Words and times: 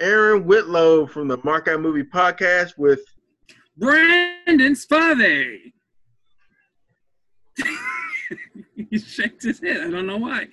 Aaron 0.00 0.44
Whitlow 0.44 1.06
from 1.06 1.28
the 1.28 1.38
Mark 1.42 1.68
Out 1.68 1.80
Movie 1.80 2.04
Podcast 2.04 2.76
with 2.76 3.00
Brandon 3.76 4.74
Spivey. 4.74 5.72
he 8.90 8.98
shakes 8.98 9.44
his 9.44 9.60
head. 9.60 9.78
I 9.78 9.90
don't 9.90 10.06
know 10.06 10.18
why. 10.18 10.46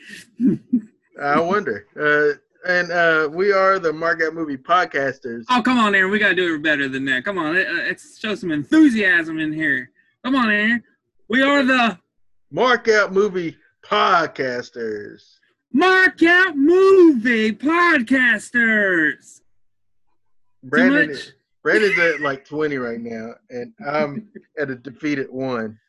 I 1.21 1.39
wonder. 1.39 1.87
Uh, 1.99 2.37
and 2.65 2.91
uh, 2.91 3.29
we 3.31 3.51
are 3.51 3.79
the 3.79 3.91
Mark 3.91 4.21
Out 4.21 4.33
Movie 4.33 4.57
Podcasters. 4.57 5.43
Oh, 5.49 5.61
come 5.61 5.77
on, 5.77 5.93
Aaron. 5.93 6.11
We 6.11 6.19
got 6.19 6.29
to 6.29 6.35
do 6.35 6.55
it 6.55 6.63
better 6.63 6.87
than 6.87 7.03
that. 7.05 7.25
Come 7.25 7.37
on. 7.37 7.57
Uh, 7.57 7.65
let's 7.87 8.17
show 8.19 8.35
some 8.35 8.51
enthusiasm 8.51 9.39
in 9.39 9.51
here. 9.51 9.91
Come 10.23 10.35
on, 10.35 10.49
Aaron. 10.49 10.83
We 11.27 11.41
are 11.41 11.63
the 11.63 11.99
Mark 12.51 12.87
Out 12.87 13.11
Movie 13.11 13.57
Podcasters. 13.83 15.23
Mark 15.73 16.21
Out 16.23 16.55
Movie 16.55 17.51
Podcasters. 17.51 19.41
Brandon, 20.63 21.11
much? 21.11 21.31
Brandon's 21.61 21.99
at 21.99 22.21
like 22.21 22.45
20 22.45 22.77
right 22.77 22.99
now, 22.99 23.33
and 23.49 23.73
I'm 23.85 24.29
at 24.59 24.69
a 24.69 24.75
defeated 24.75 25.27
one. 25.29 25.79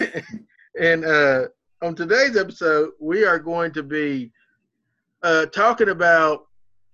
and 0.80 1.04
uh, 1.04 1.44
on 1.82 1.94
today's 1.94 2.36
episode, 2.36 2.90
we 3.00 3.24
are 3.24 3.38
going 3.38 3.72
to 3.72 3.82
be 3.82 4.32
uh, 5.22 5.46
talking 5.46 5.88
about 5.90 6.46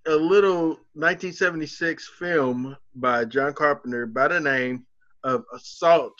a 0.07 0.15
little 0.15 0.67
1976 0.95 2.09
film 2.19 2.75
by 2.95 3.23
John 3.25 3.53
Carpenter 3.53 4.05
by 4.05 4.27
the 4.27 4.39
name 4.39 4.85
of 5.23 5.45
Assault 5.53 6.19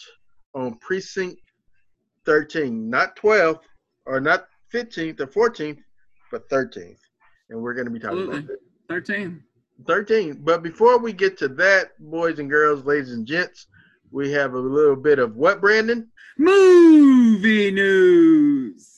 on 0.55 0.77
Precinct 0.77 1.41
13, 2.25 2.89
not 2.89 3.15
12th 3.17 3.61
or 4.05 4.21
not 4.21 4.47
15th 4.73 5.19
or 5.19 5.27
14th, 5.27 5.79
but 6.31 6.49
13th. 6.49 6.97
And 7.49 7.61
we're 7.61 7.73
going 7.73 7.85
to 7.85 7.91
be 7.91 7.99
talking 7.99 8.19
Absolutely. 8.19 8.39
about 8.39 8.53
it. 8.53 8.59
13. 8.89 9.43
13. 9.85 10.39
But 10.41 10.63
before 10.63 10.97
we 10.97 11.13
get 11.13 11.37
to 11.39 11.47
that, 11.49 11.91
boys 11.99 12.39
and 12.39 12.49
girls, 12.49 12.85
ladies 12.85 13.11
and 13.11 13.25
gents, 13.25 13.67
we 14.11 14.31
have 14.31 14.53
a 14.53 14.59
little 14.59 14.95
bit 14.95 15.19
of 15.19 15.35
what, 15.35 15.61
Brandon? 15.61 16.09
Movie 16.37 17.71
news. 17.71 18.89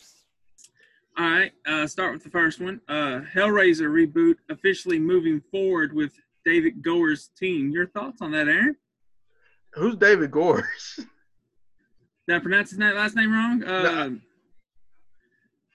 All 1.17 1.29
right, 1.29 1.51
uh, 1.65 1.87
start 1.87 2.13
with 2.13 2.23
the 2.23 2.29
first 2.29 2.59
one. 2.59 2.81
Uh, 2.89 3.21
Hellraiser 3.33 3.89
reboot 3.89 4.35
officially 4.49 4.99
moving 4.99 5.41
forward 5.49 5.93
with 5.93 6.11
David 6.43 6.81
Gore's 6.81 7.29
team. 7.39 7.71
Your 7.71 7.87
thoughts 7.87 8.21
on 8.21 8.31
that, 8.31 8.49
Aaron? 8.49 8.75
Who's 9.73 9.95
David 9.95 10.31
Gores? 10.31 10.99
Did 12.27 12.35
I 12.35 12.39
pronounce 12.39 12.71
his 12.71 12.79
name, 12.79 12.95
last 12.95 13.15
name 13.15 13.31
wrong? 13.31 13.63
Um, 13.63 14.21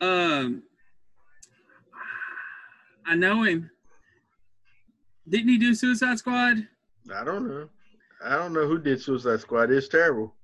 um, 0.01 0.62
I 3.07 3.14
know 3.14 3.42
him. 3.42 3.70
Didn't 5.31 5.48
he 5.48 5.59
do 5.59 5.75
Suicide 5.75 6.19
Squad? 6.19 6.67
I 7.14 7.25
don't 7.25 7.48
know. 7.48 7.69
I 8.23 8.36
don't 8.36 8.53
know 8.53 8.67
who 8.67 8.78
did 8.78 9.00
Suicide 9.00 9.41
Squad. 9.41 9.70
It's 9.70 9.89
terrible. 9.89 10.34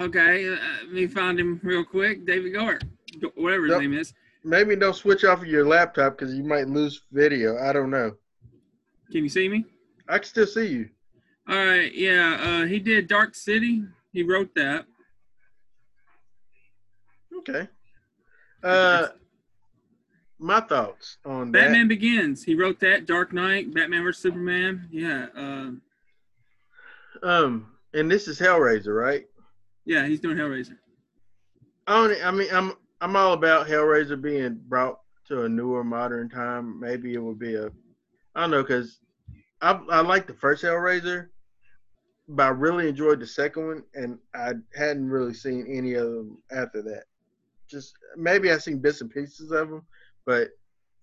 Okay, 0.00 0.48
uh, 0.48 0.56
let 0.84 0.92
me 0.92 1.06
find 1.06 1.38
him 1.38 1.60
real 1.62 1.84
quick. 1.84 2.24
David 2.24 2.52
Goer, 2.52 2.78
whatever 3.34 3.66
his 3.66 3.78
name 3.78 3.94
is. 3.94 4.14
Maybe 4.44 4.76
don't 4.76 4.94
switch 4.94 5.24
off 5.24 5.42
of 5.42 5.48
your 5.48 5.66
laptop 5.66 6.16
because 6.16 6.34
you 6.34 6.44
might 6.44 6.68
lose 6.68 7.02
video. 7.10 7.58
I 7.58 7.72
don't 7.72 7.90
know. 7.90 8.12
Can 9.10 9.24
you 9.24 9.28
see 9.28 9.48
me? 9.48 9.64
I 10.08 10.18
can 10.18 10.28
still 10.28 10.46
see 10.46 10.68
you. 10.68 10.88
All 11.48 11.56
right, 11.56 11.92
yeah, 11.94 12.38
uh, 12.40 12.66
he 12.66 12.78
did 12.78 13.08
Dark 13.08 13.34
City. 13.34 13.82
He 14.12 14.22
wrote 14.22 14.54
that. 14.54 14.86
Okay. 17.38 17.68
Uh, 18.62 19.08
my 20.38 20.60
thoughts 20.60 21.16
on 21.24 21.50
that. 21.52 21.60
Batman 21.64 21.88
Begins. 21.88 22.44
He 22.44 22.54
wrote 22.54 22.78
that. 22.80 23.06
Dark 23.06 23.32
Knight, 23.32 23.72
Batman 23.72 24.02
vs 24.02 24.22
Superman. 24.22 24.88
Yeah, 24.90 25.26
uh, 25.36 25.70
Um, 27.22 27.72
and 27.94 28.10
this 28.10 28.28
is 28.28 28.38
Hellraiser, 28.38 28.94
right? 28.94 29.26
yeah, 29.84 30.06
he's 30.06 30.20
doing 30.20 30.36
Hellraiser. 30.36 30.76
I 31.86 32.08
don't. 32.08 32.24
I 32.24 32.30
mean, 32.30 32.48
I'm 32.52 32.72
I'm 33.00 33.16
all 33.16 33.32
about 33.32 33.66
Hellraiser 33.68 34.20
being 34.20 34.60
brought 34.68 34.98
to 35.28 35.42
a 35.44 35.48
newer, 35.48 35.84
modern 35.84 36.28
time. 36.28 36.78
Maybe 36.80 37.14
it 37.14 37.22
would 37.22 37.38
be 37.38 37.54
a, 37.54 37.66
I 38.34 38.40
don't 38.42 38.50
know, 38.50 38.62
because 38.62 39.00
I 39.62 39.72
I 39.90 40.00
like 40.00 40.26
the 40.26 40.34
first 40.34 40.62
Hellraiser, 40.64 41.28
but 42.28 42.42
I 42.42 42.48
really 42.48 42.88
enjoyed 42.88 43.20
the 43.20 43.26
second 43.26 43.66
one, 43.66 43.82
and 43.94 44.18
I 44.34 44.54
hadn't 44.76 45.08
really 45.08 45.34
seen 45.34 45.66
any 45.68 45.94
of 45.94 46.06
them 46.06 46.38
after 46.50 46.82
that. 46.82 47.04
Just 47.70 47.94
maybe 48.16 48.50
I 48.52 48.58
seen 48.58 48.78
bits 48.78 49.00
and 49.00 49.10
pieces 49.10 49.50
of 49.52 49.70
them, 49.70 49.82
but 50.26 50.50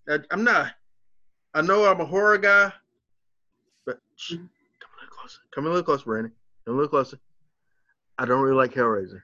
I, 0.08 0.18
I'm 0.30 0.44
not. 0.44 0.72
I 1.54 1.62
know 1.62 1.90
I'm 1.90 2.00
a 2.00 2.04
horror 2.04 2.38
guy, 2.38 2.72
but 3.86 3.98
shh, 4.16 4.34
come 4.34 4.40
a 4.92 5.00
little 5.00 5.16
closer. 5.16 5.38
Come 5.54 5.66
a 5.66 5.68
little 5.68 5.82
closer, 5.82 6.04
Brandon. 6.04 6.32
Come 6.64 6.74
a 6.74 6.76
little 6.76 6.90
closer. 6.90 7.18
I 8.18 8.26
don't 8.26 8.40
really 8.42 8.54
like 8.56 8.74
Hellraiser. 8.74 9.22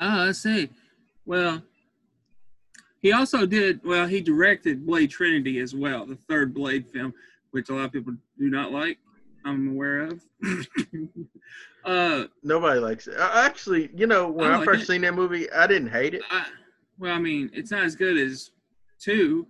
Oh, 0.00 0.28
I 0.28 0.32
see. 0.32 0.68
Well, 1.26 1.62
he 3.00 3.12
also 3.12 3.46
did. 3.46 3.80
Well, 3.84 4.06
he 4.06 4.20
directed 4.20 4.86
Blade 4.86 5.10
Trinity 5.10 5.58
as 5.60 5.74
well, 5.74 6.06
the 6.06 6.16
third 6.16 6.54
Blade 6.54 6.86
film, 6.86 7.12
which 7.50 7.68
a 7.70 7.74
lot 7.74 7.86
of 7.86 7.92
people 7.92 8.14
do 8.38 8.50
not 8.50 8.72
like. 8.72 8.98
I'm 9.44 9.70
aware 9.70 10.00
of. 10.02 10.20
uh, 11.84 12.24
Nobody 12.42 12.80
likes 12.80 13.06
it. 13.06 13.16
I, 13.18 13.46
actually, 13.46 13.90
you 13.94 14.06
know, 14.06 14.28
when 14.28 14.50
I 14.50 14.54
I, 14.54 14.56
like 14.58 14.64
first 14.64 14.82
it. 14.82 14.86
seen 14.86 15.00
that 15.02 15.14
movie, 15.14 15.50
I 15.52 15.66
didn't 15.66 15.88
hate 15.90 16.14
it. 16.14 16.22
I, 16.30 16.46
well, 16.98 17.14
I 17.14 17.18
mean, 17.18 17.50
it's 17.54 17.70
not 17.70 17.84
as 17.84 17.94
good 17.94 18.16
as 18.16 18.50
two. 19.00 19.46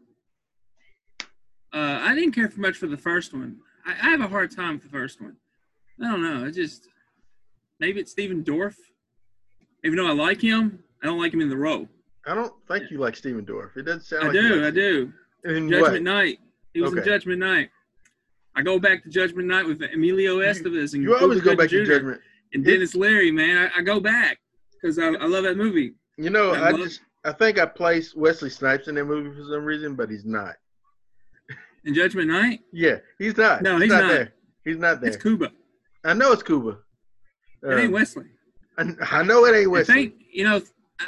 Uh, 1.72 1.98
I 2.02 2.14
didn't 2.14 2.32
care 2.32 2.48
for 2.48 2.60
much 2.60 2.76
for 2.76 2.86
the 2.86 2.96
first 2.96 3.32
one. 3.32 3.58
I, 3.86 3.92
I 3.92 4.10
have 4.10 4.20
a 4.20 4.28
hard 4.28 4.54
time 4.54 4.74
with 4.74 4.82
the 4.82 4.88
first 4.88 5.20
one. 5.20 5.36
I 6.02 6.10
don't 6.10 6.22
know. 6.22 6.46
It 6.46 6.52
just 6.52 6.88
maybe 7.80 8.00
it's 8.00 8.12
Stephen 8.12 8.42
Dorff. 8.44 8.74
Even 9.84 9.96
though 9.96 10.08
I 10.08 10.12
like 10.12 10.40
him, 10.40 10.82
I 11.02 11.06
don't 11.06 11.20
like 11.20 11.32
him 11.32 11.40
in 11.40 11.48
the 11.48 11.56
role. 11.56 11.88
I 12.26 12.34
don't 12.34 12.52
think 12.66 12.90
you 12.90 12.98
like 12.98 13.16
Stephen 13.16 13.44
Dorff. 13.44 13.76
It 13.76 13.82
doesn't 13.82 14.02
sound 14.02 14.24
I 14.24 14.26
like 14.26 14.32
do. 14.34 14.66
I 14.66 14.70
do. 14.70 15.12
In 15.44 15.68
Judgment 15.68 15.92
what? 15.92 16.02
Night. 16.02 16.38
He 16.74 16.80
was 16.80 16.92
in 16.92 17.04
Judgment 17.04 17.38
Night. 17.38 17.70
I 18.54 18.62
go 18.62 18.78
back 18.78 19.04
to 19.04 19.08
Judgment 19.08 19.46
Night 19.46 19.66
with 19.66 19.82
Emilio 19.82 20.38
Estevez 20.38 20.94
and 20.94 21.02
You 21.02 21.16
always 21.16 21.40
go 21.40 21.54
back 21.54 21.70
Gooding 21.70 21.86
to 21.86 21.94
Judgment. 21.94 22.20
and 22.52 22.64
Denis 22.64 22.94
Leary. 22.94 23.30
Man, 23.30 23.70
I, 23.74 23.78
I 23.78 23.82
go 23.82 24.00
back 24.00 24.38
because 24.72 24.98
I, 24.98 25.06
I 25.06 25.26
love 25.26 25.44
that 25.44 25.56
movie. 25.56 25.94
You 26.16 26.30
know, 26.30 26.52
I 26.52 26.68
I 26.68 26.72
just 26.72 27.00
I 27.28 27.32
think 27.32 27.58
I 27.58 27.66
placed 27.66 28.16
Wesley 28.16 28.48
Snipes 28.48 28.88
in 28.88 28.94
that 28.94 29.04
movie 29.04 29.36
for 29.36 29.44
some 29.44 29.62
reason, 29.64 29.94
but 29.94 30.08
he's 30.08 30.24
not. 30.24 30.54
In 31.84 31.92
Judgment 31.94 32.28
Night, 32.28 32.60
Yeah, 32.72 32.96
he's 33.18 33.36
not. 33.36 33.62
No, 33.62 33.78
he's 33.78 33.90
not. 33.90 34.08
there. 34.08 34.32
He's 34.64 34.78
not 34.78 35.00
there. 35.00 35.10
it's 35.10 35.22
Cuba. 35.22 35.52
I 36.04 36.14
know 36.14 36.32
it's 36.32 36.42
Cuba. 36.42 36.78
It 37.62 37.74
ain't 37.74 37.86
Um, 37.86 37.92
Wesley. 37.92 38.24
I, 38.78 38.94
I 39.10 39.22
know 39.22 39.44
it 39.44 39.54
ain't 39.54 39.70
Wesley. 39.70 39.94
Thank 39.94 40.14
you 40.32 40.44
know. 40.44 40.62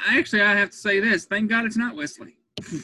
Actually, 0.08 0.42
I 0.42 0.54
have 0.54 0.70
to 0.70 0.76
say 0.76 1.00
this. 1.00 1.24
Thank 1.24 1.48
God 1.48 1.64
it's 1.64 1.76
not 1.76 1.96
Wesley. 1.96 2.36
you 2.70 2.80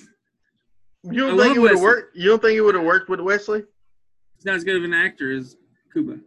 don't 1.13 1.37
love 1.37 1.47
think 1.47 1.57
it 1.57 1.61
would 1.61 1.73
have 1.73 1.81
worked? 1.81 2.17
You 2.17 2.31
don't 2.31 2.43
think 2.43 2.57
it 2.57 2.63
would 2.63 2.75
have 2.75 2.85
worked 2.85 3.09
with 3.11 3.21
Wesley? 3.21 3.63
He's 4.37 4.45
not 4.47 4.55
as 4.57 4.65
good 4.65 4.77
of 4.77 4.85
an 4.85 4.95
actor 4.95 5.31
as 5.33 5.57
Cuba, 5.93 6.19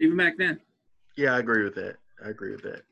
even 0.00 0.16
back 0.16 0.38
then. 0.38 0.60
Yeah, 1.16 1.34
I 1.34 1.40
agree 1.40 1.64
with 1.64 1.74
that. 1.76 1.96
I 2.24 2.30
agree 2.30 2.52
with 2.52 2.62
that. 2.62 2.82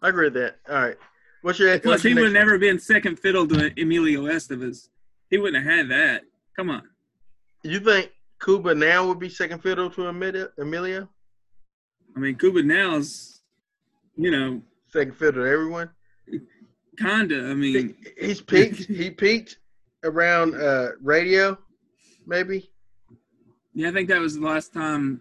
I 0.00 0.08
agree 0.08 0.26
with 0.26 0.34
that. 0.34 0.56
All 0.68 0.76
right. 0.76 0.96
What's 1.42 1.58
your 1.58 1.78
Plus, 1.78 2.02
he 2.02 2.14
would 2.14 2.24
have 2.24 2.32
never 2.32 2.58
been 2.58 2.78
second 2.78 3.18
fiddle 3.18 3.46
to 3.48 3.72
Emilio 3.80 4.22
Estevez. 4.22 4.88
He 5.30 5.38
wouldn't 5.38 5.64
have 5.64 5.72
had 5.72 5.88
that. 5.90 6.22
Come 6.56 6.70
on. 6.70 6.82
You 7.62 7.80
think 7.80 8.10
Cuba 8.42 8.74
now 8.74 9.06
would 9.06 9.18
be 9.18 9.28
second 9.28 9.62
fiddle 9.62 9.90
to? 9.90 10.06
Emilio? 10.08 11.08
I 12.16 12.18
mean, 12.20 12.36
Cuba 12.36 12.62
now's, 12.62 13.42
you 14.16 14.30
know, 14.30 14.62
Second 14.90 15.16
fiddle 15.16 15.44
to 15.44 15.50
everyone? 15.50 15.90
kinda. 16.98 17.50
I 17.50 17.54
mean, 17.54 17.94
He's 18.18 18.40
peaked. 18.40 18.86
he 18.86 19.10
peaked 19.10 19.58
around 20.02 20.54
uh, 20.54 20.88
radio, 21.02 21.56
maybe. 22.26 22.70
yeah, 23.74 23.90
I 23.90 23.92
think 23.92 24.08
that 24.08 24.20
was 24.20 24.34
the 24.34 24.44
last 24.46 24.72
time 24.72 25.20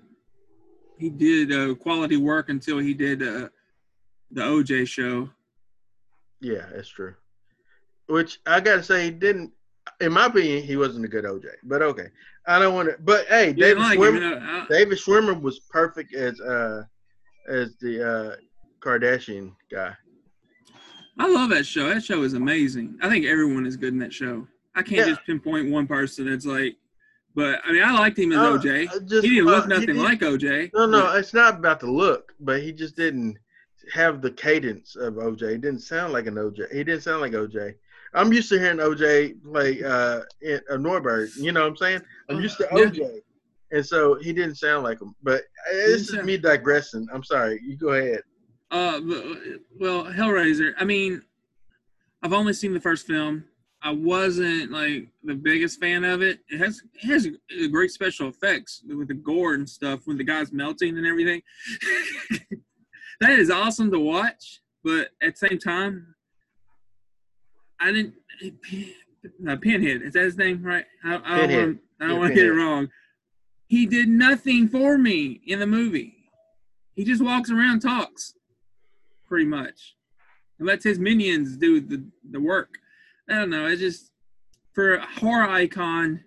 he 0.98 1.10
did 1.10 1.52
uh, 1.52 1.76
quality 1.76 2.18
work 2.18 2.50
until 2.50 2.78
he 2.80 2.94
did 2.94 3.22
uh, 3.22 3.50
the 4.32 4.42
OJ 4.42 4.88
show. 4.88 5.30
Yeah, 6.42 6.66
that's 6.74 6.88
true. 6.90 7.16
Which 8.08 8.40
I 8.46 8.60
gotta 8.60 8.84
say, 8.84 9.06
he 9.06 9.12
didn't. 9.12 9.52
In 10.02 10.12
my 10.14 10.26
opinion, 10.28 10.64
he 10.64 10.76
wasn't 10.78 11.06
a 11.06 11.08
good 11.08 11.26
OJ. 11.26 11.46
But 11.64 11.82
okay, 11.82 12.08
I 12.46 12.60
don't 12.60 12.74
want 12.76 12.90
to. 12.90 12.96
But 13.04 13.26
hey, 13.28 13.48
You 13.50 13.54
David 13.54 13.80
like 13.80 14.00
Schwimmer. 14.00 14.42
I- 14.42 14.66
David 14.70 14.98
Schwimmer 14.98 15.40
was 15.42 15.60
perfect 15.60 16.14
as 16.14 16.40
uh 16.42 16.84
as 17.50 17.76
the 17.78 18.04
uh 18.04 18.36
Kardashian 18.80 19.54
guy. 19.72 19.94
I 21.20 21.28
love 21.28 21.50
that 21.50 21.66
show. 21.66 21.90
That 21.90 22.04
show 22.04 22.22
is 22.24 22.34
amazing. 22.34 23.00
I 23.02 23.10
think 23.10 23.26
everyone 23.26 23.66
is 23.66 23.76
good 23.76 23.94
in 23.94 24.00
that 24.00 24.14
show. 24.14 24.48
I 24.76 24.84
can't 24.84 25.08
Yeah. 25.08 25.14
just 25.16 25.26
pinpoint 25.26 25.72
one 25.72 25.88
person 25.88 26.30
that's 26.30 26.46
like, 26.46 26.76
but 27.34 27.60
I 27.66 27.72
mean, 27.72 27.82
I 27.84 27.92
liked 27.98 28.20
him 28.20 28.32
as 28.34 28.38
Uh, 28.38 28.52
OJ. 28.60 29.08
just, 29.08 29.26
he 29.26 29.34
didn't 29.36 29.48
uh, 29.48 29.52
look 29.52 29.68
nothing 29.68 29.88
didn't- 29.88 30.04
like 30.04 30.20
OJ. 30.20 30.70
No, 30.76 30.86
no, 30.86 31.16
it's 31.16 31.34
not 31.34 31.56
about 31.56 31.80
the 31.80 31.90
look, 31.90 32.34
but 32.40 32.62
he 32.62 32.72
just 32.72 32.96
didn't 32.96 33.38
have 33.94 34.22
the 34.22 34.32
cadence 34.32 34.96
of 34.96 35.16
OJ. 35.16 35.52
He 35.52 35.58
didn't 35.58 35.80
sound 35.80 36.14
like 36.14 36.28
an 36.28 36.36
OJ. 36.36 36.72
He 36.72 36.84
didn't 36.84 37.02
sound 37.02 37.22
like 37.22 37.34
OJ. 37.34 37.76
I'm 38.14 38.32
used 38.34 38.50
to 38.50 38.60
hearing 38.60 38.78
OJ 38.78 39.44
play 39.44 39.84
uh, 39.84 40.22
in, 40.42 40.62
uh 40.70 40.76
Nordberg. 40.76 41.36
You 41.38 41.52
know 41.52 41.62
what 41.62 41.70
I'm 41.70 41.78
saying? 41.78 42.02
I'm 42.30 42.42
used 42.42 42.58
to. 42.58 42.66
OJ, 42.68 43.22
and 43.72 43.86
so 43.86 44.16
he 44.16 44.34
didn't 44.34 44.56
sound 44.56 44.84
like 44.84 45.02
him. 45.02 45.16
But 45.24 45.42
uh, 45.70 45.74
this 45.74 46.10
is 46.10 46.24
me 46.24 46.38
digressing. 46.38 47.08
I'm 47.14 47.24
sorry. 47.24 47.60
You 47.64 47.78
go 47.78 47.90
ahead. 47.90 48.22
Uh, 48.72 49.00
well, 49.80 50.06
Hellraiser. 50.06 50.74
I 50.78 50.84
mean, 50.84 51.22
I've 52.24 52.34
only 52.34 52.54
seen 52.54 52.74
the 52.74 52.82
first 52.82 53.08
film. 53.08 53.46
I 53.82 53.92
wasn't 53.92 54.72
like 54.72 55.08
the 55.24 55.36
biggest 55.36 55.80
fan 55.80 56.04
of 56.04 56.22
it. 56.22 56.40
It 56.50 56.60
has 56.60 56.82
it 57.02 57.08
has 57.08 57.28
great 57.68 57.92
special 57.92 58.28
effects 58.28 58.84
with 58.88 59.08
the 59.08 59.14
gore 59.14 59.54
and 59.54 59.70
stuff 59.70 60.02
when 60.06 60.18
the 60.18 60.24
guy's 60.24 60.52
melting 60.52 60.98
and 60.98 61.06
everything. 61.06 61.42
that 63.22 63.32
is 63.40 63.50
awesome 63.50 63.92
to 63.92 64.00
watch, 64.00 64.62
but 64.84 65.10
at 65.22 65.36
the 65.38 65.48
same 65.48 65.60
time, 65.60 66.16
I 67.80 67.92
didn't. 67.92 68.14
Uh, 69.48 69.56
Pinhead 69.58 70.02
is 70.04 70.14
that 70.14 70.24
his 70.24 70.38
name, 70.38 70.64
right? 70.64 70.86
I, 71.04 71.16
I 71.24 71.38
don't 71.48 71.52
want. 71.52 71.80
I 72.00 72.08
don't 72.08 72.14
Yeah, 72.14 72.20
want 72.20 72.30
to 72.30 72.36
get 72.36 72.46
it 72.46 72.54
wrong. 72.54 72.88
He 73.68 73.86
did 73.86 74.08
nothing 74.08 74.68
for 74.70 74.98
me 74.98 75.42
in 75.46 75.60
the 75.60 75.68
movie. 75.68 76.16
He 76.96 77.04
just 77.04 77.22
walks 77.22 77.52
around, 77.52 77.82
talks, 77.82 78.34
pretty 79.28 79.46
much, 79.46 79.96
and 80.58 80.68
lets 80.68 80.84
his 80.84 81.00
minions 81.00 81.58
do 81.58 81.82
the 81.82 82.04
the 82.32 82.40
work. 82.40 82.78
I 83.30 83.34
don't 83.36 83.50
know. 83.50 83.68
It 83.68 83.78
just 83.78 84.12
for 84.74 84.96
a 84.96 85.06
horror 85.06 85.50
icon, 85.50 86.24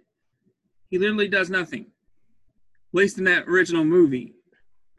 he 0.91 0.99
literally 0.99 1.29
does 1.29 1.49
nothing. 1.51 1.83
At 1.83 2.95
least 2.95 3.19
in 3.19 3.25
that 3.25 3.47
original 3.49 3.85
movie. 3.85 4.35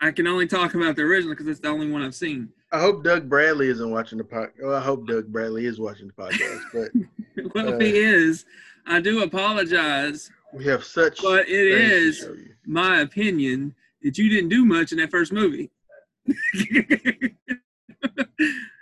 I 0.01 0.11
can 0.11 0.25
only 0.27 0.47
talk 0.47 0.73
about 0.73 0.95
the 0.95 1.03
original 1.03 1.33
because 1.33 1.47
it's 1.47 1.59
the 1.59 1.67
only 1.67 1.89
one 1.91 2.01
I've 2.01 2.15
seen. 2.15 2.49
I 2.71 2.79
hope 2.79 3.03
Doug 3.03 3.29
Bradley 3.29 3.67
isn't 3.67 3.91
watching 3.91 4.17
the 4.17 4.23
podcast. 4.23 4.53
Well, 4.61 4.73
I 4.75 4.81
hope 4.81 5.05
Doug 5.07 5.27
Bradley 5.27 5.65
is 5.65 5.79
watching 5.79 6.07
the 6.07 6.13
podcast, 6.13 6.61
but 6.73 6.91
well, 7.55 7.69
Uh, 7.69 7.77
if 7.77 7.81
he 7.81 7.97
is, 7.99 8.45
I 8.87 8.99
do 8.99 9.21
apologize. 9.23 10.31
we 10.53 10.65
have 10.65 10.83
such. 10.83 11.21
But 11.21 11.47
it 11.47 11.67
is 11.67 12.27
my 12.65 13.01
opinion 13.01 13.75
that 14.01 14.17
you 14.17 14.29
didn't 14.29 14.49
do 14.49 14.65
much 14.65 14.91
in 14.91 14.97
that 14.97 15.11
first 15.11 15.31
movie. 15.31 15.69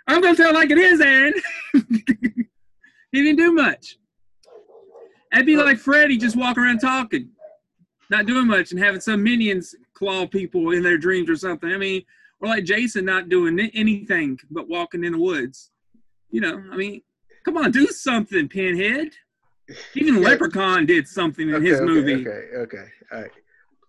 I'm 0.06 0.20
gonna 0.20 0.36
tell 0.36 0.54
like 0.54 0.70
it 0.70 0.78
is, 0.78 1.00
Aaron. 1.00 1.34
he 1.74 3.22
didn't 3.22 3.36
do 3.36 3.52
much. 3.52 3.98
That'd 5.30 5.46
be 5.46 5.56
like 5.56 5.78
Freddy 5.78 6.16
just 6.16 6.36
walking 6.36 6.62
around 6.64 6.78
talking, 6.80 7.28
not 8.10 8.26
doing 8.26 8.46
much, 8.46 8.72
and 8.72 8.80
having 8.80 9.00
some 9.00 9.22
minions 9.22 9.74
claw 9.94 10.26
people 10.26 10.72
in 10.72 10.82
their 10.82 10.98
dreams 10.98 11.30
or 11.30 11.36
something. 11.36 11.70
I 11.72 11.76
mean, 11.78 12.02
or 12.40 12.48
like 12.48 12.64
Jason 12.64 13.04
not 13.04 13.28
doing 13.28 13.58
anything 13.74 14.38
but 14.50 14.68
walking 14.68 15.04
in 15.04 15.12
the 15.12 15.18
woods. 15.18 15.70
You 16.30 16.40
know, 16.40 16.62
I 16.72 16.76
mean, 16.76 17.02
come 17.44 17.56
on, 17.56 17.70
do 17.70 17.86
something, 17.86 18.48
Pinhead. 18.48 19.12
Even. 19.94 20.20
Leprechaun 20.22 20.84
did 20.86 21.06
something 21.06 21.48
in 21.48 21.54
Okay, 21.54 21.66
his 21.66 21.80
okay, 21.80 21.84
movie. 21.86 22.14
Okay, 22.26 22.56
okay, 22.56 22.84
all 23.12 23.20
right. 23.22 23.30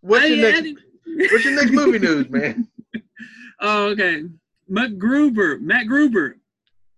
What's 0.01 0.25
I- 0.25 0.27
your 0.27 0.51
next? 0.51 0.83
What's 1.31 1.44
your 1.45 1.56
next 1.56 1.71
movie 1.71 2.00
news, 2.00 2.29
man? 2.29 2.68
Oh, 3.63 3.89
okay. 3.89 4.23
Matt 4.68 4.97
Gruber. 4.97 5.59
Matt 5.59 5.85
Gruber. 5.85 6.38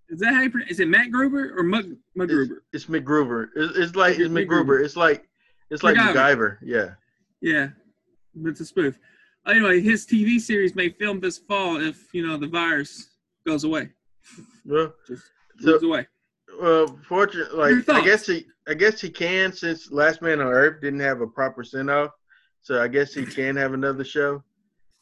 Is 0.08 0.20
that 0.22 0.34
how 0.34 0.42
you 0.44 0.50
pronounce? 0.50 0.72
Is 0.72 0.80
it 0.80 0.88
Matt 0.88 1.12
Gruber 1.12 1.54
or 1.58 1.64
Mug 1.64 1.86
McGruber? 2.18 2.60
It's 2.72 2.86
MacGruber. 2.86 3.50
It's, 3.54 3.78
it's 3.78 3.96
like 3.98 4.18
it's 4.18 4.30
MacGruber. 4.30 4.48
MacGruber. 4.48 4.86
It's 4.86 4.96
like 4.96 5.28
it's 5.70 5.84
like 5.84 5.98
MacGyver. 5.98 6.14
MacGyver. 6.16 6.58
Yeah. 6.64 6.90
Yeah, 7.44 7.68
it's 8.46 8.62
a 8.62 8.66
spoof. 8.66 8.98
Anyway, 9.46 9.82
his 9.82 10.06
TV 10.08 10.40
series 10.40 10.76
may 10.76 10.88
film 10.90 11.20
this 11.20 11.38
fall 11.38 11.76
if 11.82 12.12
you 12.14 12.26
know 12.26 12.38
the 12.38 12.48
virus 12.48 13.10
goes 13.46 13.66
away. 13.66 13.90
Well, 14.66 14.94
Just 15.06 15.24
So- 15.60 15.72
moves 15.72 15.84
away. 15.84 16.08
well, 16.60 16.98
fortunately, 17.08 17.58
like 17.76 17.90
I 17.90 18.02
guess 18.04 18.26
he, 18.26 18.48
I 18.68 18.74
guess 18.74 19.02
he 19.02 19.10
can 19.10 19.52
since 19.52 19.92
Last 19.92 20.22
Man 20.22 20.40
on 20.40 20.48
Earth 20.48 20.80
didn't 20.82 21.02
have 21.02 21.20
a 21.20 21.28
proper 21.28 21.66
send 21.66 21.90
off, 21.90 22.12
so 22.62 22.82
I 22.82 22.88
guess 22.88 23.14
he 23.14 23.26
can 23.26 23.58
have 23.58 23.74
another 23.74 24.06
show. 24.06 24.42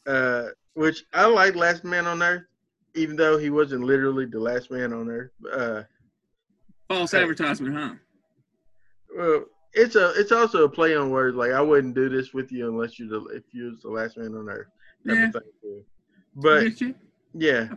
Uh, 0.04 0.48
which 0.74 1.04
I 1.12 1.26
like 1.26 1.54
Last 1.54 1.84
Man 1.84 2.06
on 2.06 2.20
Earth, 2.24 2.42
even 2.96 3.14
though 3.14 3.38
he 3.38 3.50
wasn't 3.50 3.84
literally 3.84 4.26
the 4.26 4.40
last 4.40 4.68
man 4.72 4.92
on 4.92 5.08
Earth. 5.08 5.30
Uh, 5.50 5.82
False 6.88 7.14
advertisement, 7.14 7.74
huh? 7.76 7.94
well, 9.16 9.44
it's 9.74 9.96
a, 9.96 10.12
it's 10.16 10.32
also 10.32 10.64
a 10.64 10.68
play 10.68 10.96
on 10.96 11.10
words. 11.10 11.36
Like 11.36 11.52
I 11.52 11.60
wouldn't 11.60 11.94
do 11.94 12.08
this 12.08 12.32
with 12.34 12.52
you 12.52 12.68
unless 12.68 12.98
you, 12.98 13.08
the, 13.08 13.24
if 13.36 13.44
you 13.52 13.70
was 13.70 13.82
the 13.82 13.90
last 13.90 14.16
man 14.16 14.34
on 14.34 14.48
Earth. 14.48 14.68
Yeah. 15.04 15.30
But 16.34 16.64
yeah, 17.34 17.68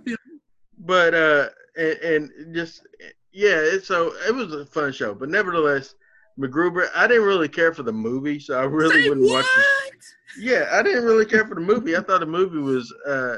but 0.80 1.13
uh 1.13 1.50
and, 1.77 1.97
and 2.00 2.56
just 2.56 2.86
yeah 3.31 3.57
it's 3.57 3.88
so 3.88 4.13
it 4.27 4.33
was 4.33 4.53
a 4.53 4.65
fun 4.65 4.92
show 4.92 5.13
but 5.13 5.30
nevertheless 5.30 5.95
MacGruber 6.39 6.89
I 6.95 7.07
didn't 7.07 7.24
really 7.24 7.47
care 7.47 7.74
for 7.74 7.83
the 7.83 7.94
movie 7.94 8.39
so 8.39 8.59
I 8.59 8.63
really 8.63 9.03
Say 9.03 9.09
wouldn't 9.09 9.27
what? 9.27 9.45
watch 9.45 9.45
it 9.57 10.03
yeah 10.39 10.69
I 10.71 10.81
didn't 10.83 11.06
really 11.06 11.25
care 11.25 11.45
for 11.45 11.56
the 11.56 11.62
movie 11.62 11.95
I 11.95 12.01
thought 12.01 12.19
the 12.19 12.25
movie 12.25 12.57
was 12.59 12.94
uh 13.07 13.38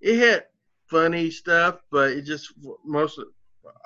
it 0.00 0.18
had 0.18 0.44
funny 0.86 1.30
stuff 1.30 1.80
but 1.90 2.10
it 2.10 2.22
just 2.22 2.52
most 2.84 3.18
of, 3.18 3.26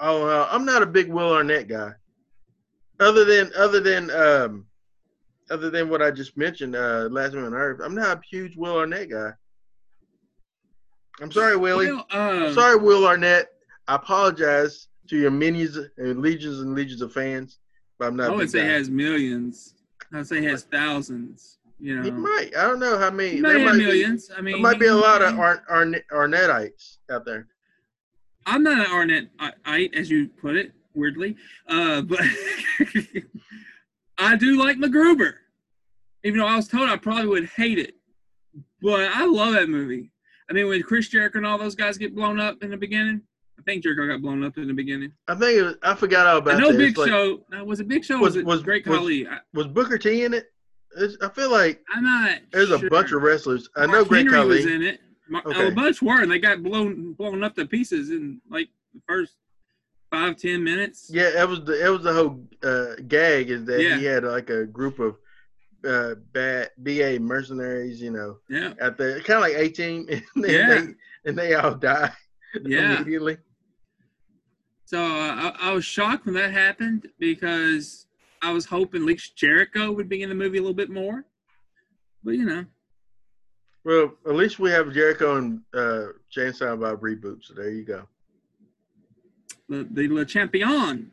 oh 0.01 0.27
uh, 0.27 0.49
I'm 0.51 0.65
not 0.65 0.83
a 0.83 0.87
big 0.87 1.11
Will 1.11 1.33
Arnett 1.33 1.69
guy 1.69 1.93
other 3.01 3.25
than 3.25 3.51
other 3.57 3.81
than 3.81 4.11
um 4.11 4.67
other 5.51 5.71
than 5.71 5.89
what 5.89 6.01
I 6.03 6.11
just 6.11 6.37
mentioned 6.37 6.75
uh 6.77 7.09
Last 7.11 7.35
Man 7.35 7.45
on 7.45 7.55
Earth 7.55 7.81
I'm 7.83 7.95
not 7.95 8.19
a 8.19 8.21
huge 8.29 8.57
Will 8.57 8.77
Arnett 8.79 9.11
guy 9.11 9.31
I'm 11.21 11.31
sorry 11.31 11.57
Willie 11.57 11.93
Well, 11.93 12.07
uh, 12.11 12.53
Sorry, 12.53 12.77
Will 12.77 13.07
Arnett. 13.07 13.47
I 13.87 13.97
apologize 13.97 14.89
to 15.09 15.17
your 15.17 15.31
minions 15.31 15.79
and 15.99 16.21
legions 16.21 16.61
and 16.61 16.75
legions 16.75 17.03
of 17.03 17.13
fans, 17.13 17.59
but 17.99 18.07
I'm 18.07 18.17
not. 18.17 18.31
I 18.31 18.35
would 18.35 18.51
say 18.51 18.61
guy. 18.61 18.65
he 18.67 18.73
has 18.73 18.91
millions. 18.91 19.75
I 20.13 20.19
would 20.19 20.27
say 20.27 20.41
he 20.41 20.47
has 20.47 20.65
thousands. 20.65 21.59
You 21.79 21.97
know, 21.97 22.03
He 22.03 22.11
might. 22.11 22.51
I 22.57 22.63
don't 22.63 22.81
know 22.81 22.99
how 22.99 23.11
many. 23.11 23.31
he 23.37 23.41
might 23.41 23.51
there 23.51 23.59
have 23.61 23.73
might 23.73 23.79
be, 23.79 23.85
millions. 23.85 24.31
I 24.37 24.41
mean, 24.41 24.55
there 24.55 24.63
might 24.63 24.81
be 24.81 24.87
a 24.87 24.95
lot 24.95 25.23
of 25.23 25.39
Ar- 25.39 25.63
Arnettites 25.71 26.97
out 27.11 27.25
there. 27.25 27.47
I'm 28.47 28.63
not 28.63 28.87
an 28.87 28.93
Arnett 28.93 29.29
I, 29.39 29.89
as 29.95 30.11
you 30.11 30.29
put 30.29 30.57
it, 30.57 30.73
weirdly, 30.95 31.37
uh, 31.69 32.03
but 32.03 32.21
I 34.19 34.37
do 34.37 34.59
like 34.59 34.77
MacGruber. 34.77 35.35
Even 36.23 36.41
though 36.41 36.47
I 36.47 36.57
was 36.57 36.69
told 36.69 36.89
I 36.89 36.97
probably 36.97 37.27
would 37.27 37.47
hate 37.51 37.79
it, 37.79 37.95
but 38.81 39.11
I 39.13 39.27
love 39.27 39.53
that 39.55 39.69
movie. 39.69 40.11
I 40.49 40.55
mean, 40.55 40.69
when 40.69 40.83
Chris 40.83 41.09
Jericho 41.09 41.39
and 41.39 41.47
all 41.47 41.59
those 41.59 41.75
guys 41.75 41.99
get 41.99 42.15
blown 42.15 42.41
up 42.41 42.63
in 42.63 42.71
the 42.71 42.77
beginning, 42.77 43.21
I 43.59 43.63
think 43.63 43.83
Jericho 43.83 44.07
got 44.07 44.23
blown 44.23 44.43
up 44.43 44.57
in 44.57 44.67
the 44.67 44.73
beginning. 44.75 45.13
I 45.29 45.35
think 45.35 45.59
it 45.59 45.63
was, 45.63 45.75
I 45.83 45.95
forgot 45.95 46.27
all 46.27 46.39
about 46.39 46.55
I 46.55 46.61
know 46.61 46.73
that. 46.73 46.79
Big 46.79 46.97
like- 46.97 47.09
Show. 47.09 47.41
Now, 47.51 47.65
was 47.65 47.81
it 47.81 47.89
Big 47.89 48.05
Show? 48.05 48.19
Was- 48.19 48.35
Was, 48.35 48.37
it 48.37 48.47
was- 48.47 48.63
Great 48.63 48.87
was- 48.87 48.99
Khali? 48.99 49.27
Was 49.53 49.67
Booker 49.67 49.99
T 49.99 50.25
in 50.25 50.33
it? 50.35 50.51
It's, 50.97 51.17
I 51.21 51.29
feel 51.29 51.51
like 51.51 51.81
I'm 51.93 52.05
not. 52.05 52.39
there's 52.53 52.71
a 52.71 52.79
bunch 52.89 53.13
of 53.13 53.21
wrestlers. 53.21 53.69
I 53.77 53.87
know 53.87 54.05
Great 54.05 54.31
Henry 54.31 54.47
was 54.47 54.65
in 54.67 54.83
it. 54.83 55.01
Okay. 55.47 55.69
A 55.69 55.71
bunch 55.73 56.01
were, 56.03 56.23
and 56.23 56.31
they 56.31 56.39
got 56.39 56.63
blown 56.63 57.15
blown 57.15 57.43
up 57.43 57.57
to 57.57 57.67
pieces 57.67 58.11
in 58.11 58.41
like 58.49 58.69
the 58.93 59.01
first 59.09 59.35
five 60.15 60.37
ten 60.37 60.63
minutes. 60.63 61.11
Yeah, 61.13 61.31
that 61.31 61.49
was 61.49 61.61
the 61.65 61.75
that 61.83 61.91
was 61.91 62.03
the 62.03 62.13
whole 62.13 62.47
uh, 62.63 62.95
gag 63.09 63.51
is 63.51 63.65
that 63.67 63.83
Yeah. 63.83 63.99
he 63.99 64.05
had 64.05 64.25
like 64.25 64.49
a 64.51 64.65
group 64.65 64.99
of 65.01 65.17
uh, 65.85 66.15
bad 66.33 66.71
BA 66.79 67.19
mercenaries, 67.21 68.01
you 68.01 68.11
know, 68.11 68.39
Yeah, 68.49 68.73
out 68.81 68.97
there, 68.97 69.21
kind 69.21 69.45
of 69.45 69.59
like 69.61 69.75
Team, 69.75 70.07
and, 70.11 70.23
they- 70.45 70.53
Yeah. 70.59 70.69
they, 70.81 70.95
and 71.27 71.39
they 71.39 71.55
all 71.55 71.75
die 71.75 72.13
yeah. 72.65 72.95
immediately. 72.97 73.39
So 74.87 74.99
uh, 75.03 75.53
I, 75.61 75.71
I 75.71 75.73
was 75.73 75.85
shocked 75.85 76.27
when 76.27 76.35
that 76.37 76.53
happened 76.53 77.09
because 77.19 78.07
I 78.43 78.53
was 78.53 78.65
hoping 78.67 79.03
at 79.03 79.07
least 79.07 79.37
Jericho 79.37 79.91
would 79.93 80.09
be 80.09 80.23
in 80.23 80.29
the 80.29 80.35
movie 80.35 80.59
a 80.59 80.61
little 80.61 80.75
bit 80.75 80.91
more. 80.91 81.25
But 82.23 82.33
you 82.35 82.45
know, 82.45 82.65
Well, 83.85 84.15
at 84.27 84.35
least 84.35 84.59
we 84.59 84.71
have 84.71 84.93
Jericho 84.93 85.37
and 85.37 85.61
uh, 85.75 86.07
Jay 86.31 86.47
and 86.47 86.57
Silent 86.57 86.81
Bob 86.83 87.01
reboot. 87.01 87.45
So 87.45 87.55
there 87.55 87.71
you 87.71 87.85
go. 87.85 88.07
The 89.69 89.87
the 89.91 90.09
Le 90.09 90.25
Champion. 90.25 91.11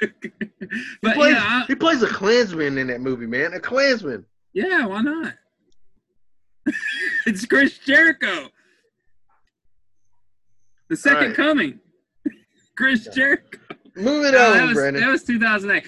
He 0.00 1.12
plays, 1.12 1.34
yeah, 1.34 1.62
I, 1.62 1.64
he 1.66 1.74
plays 1.74 2.02
a 2.02 2.06
Klansman 2.06 2.78
in 2.78 2.86
that 2.88 3.00
movie, 3.00 3.26
man. 3.26 3.52
A 3.52 3.60
Klansman. 3.60 4.24
yeah, 4.52 4.86
why 4.86 5.02
not? 5.02 5.34
it's 7.26 7.44
Chris 7.46 7.78
Jericho, 7.78 8.48
the 10.88 10.96
second 10.96 11.28
right. 11.28 11.36
coming. 11.36 11.80
Chris 12.76 13.08
Jericho. 13.14 13.58
Move 13.96 14.24
it 14.26 14.32
No, 14.32 14.50
on, 14.50 14.56
that, 14.56 14.66
was, 14.68 14.74
Brandon. 14.74 15.02
that 15.02 15.10
was 15.10 15.24
2008. 15.24 15.84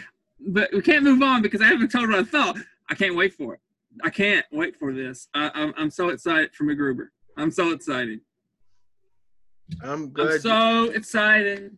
But 0.49 0.71
we 0.73 0.83
can't 0.83 1.05
move 1.05 1.23
on 1.23 1.41
because 1.41 1.61
I 1.63 1.67
haven't 1.67 1.91
told 1.91 2.09
what 2.11 2.19
I 2.19 2.25
thought. 2.25 2.59
I 2.91 2.95
can't 2.95 3.17
wait 3.17 3.33
for 3.35 3.55
it. 3.55 3.61
I 4.03 4.11
can't 4.11 4.45
wait 4.51 4.77
for 4.77 4.93
this. 4.93 5.29
I, 5.35 5.51
I'm, 5.55 5.73
I'm 5.77 5.91
so 5.91 6.09
excited 6.09 6.55
for 6.55 6.65
MacGruber. 6.65 7.09
I'm 7.37 7.51
so 7.51 7.71
excited. 7.73 8.21
I'm 9.83 10.13
glad. 10.13 10.33
I'm 10.33 10.41
so 10.41 10.85
excited. 10.91 11.77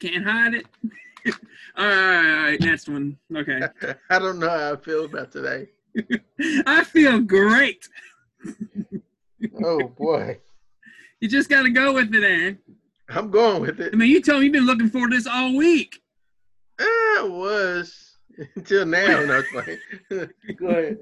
Can't 0.00 0.24
hide 0.24 0.54
it. 0.54 0.66
all, 1.76 1.86
right, 1.86 2.36
all 2.36 2.42
right. 2.44 2.60
Next 2.60 2.88
one. 2.88 3.18
Okay. 3.34 3.60
I 4.10 4.18
don't 4.18 4.38
know 4.38 4.48
how 4.48 4.72
I 4.72 4.76
feel 4.76 5.04
about 5.04 5.32
today. 5.32 5.68
I 6.66 6.84
feel 6.84 7.20
great. 7.20 7.88
Oh 9.62 9.88
boy. 9.88 10.38
You 11.20 11.28
just 11.28 11.48
got 11.48 11.62
to 11.62 11.70
go 11.70 11.94
with 11.94 12.14
it, 12.14 12.22
Aaron. 12.22 12.58
I'm 13.08 13.30
going 13.30 13.62
with 13.62 13.80
it. 13.80 13.92
I 13.92 13.96
mean, 13.96 14.10
you 14.10 14.20
told 14.20 14.40
me 14.40 14.46
you've 14.46 14.52
been 14.52 14.66
looking 14.66 14.88
for 14.88 15.08
this 15.08 15.26
all 15.26 15.56
week. 15.56 16.00
I 16.78 17.26
was 17.28 18.16
until 18.54 18.86
now. 18.86 19.24
No, 19.24 19.42
go 20.56 20.68
ahead. 20.68 20.98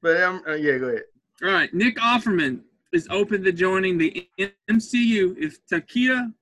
But 0.00 0.22
I'm 0.22 0.42
uh, 0.46 0.54
yeah. 0.54 0.78
Go 0.78 0.86
ahead. 0.86 1.02
All 1.42 1.50
right, 1.50 1.72
Nick 1.74 1.96
Offerman 1.98 2.60
is 2.92 3.08
open 3.10 3.42
to 3.44 3.52
joining 3.52 3.98
the 3.98 4.28
MCU 4.70 5.34
if 5.38 5.58
Takita 5.66 6.32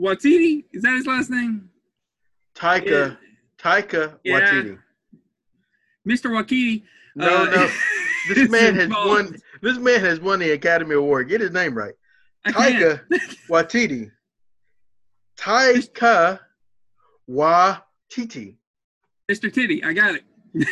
Watiti 0.00 0.64
is 0.72 0.82
that 0.82 0.94
his 0.94 1.06
last 1.06 1.28
name? 1.30 1.68
Taika. 2.54 2.86
Yeah. 2.86 3.14
Taika 3.58 4.18
Yeah. 4.24 4.40
Waititi. 4.40 4.78
Mr. 6.08 6.30
Wakiti. 6.30 6.84
No, 7.16 7.42
uh, 7.42 7.44
no. 7.46 7.70
This 8.34 8.48
man 8.50 8.74
has 8.76 8.84
involved. 8.84 9.08
won. 9.08 9.36
This 9.60 9.78
man 9.78 10.00
has 10.00 10.20
won 10.20 10.38
the 10.38 10.50
Academy 10.52 10.94
Award. 10.94 11.28
Get 11.28 11.40
his 11.40 11.50
name 11.50 11.76
right. 11.76 11.94
Taika 12.46 13.00
Waititi. 13.50 14.10
Taika 15.36 16.38
Waititi. 17.28 18.56
Mr. 19.30 19.52
Titty, 19.52 19.82
I 19.84 19.92
got 19.92 20.14
it. 20.14 20.24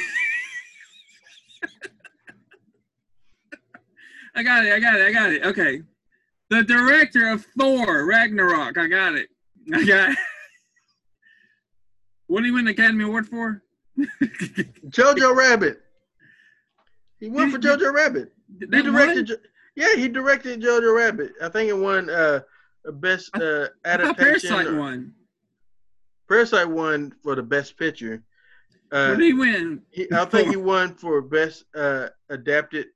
I 4.37 4.43
got 4.43 4.65
it. 4.67 4.73
I 4.73 4.79
got 4.81 4.95
it. 5.01 5.07
I 5.09 5.13
got 5.13 5.33
it. 5.33 5.45
Okay. 5.45 5.83
The 6.51 6.63
director 6.63 7.29
of 7.29 7.45
Thor 7.59 8.05
Ragnarok. 8.07 8.79
I 8.79 8.87
got 8.87 9.15
it. 9.15 9.29
I 9.73 9.85
got 9.85 10.11
it. 10.11 10.19
What 12.29 12.41
did 12.41 12.47
he 12.47 12.53
win 12.53 12.65
the 12.67 12.73
Academy 12.73 13.05
Award 13.05 13.27
for? 13.29 13.63
Jojo 14.89 15.35
Rabbit. 15.35 15.81
He 17.19 17.29
won 17.31 17.51
for 17.51 17.59
Jojo 17.59 17.95
Rabbit. 17.95 18.31
He 18.61 18.67
directed. 18.67 19.29
Jo- 19.29 19.37
Yeah, 19.75 19.95
he 19.97 20.07
directed 20.07 20.61
Jojo 20.61 20.95
Rabbit. 20.95 21.33
I 21.43 21.49
think 21.49 21.71
it 21.71 21.73
won 21.73 22.11
uh 22.11 22.41
best 22.93 23.35
uh 23.37 23.69
I 23.87 23.89
adaptation. 23.89 24.51
Parasite 24.51 24.67
or- 24.67 24.77
won. 24.77 25.13
Parasite 26.29 26.69
won 26.69 27.15
for 27.23 27.35
the 27.35 27.43
best 27.43 27.79
picture. 27.79 28.23
Uh, 28.93 29.09
what 29.09 29.19
did 29.19 29.25
he 29.25 29.33
win? 29.33 29.81
he, 29.91 30.07
I 30.13 30.27
think 30.27 30.51
he 30.51 30.57
won 30.73 30.95
for 30.95 31.23
best 31.23 31.65
uh 31.75 32.09
adapted 32.29 32.89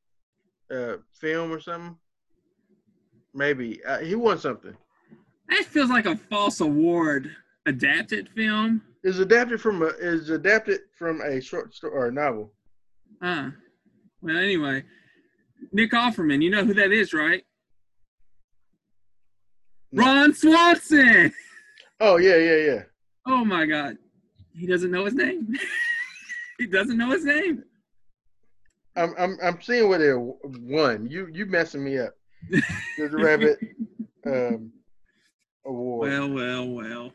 uh 0.70 0.96
film 1.12 1.52
or 1.52 1.60
something. 1.60 1.96
Maybe 3.34 3.82
uh, 3.84 3.98
he 3.98 4.14
won 4.14 4.38
something. 4.38 4.76
That 5.48 5.64
feels 5.64 5.90
like 5.90 6.06
a 6.06 6.16
false 6.16 6.60
award. 6.60 7.30
Adapted 7.66 8.28
film. 8.30 8.82
Is 9.04 9.18
adapted 9.18 9.60
from 9.60 9.82
a 9.82 9.86
is 9.86 10.30
adapted 10.30 10.80
from 10.96 11.20
a 11.20 11.40
short 11.40 11.74
story 11.74 11.92
or 11.92 12.06
a 12.06 12.12
novel. 12.12 12.52
Huh. 13.22 13.50
Well, 14.22 14.36
anyway, 14.36 14.84
Nick 15.72 15.92
Offerman. 15.92 16.42
You 16.42 16.50
know 16.50 16.64
who 16.64 16.74
that 16.74 16.92
is, 16.92 17.12
right? 17.12 17.44
No. 19.92 20.04
Ron 20.04 20.34
Swanson. 20.34 21.32
Oh 22.00 22.16
yeah, 22.16 22.36
yeah, 22.36 22.56
yeah. 22.56 22.82
Oh 23.26 23.44
my 23.44 23.66
God. 23.66 23.98
He 24.56 24.66
doesn't 24.66 24.90
know 24.90 25.04
his 25.04 25.14
name. 25.14 25.54
he 26.58 26.66
doesn't 26.66 26.96
know 26.96 27.10
his 27.10 27.24
name. 27.24 27.64
I'm 28.96 29.14
I'm 29.18 29.38
I'm 29.42 29.60
seeing 29.62 29.88
where 29.88 29.98
they 29.98 30.12
won. 30.14 31.06
You 31.06 31.28
you 31.32 31.46
messing 31.46 31.84
me 31.84 31.98
up. 31.98 32.14
The 32.98 33.08
Rabbit 33.08 33.58
um 34.26 34.72
award 35.64 36.10
Well, 36.10 36.30
well, 36.30 36.68
well. 36.68 37.12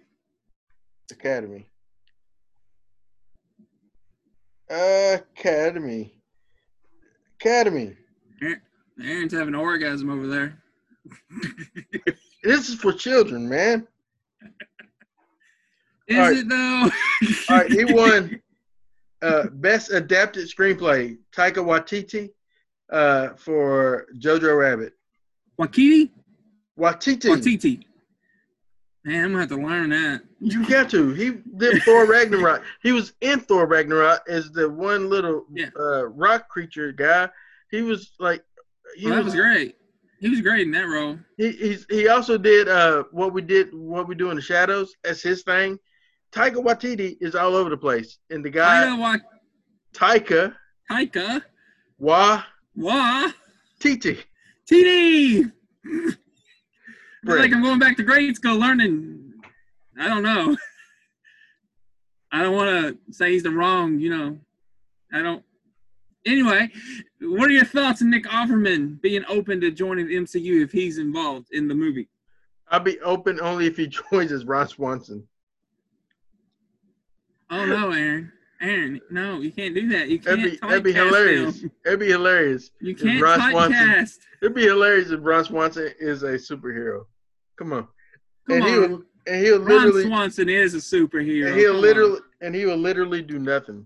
Academy. 1.12 1.68
Academy. 4.70 6.14
Academy. 7.40 7.96
Aaron's 9.04 9.34
having 9.34 9.50
an 9.50 9.56
orgasm 9.56 10.10
over 10.10 10.28
there. 10.28 10.58
This 12.44 12.70
is 12.70 12.76
for 12.76 12.94
children, 12.94 13.48
man. 13.48 13.88
Is 16.08 16.18
right. 16.18 16.38
it 16.38 16.50
though? 16.50 16.90
All 17.50 17.58
right, 17.58 17.72
he 17.72 17.86
won 17.86 18.40
uh, 19.26 19.48
best 19.52 19.92
adapted 19.92 20.48
screenplay. 20.50 21.18
Taika 21.36 21.58
Waititi 21.58 22.30
uh, 22.92 23.30
for 23.36 24.06
Jojo 24.20 24.58
Rabbit. 24.58 24.94
Wakiti? 25.60 26.12
Waititi. 26.80 27.30
Watiti. 27.30 27.84
Man, 29.04 29.24
I'm 29.26 29.32
gonna 29.32 29.42
have 29.42 29.50
to 29.50 29.56
learn 29.58 29.90
that. 29.92 30.22
You 30.40 30.68
got 30.68 30.90
to. 30.90 31.12
He 31.14 31.34
did 31.58 31.84
Thor 31.84 32.06
Ragnarok. 32.08 32.64
He 32.82 32.92
was 32.92 33.14
in 33.22 33.40
Thor 33.40 33.68
Ragnarok 33.68 34.24
as 34.28 34.52
the 34.52 34.68
one 34.70 35.10
little 35.10 35.46
Yeah. 35.54 35.70
uh, 35.80 36.06
rock 36.06 36.50
creature 36.50 36.92
guy. 36.92 37.30
He 37.70 37.82
was 37.84 38.12
like, 38.20 38.44
he 38.96 39.06
Well, 39.06 39.16
that 39.16 39.26
was, 39.26 39.34
was 39.36 39.42
great. 39.42 39.76
He 40.20 40.30
was 40.30 40.42
great 40.42 40.62
in 40.62 40.72
that 40.72 40.88
role. 40.88 41.20
He 41.38 41.52
he's, 41.52 41.86
he 41.90 42.08
also 42.08 42.38
did 42.38 42.68
uh 42.68 43.04
what 43.12 43.32
we 43.34 43.42
did 43.44 43.74
what 43.74 44.08
we 44.08 44.16
do 44.16 44.30
in 44.32 44.38
the 44.38 44.42
shadows 44.42 44.96
as 45.04 45.22
his 45.22 45.44
thing. 45.44 45.78
Taika 46.36 46.56
Waititi 46.56 47.16
is 47.22 47.34
all 47.34 47.56
over 47.56 47.70
the 47.70 47.78
place, 47.78 48.18
and 48.30 48.44
the 48.44 48.50
guy 48.50 48.86
Taika 48.88 49.22
Taika 49.94 50.54
Taika. 50.92 51.44
Wa 51.98 52.44
TD. 53.80 54.24
I 54.68 56.12
feel 57.26 57.40
like 57.40 57.54
I'm 57.54 57.64
going 57.64 57.80
back 57.80 57.96
to 57.98 58.04
grade 58.04 58.36
school 58.36 58.58
learning. 58.58 59.34
I 60.00 60.08
don't 60.10 60.24
know. 60.24 60.58
I 62.32 62.42
don't 62.42 62.56
want 62.56 62.70
to 63.08 63.14
say 63.14 63.32
he's 63.32 63.44
the 63.44 63.52
wrong, 63.52 64.00
you 64.00 64.10
know. 64.10 64.38
I 65.14 65.22
don't. 65.22 65.44
Anyway, 66.26 66.70
what 67.22 67.50
are 67.50 67.54
your 67.54 67.66
thoughts 67.66 68.02
on 68.02 68.10
Nick 68.10 68.26
Offerman 68.26 69.00
being 69.02 69.24
open 69.30 69.62
to 69.62 69.72
joining 69.72 70.08
the 70.08 70.16
MCU 70.16 70.64
if 70.64 70.72
he's 70.72 70.98
involved 70.98 71.48
in 71.52 71.68
the 71.68 71.76
movie? 71.76 72.10
I'll 72.70 72.80
be 72.80 73.00
open 73.02 73.40
only 73.40 73.68
if 73.68 73.78
he 73.78 73.88
joins 74.12 74.32
as 74.34 74.44
Ron 74.44 74.68
Swanson. 74.68 75.26
Oh 77.50 77.66
no, 77.66 77.92
Aaron. 77.92 78.32
Aaron, 78.62 79.02
no, 79.12 79.42
you 79.42 79.52
can't 79.52 79.76
do 79.76 79.90
that. 79.90 80.08
You 80.10 80.18
can't 80.18 80.38
That'd 80.42 80.52
be, 80.62 80.68
that'd 80.68 80.84
be 80.84 80.94
hilarious. 80.94 81.62
him. 81.62 81.72
That'd 81.84 82.00
be 82.00 82.08
hilarious. 82.08 82.72
You 82.80 82.96
can't 82.96 83.22
Ron 83.22 83.52
Swanson-. 83.52 84.08
It'd 84.42 84.56
be 84.56 84.64
hilarious 84.64 85.12
if 85.12 85.20
Ron 85.22 85.44
Swanson 85.44 85.92
is 86.00 86.24
a 86.24 86.34
superhero. 86.34 87.06
Come 87.58 87.74
on. 87.74 87.88
Come 88.48 88.58
and 88.58 88.64
on. 88.64 88.70
he'll 88.70 89.02
and 89.28 89.46
he'll 89.46 89.60
Ron 89.60 89.68
literally 89.86 90.04
Swanson 90.06 90.50
is 90.50 90.74
a 90.74 90.78
superhero. 90.78 91.48
and 91.48 91.58
he'll 91.58 91.68
Come 91.70 91.76
on. 91.78 91.82
literally 91.82 92.20
and 92.42 92.56
he 92.56 92.66
will 92.66 92.78
literally 92.78 93.22
do 93.22 93.40
nothing. 93.40 93.86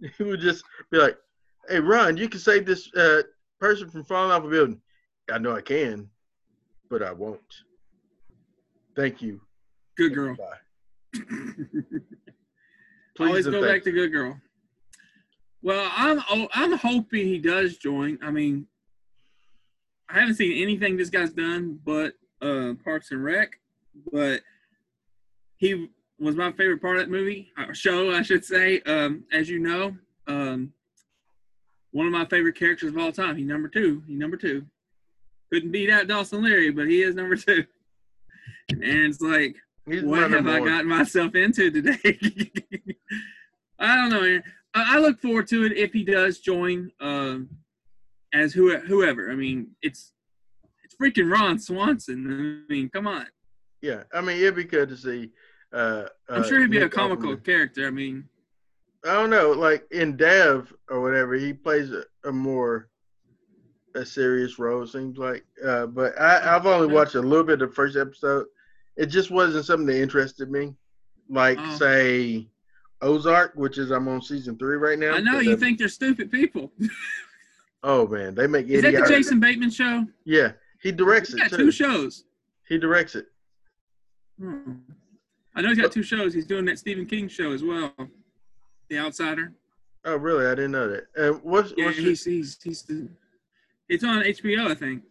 He 0.18 0.24
would 0.24 0.40
just 0.40 0.64
be 0.90 0.98
like, 0.98 1.16
"Hey, 1.68 1.80
Ron, 1.80 2.16
you 2.16 2.28
can 2.28 2.40
save 2.40 2.66
this 2.66 2.92
uh, 2.94 3.22
person 3.60 3.88
from 3.88 4.04
falling 4.04 4.32
off 4.32 4.44
a 4.44 4.48
building." 4.48 4.80
I 5.32 5.38
know 5.38 5.56
I 5.56 5.60
can, 5.62 6.10
but 6.90 7.02
I 7.02 7.12
won't. 7.12 7.40
Thank 8.96 9.22
you. 9.22 9.40
Good 9.96 10.14
girl. 10.14 10.36
Bye. 10.36 11.20
Please 13.16 13.28
Always 13.28 13.46
go 13.46 13.62
back 13.62 13.82
to 13.84 13.92
good 13.92 14.12
girl. 14.12 14.40
Well, 15.62 15.90
I'm 15.96 16.20
oh, 16.30 16.48
I'm 16.52 16.72
hoping 16.72 17.26
he 17.26 17.38
does 17.38 17.78
join. 17.78 18.18
I 18.22 18.30
mean, 18.30 18.66
I 20.08 20.20
haven't 20.20 20.34
seen 20.34 20.60
anything 20.62 20.96
this 20.96 21.10
guy's 21.10 21.32
done 21.32 21.78
but 21.84 22.14
uh, 22.42 22.74
Parks 22.84 23.10
and 23.12 23.24
Rec, 23.24 23.52
but 24.12 24.42
he 25.56 25.88
was 26.18 26.36
my 26.36 26.52
favorite 26.52 26.82
part 26.82 26.96
of 26.96 27.02
that 27.02 27.10
movie 27.10 27.50
or 27.56 27.74
show, 27.74 28.12
I 28.12 28.22
should 28.22 28.44
say. 28.44 28.80
Um, 28.82 29.24
as 29.32 29.48
you 29.48 29.58
know, 29.58 29.96
um, 30.26 30.72
one 31.92 32.06
of 32.06 32.12
my 32.12 32.24
favorite 32.26 32.56
characters 32.56 32.90
of 32.90 32.98
all 32.98 33.12
time. 33.12 33.36
He 33.36 33.44
number 33.44 33.68
two. 33.68 34.02
He 34.06 34.14
number 34.14 34.36
two. 34.36 34.66
Couldn't 35.52 35.70
beat 35.70 35.90
out 35.90 36.08
Dawson 36.08 36.42
Leery, 36.42 36.70
but 36.70 36.88
he 36.88 37.02
is 37.02 37.14
number 37.14 37.36
two. 37.36 37.64
And 38.70 38.82
it's 38.82 39.20
like, 39.20 39.56
He's 39.86 40.02
what 40.02 40.30
have 40.30 40.46
I 40.46 40.60
gotten 40.60 40.88
myself 40.88 41.34
into 41.34 41.70
today? 41.70 41.98
I 43.78 43.96
don't 43.96 44.10
know, 44.10 44.40
I, 44.74 44.96
I 44.96 44.98
look 44.98 45.20
forward 45.20 45.46
to 45.48 45.64
it 45.64 45.72
if 45.72 45.92
he 45.92 46.04
does 46.04 46.38
join 46.38 46.90
um, 47.00 47.48
as 48.32 48.52
who, 48.52 48.76
whoever. 48.78 49.30
I 49.30 49.34
mean, 49.34 49.68
it's 49.82 50.12
it's 50.84 50.94
freaking 51.00 51.30
Ron 51.30 51.58
Swanson. 51.58 52.64
I 52.68 52.72
mean, 52.72 52.88
come 52.88 53.06
on. 53.06 53.26
Yeah, 53.82 54.04
I 54.12 54.20
mean 54.20 54.38
it'd 54.38 54.56
be 54.56 54.64
good 54.64 54.88
to 54.88 54.96
see. 54.96 55.30
Uh, 55.72 56.04
I'm 56.28 56.42
uh, 56.42 56.44
sure 56.44 56.60
he'd 56.60 56.70
be 56.70 56.78
a 56.78 56.88
comical 56.88 57.36
Offerman. 57.36 57.44
character. 57.44 57.86
I 57.86 57.90
mean, 57.90 58.24
I 59.04 59.14
don't 59.14 59.30
know, 59.30 59.50
like 59.50 59.84
in 59.90 60.16
Dev 60.16 60.72
or 60.88 61.02
whatever, 61.02 61.34
he 61.34 61.52
plays 61.52 61.90
a, 61.90 62.04
a 62.26 62.32
more 62.32 62.88
a 63.94 64.04
serious 64.04 64.58
role. 64.58 64.86
Seems 64.86 65.18
like, 65.18 65.44
uh, 65.64 65.86
but 65.86 66.18
I, 66.20 66.56
I've 66.56 66.66
only 66.66 66.92
watched 66.92 67.14
a 67.14 67.20
little 67.20 67.44
bit 67.44 67.60
of 67.60 67.68
the 67.68 67.74
first 67.74 67.96
episode. 67.96 68.46
It 68.96 69.06
just 69.06 69.30
wasn't 69.30 69.64
something 69.64 69.86
that 69.86 70.00
interested 70.00 70.50
me, 70.50 70.74
like 71.28 71.58
Oh. 71.60 71.76
say 71.76 72.48
Ozark, 73.02 73.52
which 73.56 73.78
is 73.78 73.90
I'm 73.90 74.08
on 74.08 74.22
season 74.22 74.56
three 74.56 74.76
right 74.76 74.98
now. 74.98 75.12
I 75.14 75.20
know 75.20 75.40
you 75.40 75.54
uh, 75.54 75.56
think 75.56 75.78
they're 75.78 75.88
stupid 75.88 76.30
people. 76.30 76.72
Oh 77.86 78.06
man, 78.06 78.34
they 78.34 78.46
make 78.46 78.66
Is 78.68 78.80
that 78.80 78.94
the 78.94 79.06
Jason 79.06 79.38
Bateman 79.40 79.68
show? 79.68 80.06
Yeah, 80.24 80.52
he 80.80 80.90
directs 80.90 81.28
He's 81.28 81.34
it 81.36 81.50
got 81.50 81.50
too. 81.50 81.66
two 81.66 81.70
shows. 81.70 82.24
He 82.66 82.78
directs 82.78 83.14
it. 83.14 83.26
Hmm. 84.40 84.76
I 85.54 85.60
know 85.60 85.68
he's 85.68 85.76
got 85.78 85.92
two 85.92 86.02
shows. 86.02 86.32
He's 86.32 86.46
doing 86.46 86.64
that 86.64 86.78
Stephen 86.78 87.04
King 87.04 87.28
show 87.28 87.52
as 87.52 87.62
well, 87.62 87.92
The 88.88 88.98
Outsider. 88.98 89.52
Oh 90.06 90.16
really? 90.16 90.46
I 90.46 90.54
didn't 90.54 90.70
know 90.72 90.88
that. 90.88 91.04
And 91.14 91.42
what's, 91.42 91.74
Yeah, 91.76 91.84
what's 91.86 91.98
he's 91.98 92.24
he's 92.24 92.58
he's 92.62 92.82
the. 92.84 93.06
It's 93.90 94.02
on 94.02 94.22
HBO, 94.22 94.70
I 94.70 94.74
think. 94.74 95.02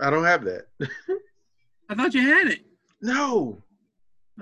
I 0.00 0.10
don't 0.10 0.24
have 0.24 0.42
that. 0.46 0.66
I 1.88 1.94
thought 1.94 2.12
you 2.12 2.22
had 2.22 2.48
it. 2.48 2.66
No, 3.06 3.62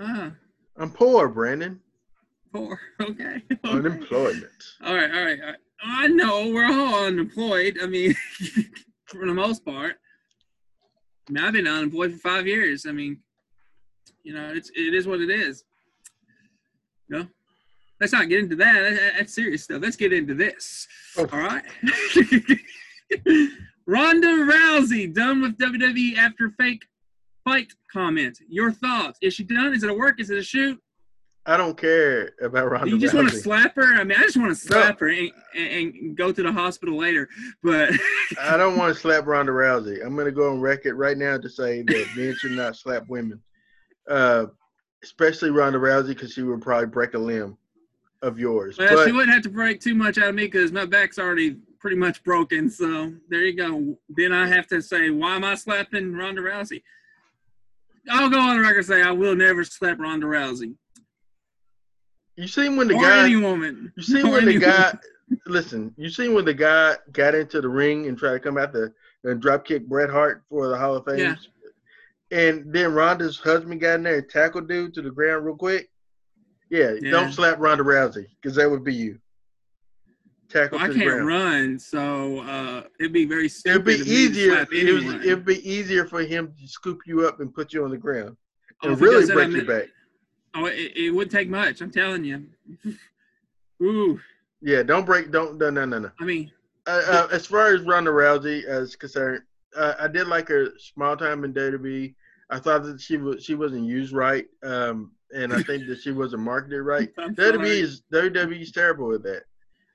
Ah, 0.01 0.33
I'm 0.79 0.91
poor, 0.91 1.29
Brandon. 1.29 1.81
poor. 2.53 2.81
Okay. 3.01 3.43
Unemployment. 3.65 4.51
All 4.83 4.95
right, 4.95 5.11
all 5.11 5.25
right, 5.25 5.41
all 5.41 5.47
right. 5.49 5.57
I 5.83 6.07
know 6.09 6.49
we're 6.49 6.65
all 6.73 7.05
unemployed. 7.07 7.79
I 7.83 7.87
mean, 7.87 8.15
for 9.07 9.27
the 9.27 9.35
most 9.35 9.65
part. 9.65 9.97
I 11.29 11.33
mean, 11.33 11.45
I've 11.45 11.53
been 11.53 11.67
unemployed 11.69 12.13
for 12.13 12.19
five 12.19 12.47
years. 12.47 12.87
I 12.89 12.93
mean, 12.93 13.19
you 14.23 14.33
know, 14.33 14.51
it's 14.55 14.71
it 14.75 14.95
is 14.95 15.07
what 15.07 15.21
it 15.21 15.31
is. 15.31 15.65
You 17.09 17.19
know, 17.19 17.27
let's 18.01 18.13
not 18.15 18.29
get 18.31 18.41
into 18.41 18.57
that. 18.57 18.73
That- 18.83 19.13
That's 19.19 19.35
serious 19.35 19.65
stuff. 19.65 19.83
Let's 19.83 19.97
get 19.97 20.13
into 20.15 20.35
this. 20.35 20.89
Oh. 21.19 21.29
All 21.33 21.39
right. 21.39 21.65
Ronda 23.87 24.27
Rousey 24.29 25.13
done 25.13 25.43
with 25.43 25.59
WWE 25.59 26.17
after 26.17 26.51
fake 26.59 26.87
fight 27.45 27.73
comment. 27.93 28.39
Your 28.49 28.73
thoughts? 28.73 29.19
Is 29.23 29.35
she 29.35 29.45
done? 29.45 29.75
Is 29.75 29.83
it 29.83 29.91
a 29.91 29.95
work? 29.95 30.21
Is 30.21 30.31
it 30.31 30.39
a 30.39 30.43
shoot? 30.43 30.81
I 31.47 31.59
don't 31.59 31.77
care 31.77 32.33
about 32.41 32.71
Ronda 32.71 32.89
you 32.89 32.99
just 32.99 33.13
want 33.13 33.29
to 33.29 33.37
slap 33.37 33.77
her? 33.77 33.95
I 33.95 34.03
mean, 34.03 34.17
I 34.19 34.23
just 34.23 34.39
want 34.39 34.49
to 34.49 34.55
slap 34.55 34.99
her 35.01 35.09
and, 35.09 35.31
and, 35.55 35.95
and 35.95 36.17
go 36.17 36.33
to 36.33 36.43
the 36.43 36.51
hospital 36.51 36.97
later. 36.97 37.29
But 37.63 37.91
I 38.41 38.57
don't 38.57 38.79
want 38.79 38.95
to 38.95 39.01
slap 39.01 39.27
Ronda 39.27 39.53
Rousey. 39.53 40.05
I'm 40.05 40.15
going 40.15 40.25
to 40.25 40.33
go 40.33 40.51
on 40.51 40.61
record 40.61 40.95
right 40.95 41.19
now 41.19 41.37
to 41.37 41.49
say 41.51 41.83
that 41.83 42.07
men 42.17 42.35
should 42.39 42.53
not 42.53 42.77
slap 42.77 43.09
women, 43.09 43.43
uh, 44.09 44.47
especially 45.03 45.51
Ronda 45.51 45.79
Rousey 45.79 46.09
because 46.09 46.33
she 46.33 46.43
would 46.43 46.63
probably 46.63 46.87
break 46.87 47.13
a 47.13 47.19
limb 47.19 47.59
of 48.23 48.39
yours. 48.39 48.79
well, 48.79 48.97
but 48.97 49.05
she 49.05 49.13
wouldn't 49.13 49.35
have 49.35 49.43
to 49.43 49.51
break 49.51 49.83
too 49.83 49.95
much 49.95 50.17
out 50.17 50.31
of 50.31 50.35
me 50.35 50.45
because 50.45 50.73
my 50.73 50.87
back's 50.87 51.19
already 51.19 51.59
pretty 51.79 51.97
much 51.97 52.25
broken. 52.25 52.71
So 52.71 53.13
there 53.29 53.43
you 53.43 53.55
go. 53.55 53.99
Then 54.09 54.33
I 54.33 54.49
have 54.49 54.67
to 54.69 54.81
say, 54.81 55.11
why 55.11 55.37
am 55.37 55.45
I 55.45 55.57
slapping 55.57 56.15
Ronda 56.15 56.41
Rousey? 56.41 56.83
I'll 58.11 58.29
go 58.31 58.39
on 58.39 58.57
the 58.57 58.63
record 58.63 58.79
and 58.79 58.87
say 58.87 59.03
I 59.03 59.11
will 59.11 59.35
never 59.37 59.65
slap 59.65 59.99
Ronda 59.99 60.27
Rousey 60.27 60.75
you 62.37 62.49
seen 62.49 62.77
when 62.77 62.89
the 62.89 62.95
or 62.97 63.03
guy, 63.03 63.25
any 63.27 63.37
woman. 63.37 63.93
you 63.97 64.03
seen 64.03 64.29
when 64.31 64.45
the 64.45 64.59
guy, 64.59 64.87
woman. 64.87 65.41
listen, 65.47 65.95
you 65.97 66.11
seen 66.11 66.35
when 66.35 66.45
the 66.45 66.55
guy 66.55 66.97
got 67.13 67.35
into 67.35 67.61
the 67.61 67.69
ring 67.69 68.07
and 68.09 68.19
tried 68.19 68.33
to 68.33 68.41
come 68.41 68.59
out 68.59 68.73
the 68.73 68.93
and 69.23 69.41
drop 69.41 69.65
kick 69.65 69.87
Bret 69.89 70.11
Hart 70.11 70.43
for 70.51 70.69
the 70.69 70.77
Hall 70.77 70.97
of 70.97 71.05
Fame. 71.05 71.19
Yeah. 71.19 71.37
And 72.31 72.73
then 72.73 72.93
Ronda's 72.93 73.39
husband 73.39 73.81
got 73.81 73.95
in 73.95 74.03
there 74.03 74.19
and 74.19 74.29
tackled 74.29 74.69
dude 74.69 74.93
to 74.95 75.03
the 75.03 75.11
ground 75.11 75.47
real 75.47 75.57
quick. 75.57 75.89
Yeah, 76.71 76.95
Yeah. 77.01 77.11
don't 77.13 77.33
slap 77.33 77.59
Ronda 77.61 77.85
Rousey 77.85 78.27
because 78.43 78.57
that 78.57 78.69
would 78.71 78.83
be 78.85 78.95
you. 78.95 79.19
Tackle 80.49 80.79
Well, 80.79 80.91
I 80.91 80.95
can't 80.95 81.07
ground. 81.07 81.27
run, 81.27 81.79
so 81.79 82.41
uh, 82.41 82.83
it'd 83.01 83.13
be 83.13 83.25
very 83.27 83.49
stupid. 83.49 83.77
It'd 83.77 83.85
be 83.85 83.93
of 83.95 84.01
me 84.01 84.05
to 84.05 84.11
easier. 84.13 84.67
It 84.73 84.93
was, 85.05 85.15
it'd 85.27 85.45
be 85.45 85.69
easier 85.69 86.05
for 86.07 86.23
him 86.23 86.53
to 86.61 86.69
scoop 86.69 87.01
you 87.07 87.27
up 87.27 87.41
and 87.41 87.53
put 87.55 87.73
you 87.73 87.85
on 87.85 87.91
the 87.91 87.97
ground 87.99 88.37
Oh, 88.83 88.89
and 88.91 88.99
he 88.99 89.05
really 89.05 89.27
break 89.27 89.49
I 89.49 89.53
your 89.53 89.65
back. 89.65 89.89
Oh, 90.55 90.67
it, 90.67 90.93
it 90.97 91.11
would 91.11 91.31
take 91.31 91.49
much. 91.49 91.81
I'm 91.81 91.91
telling 91.91 92.25
you. 92.25 92.47
Ooh, 93.83 94.21
Yeah, 94.61 94.83
don't 94.83 95.05
break. 95.05 95.31
Don't 95.31 95.59
no 95.59 95.71
no 95.71 95.85
no 95.85 95.99
no. 95.99 96.11
I 96.21 96.25
mean, 96.25 96.51
Uh, 96.87 97.03
uh, 97.07 97.29
as 97.33 97.47
far 97.47 97.75
as 97.75 97.83
Ronda 97.83 98.11
Rousey 98.11 98.63
is 98.67 98.95
concerned, 98.97 99.43
uh, 99.77 99.95
I 99.99 100.09
did 100.09 100.27
like 100.29 100.49
her 100.49 100.69
small 100.79 101.17
time 101.17 101.45
in 101.45 101.53
WWE. 101.55 102.15
I 102.51 102.59
thought 102.59 102.85
that 102.85 103.01
she 103.01 103.17
was 103.17 103.43
she 103.45 103.55
wasn't 103.55 103.87
used 103.87 104.13
right, 104.13 104.47
um, 104.63 105.13
and 105.35 105.53
I 105.53 105.63
think 105.69 105.87
that 105.89 106.01
she 106.03 106.13
wasn't 106.13 106.43
marketed 106.43 106.83
right. 106.83 107.11
WWE 107.17 107.67
is 107.67 108.03
WWE 108.13 108.61
is 108.61 108.71
terrible 108.73 109.09
with 109.09 109.23
that. 109.25 109.45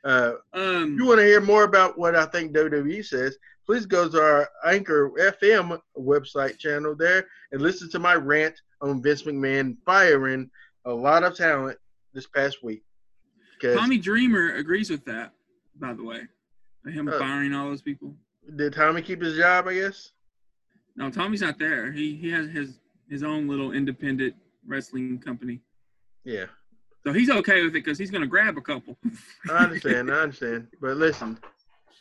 Uh, 0.04 0.34
Um, 0.54 0.98
you 0.98 1.06
want 1.06 1.20
to 1.20 1.26
hear 1.26 1.42
more 1.42 1.64
about 1.64 1.98
what 1.98 2.16
I 2.16 2.26
think 2.26 2.54
WWE 2.54 3.04
says, 3.06 3.38
please 3.66 3.86
go 3.86 4.08
to 4.10 4.22
our 4.22 4.50
Anchor 4.66 5.12
FM 5.20 5.80
website 5.98 6.58
channel 6.58 6.96
there 6.96 7.26
and 7.52 7.62
listen 7.62 7.90
to 7.92 8.00
my 8.00 8.16
rant 8.16 8.56
on 8.82 9.02
Vince 9.02 9.24
McMahon 9.24 9.76
firing 9.86 10.50
a 10.86 10.94
lot 10.94 11.24
of 11.24 11.36
talent 11.36 11.78
this 12.14 12.28
past 12.28 12.64
week. 12.64 12.84
Tommy 13.62 13.98
Dreamer 13.98 14.54
agrees 14.56 14.90
with 14.90 15.04
that. 15.06 15.34
By 15.76 15.94
the 15.94 16.04
way, 16.04 16.22
him 16.86 17.08
Uh, 17.10 17.20
firing 17.20 17.54
all 17.54 17.70
those 17.70 17.82
people. 17.82 18.16
did 18.56 18.74
Tommy 18.74 19.02
keep 19.02 19.22
his 19.22 19.36
job? 19.38 19.68
I 19.68 19.74
guess. 19.76 20.14
No, 20.96 21.10
Tommy's 21.10 21.42
not 21.42 21.60
there. 21.60 21.92
He 21.92 22.16
he 22.16 22.30
has 22.32 22.50
his 22.50 22.80
his 23.10 23.22
own 23.24 23.48
little 23.48 23.74
independent 23.74 24.36
wrestling 24.66 25.20
company. 25.20 25.62
Yeah, 26.24 26.46
So 27.10 27.14
he's 27.14 27.32
okay 27.32 27.64
with 27.64 27.72
it 27.72 27.84
because 27.84 27.98
he's 27.98 28.12
gonna 28.12 28.28
grab 28.28 28.56
a 28.56 28.62
couple. 28.62 28.96
I 29.50 29.64
understand. 29.64 30.12
I 30.12 30.20
understand. 30.20 30.68
But 30.80 30.98
listen, 30.98 31.40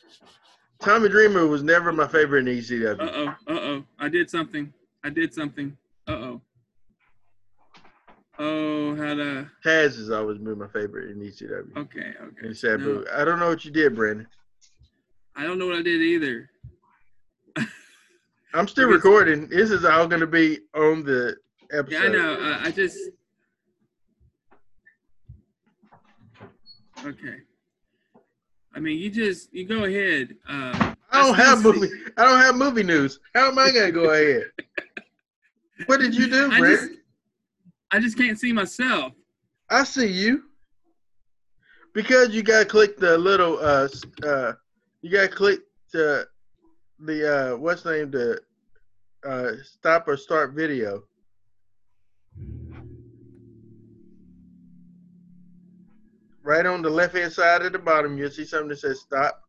Tommy 0.81 1.09
Dreamer 1.09 1.47
was 1.47 1.63
never 1.63 1.93
my 1.93 2.07
favorite 2.07 2.47
in 2.47 2.59
ECW. 2.59 3.01
Uh 3.01 3.11
oh, 3.11 3.27
uh 3.27 3.59
oh. 3.59 3.85
I 3.99 4.11
did 4.11 4.29
something. 4.29 4.71
I 5.03 5.09
did 5.09 5.33
something. 5.33 5.75
Uh 6.07 6.13
oh. 6.13 6.41
Oh, 8.39 8.97
how 8.97 9.15
to. 9.15 9.51
Taz 9.65 9.97
has 9.97 10.11
always 10.11 10.37
been 10.37 10.59
my 10.59 10.69
favorite 10.69 11.11
in 11.11 11.21
ECW. 11.21 11.75
Okay, 11.79 12.13
okay. 12.23 12.47
And 12.47 12.55
Sabu. 12.55 12.97
No, 12.97 13.05
I 13.11 13.25
don't 13.25 13.39
know 13.39 13.49
what 13.49 13.65
you 13.65 13.71
did, 13.71 13.97
Brandon. 13.97 14.27
I 15.35 15.45
don't 15.45 15.59
know 15.59 15.69
what 15.69 15.77
I 15.77 15.83
did 15.83 16.03
either. 16.03 16.51
I'm 18.53 18.69
still 18.69 18.89
recording. 18.91 19.49
This 19.49 19.71
is 19.71 19.87
all 19.87 20.07
going 20.07 20.21
to 20.21 20.27
be 20.27 20.59
on 20.75 21.03
the 21.03 21.35
episode. 21.73 21.95
Yeah, 21.95 22.03
I 22.03 22.09
know. 22.09 22.35
Uh, 22.35 22.59
I 22.61 22.71
just. 22.71 22.99
Okay. 27.05 27.37
I 28.75 28.81
mean, 28.81 28.99
you 28.99 29.11
just 29.11 29.53
you 29.53 29.67
go 29.67 29.85
ahead. 29.85 30.37
Uh, 30.49 30.95
I 31.11 31.23
don't 31.23 31.39
I 31.39 31.45
have 31.45 31.59
still 31.61 31.73
see- 31.75 31.81
movie. 31.81 31.93
I 32.17 32.25
don't 32.25 32.41
have 32.41 32.57
movie 32.57 32.83
news. 32.83 33.19
How 33.35 33.49
am 33.49 33.59
I 33.59 33.71
going 33.71 33.87
to 33.87 33.93
go 33.93 34.11
ahead? 34.11 34.45
what 35.87 36.01
did 36.01 36.15
you 36.15 36.29
do, 36.29 36.51
I 36.53 36.61
just, 36.61 36.91
I 37.93 38.01
just 38.01 38.17
can't 38.19 38.39
see 38.39 38.53
myself. 38.53 39.13
I 39.71 39.85
see 39.85 40.07
you. 40.09 40.45
Because 41.95 42.31
you 42.31 42.43
gotta 42.43 42.65
click 42.67 42.97
the 42.99 43.17
little 43.19 43.59
uh 43.61 43.89
uh 44.25 44.53
you 45.03 45.11
gotta 45.11 45.29
click 45.29 45.61
the 45.93 46.29
the 47.01 47.53
uh 47.53 47.57
what's 47.57 47.83
the 47.83 47.93
name 47.93 48.11
the 48.11 48.39
uh 49.27 49.53
stop 49.65 50.07
or 50.07 50.17
start 50.17 50.53
video. 50.53 51.03
Right 56.49 56.65
on 56.65 56.81
the 56.81 56.89
left 56.89 57.15
hand 57.15 57.31
side 57.31 57.61
at 57.61 57.73
the 57.73 57.79
bottom 57.79 58.17
you'll 58.17 58.31
see 58.31 58.47
something 58.47 58.71
that 58.71 58.79
says 58.79 59.01
stop 59.01 59.43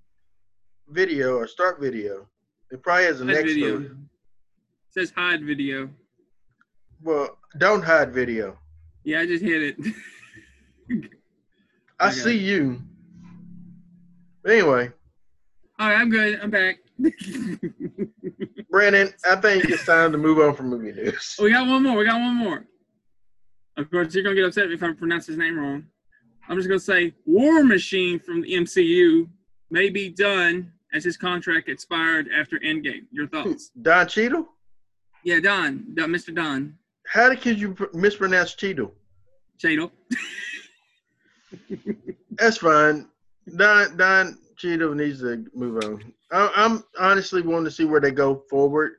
video 0.89 1.37
or 1.37 1.47
start 1.47 1.79
video. 1.79 2.27
It 2.71 2.83
probably 2.83 3.05
has 3.05 3.21
a 3.21 3.23
Hide 3.25 3.33
next 3.35 3.53
video. 3.53 3.77
it. 3.79 3.83
It 3.83 3.91
says 4.89 5.13
hide 5.15 5.45
video. 5.45 5.89
Well, 7.01 7.37
don't 7.57 7.83
hide 7.83 8.13
video. 8.13 8.59
Yeah, 9.05 9.21
I 9.21 9.25
just 9.27 9.41
hit 9.41 9.61
it. 9.63 9.77
I 12.01 12.07
Okay. 12.09 12.15
see 12.17 12.37
you. 12.37 12.81
But 14.43 14.51
anyway, 14.51 14.91
All 15.79 15.87
right, 15.87 16.01
I'm 16.01 16.09
good. 16.09 16.37
I'm 16.41 16.49
back. 16.49 16.79
Brandon, 18.69 19.13
I 19.25 19.37
think 19.37 19.69
it's 19.69 19.85
time 19.85 20.11
to 20.11 20.17
move 20.17 20.39
on 20.39 20.53
from 20.53 20.67
movie 20.69 20.91
news. 20.91 21.37
we 21.41 21.49
got 21.51 21.65
one 21.65 21.81
more. 21.81 21.95
We 21.97 22.03
got 22.03 22.19
one 22.19 22.35
more. 22.35 22.65
Of 23.77 23.89
course, 23.89 24.13
you're 24.13 24.23
gonna 24.25 24.35
get 24.35 24.43
upset 24.43 24.69
if 24.69 24.83
I 24.83 24.91
pronounce 24.91 25.27
his 25.27 25.37
name 25.37 25.57
wrong. 25.57 25.85
I'm 26.49 26.57
just 26.57 26.67
gonna 26.67 26.79
say 26.79 27.13
War 27.25 27.63
Machine 27.63 28.19
from 28.19 28.41
the 28.41 28.53
MCU 28.53 29.29
may 29.69 29.89
be 29.89 30.09
done 30.09 30.71
as 30.93 31.03
his 31.03 31.15
contract 31.15 31.69
expired 31.69 32.27
after 32.35 32.57
Endgame. 32.59 33.05
Your 33.11 33.27
thoughts? 33.27 33.69
Don 33.81 34.07
Cheadle? 34.07 34.47
Yeah, 35.23 35.39
Don, 35.39 35.85
Don 35.93 36.09
Mr. 36.09 36.33
Don 36.33 36.75
How 37.05 37.29
did 37.29 37.59
you 37.59 37.73
pr- 37.75 37.85
mispronounce 37.93 38.55
Cheadle? 38.55 38.91
Cheadle. 39.59 39.91
That's 42.31 42.57
fine. 42.57 43.07
Don 43.55 43.95
Don 43.95 44.39
Cheadle 44.57 44.95
needs 44.95 45.19
to 45.21 45.45
move 45.53 45.83
on. 45.83 46.13
I, 46.31 46.51
I'm 46.55 46.83
honestly 46.99 47.43
wanting 47.43 47.65
to 47.65 47.71
see 47.71 47.85
where 47.85 48.01
they 48.01 48.11
go 48.11 48.43
forward, 48.49 48.93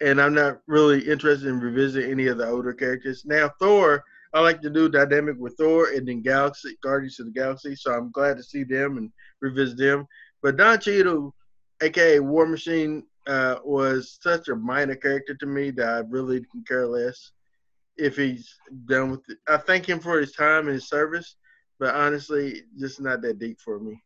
and 0.00 0.18
I'm 0.20 0.32
not 0.32 0.60
really 0.66 1.06
interested 1.06 1.48
in 1.48 1.60
revisiting 1.60 2.10
any 2.10 2.28
of 2.28 2.38
the 2.38 2.48
older 2.48 2.72
characters. 2.72 3.26
Now 3.26 3.50
Thor, 3.60 4.04
I 4.34 4.40
like 4.40 4.60
to 4.62 4.70
do 4.70 4.88
dynamic 4.88 5.36
with 5.38 5.56
Thor 5.56 5.90
and 5.90 6.08
then 6.08 6.20
Galaxy 6.20 6.76
Guardians 6.82 7.20
of 7.20 7.26
the 7.26 7.32
Galaxy, 7.32 7.76
so 7.76 7.92
I'm 7.92 8.10
glad 8.10 8.36
to 8.36 8.42
see 8.42 8.64
them 8.64 8.98
and 8.98 9.10
revisit 9.40 9.78
them. 9.78 10.06
But 10.42 10.56
Don 10.56 10.80
Cheadle, 10.80 11.32
aka 11.80 12.18
War 12.18 12.44
Machine, 12.44 13.04
uh, 13.28 13.56
was 13.64 14.18
such 14.20 14.48
a 14.48 14.56
minor 14.56 14.96
character 14.96 15.34
to 15.34 15.46
me 15.46 15.70
that 15.72 15.88
I 15.88 15.98
really 16.08 16.44
can 16.50 16.64
care 16.66 16.86
less 16.86 17.30
if 17.96 18.16
he's 18.16 18.52
done 18.86 19.12
with 19.12 19.20
it. 19.28 19.38
I 19.48 19.56
thank 19.56 19.88
him 19.88 20.00
for 20.00 20.18
his 20.18 20.32
time 20.32 20.66
and 20.66 20.74
his 20.74 20.88
service, 20.88 21.36
but 21.78 21.94
honestly, 21.94 22.62
just 22.78 23.00
not 23.00 23.22
that 23.22 23.38
deep 23.38 23.60
for 23.60 23.78
me. 23.78 24.02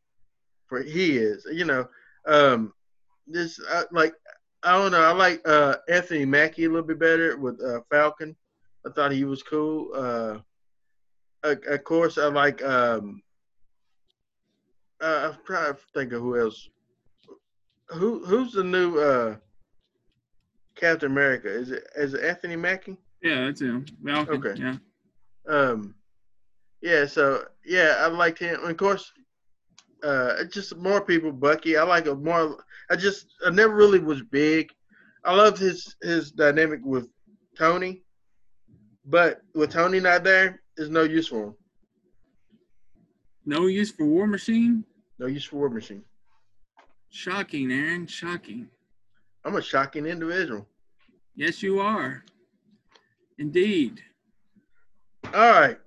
For 0.67 0.83
he 0.83 1.17
is, 1.17 1.47
you 1.51 1.65
know, 1.65 1.89
um, 2.27 2.75
this 3.27 3.59
uh, 3.71 3.85
like 3.93 4.13
I 4.63 4.73
don't 4.73 4.93
know. 4.93 5.03
I 5.03 5.13
like 5.13 5.41
uh, 5.47 5.77
Anthony 5.89 6.27
Mackie 6.27 6.65
a 6.65 6.69
little 6.69 6.87
bit 6.87 6.99
better 6.99 7.39
with 7.39 7.59
uh, 7.63 7.81
Falcon. 7.91 8.37
I 8.87 8.91
thought 8.91 9.13
he 9.13 9.25
was 9.25 9.43
cool. 9.43 9.91
Uh, 9.95 10.39
of, 11.43 11.85
course, 11.85 12.19
I 12.19 12.27
like. 12.27 12.63
Um, 12.63 13.23
uh, 15.01 15.31
I'm 15.33 15.39
trying 15.45 15.75
to 15.75 15.81
think 15.95 16.13
of 16.13 16.23
who 16.23 16.39
else. 16.39 16.69
Who 17.89 18.25
who's 18.25 18.53
the 18.53 18.65
new 18.65 18.99
uh, 18.99 19.37
Captain 20.75 21.11
America? 21.11 21.49
Is 21.49 21.71
it 21.71 21.85
is 21.97 22.15
it 22.15 22.25
Anthony 22.25 22.57
Mackie? 22.57 22.99
Yeah, 23.23 23.47
that's 23.47 23.61
him. 23.61 23.87
Falcon. 24.05 24.35
Okay. 24.35 24.61
Yeah. 24.61 24.77
Um, 25.49 25.95
yeah, 26.83 27.07
so 27.07 27.45
yeah, 27.65 27.97
I 28.01 28.07
liked 28.07 28.39
him. 28.39 28.61
And 28.61 28.71
of 28.71 28.77
course, 28.77 29.13
uh, 30.03 30.45
just 30.45 30.77
more 30.77 31.01
people. 31.01 31.33
Bucky, 31.33 31.77
I 31.77 31.83
like 31.83 32.07
a 32.07 32.15
more. 32.15 32.65
I 32.91 32.97
just 32.97 33.27
I 33.45 33.51
never 33.51 33.75
really 33.75 33.99
was 33.99 34.23
big. 34.23 34.71
I 35.25 35.35
loved 35.35 35.59
his 35.59 35.97
his 36.03 36.31
dynamic 36.31 36.81
with 36.85 37.09
Tony, 37.57 38.03
but 39.09 39.43
with 39.55 39.73
Tony 39.73 40.01
not 40.01 40.23
there, 40.23 40.61
there's 40.77 40.91
no 40.91 41.03
use 41.03 41.29
for 41.29 41.45
him. 41.45 41.55
No 43.47 43.67
use 43.67 43.91
for 43.91 44.05
War 44.05 44.27
Machine. 44.27 44.85
No 45.19 45.27
use 45.27 45.45
for 45.45 45.57
War 45.57 45.71
Machine. 45.71 46.05
Shocking, 47.09 47.73
Aaron. 47.73 48.07
Shocking. 48.07 48.69
I'm 49.45 49.57
a 49.57 49.63
shocking 49.63 50.05
individual. 50.05 50.67
Yes, 51.35 51.63
you 51.63 51.81
are. 51.81 52.23
Indeed. 53.39 54.03
All 55.33 55.53
right, 55.53 55.79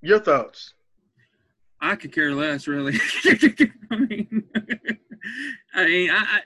your 0.00 0.18
thoughts. 0.18 0.74
I 1.80 1.96
could 1.96 2.12
care 2.12 2.32
less, 2.32 2.66
really. 2.68 2.94
I 3.24 3.96
mean, 3.96 4.44
I 5.74 5.84
mean, 5.84 6.10
I, 6.10 6.16
I 6.16 6.40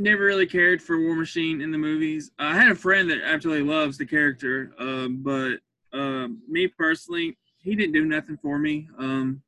never 0.00 0.24
really 0.24 0.46
cared 0.46 0.82
for 0.82 0.98
War 0.98 1.14
Machine 1.14 1.60
in 1.60 1.70
the 1.70 1.78
movies. 1.78 2.30
I 2.38 2.54
had 2.54 2.70
a 2.70 2.74
friend 2.74 3.10
that 3.10 3.20
absolutely 3.22 3.68
loves 3.68 3.98
the 3.98 4.06
character, 4.06 4.72
um, 4.78 5.22
but 5.22 5.58
um, 5.92 6.40
me 6.48 6.66
personally, 6.66 7.36
he 7.58 7.74
didn't 7.74 7.92
do 7.92 8.04
nothing 8.04 8.38
for 8.42 8.58
me. 8.58 8.88
Um, 8.98 9.42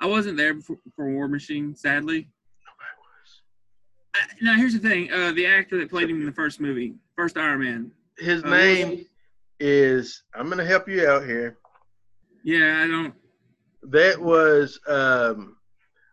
I 0.00 0.06
wasn't 0.06 0.36
there 0.36 0.60
for, 0.60 0.76
for 0.94 1.10
War 1.10 1.28
Machine, 1.28 1.74
sadly. 1.74 2.28
I, 2.66 4.20
was. 4.20 4.32
now, 4.42 4.56
here's 4.56 4.74
the 4.74 4.80
thing: 4.80 5.10
uh, 5.12 5.32
the 5.32 5.46
actor 5.46 5.78
that 5.78 5.88
played 5.88 6.10
him 6.10 6.20
in 6.20 6.26
the 6.26 6.32
first 6.32 6.60
movie, 6.60 6.94
first 7.14 7.36
Iron 7.36 7.60
Man. 7.60 7.92
His 8.18 8.42
uh, 8.42 8.50
name 8.50 9.06
is. 9.60 10.24
I'm 10.34 10.48
gonna 10.48 10.64
help 10.64 10.88
you 10.88 11.08
out 11.08 11.24
here. 11.24 11.58
Yeah, 12.42 12.82
I 12.82 12.86
don't. 12.88 13.14
That 13.84 14.20
was. 14.20 14.80
um 14.86 15.56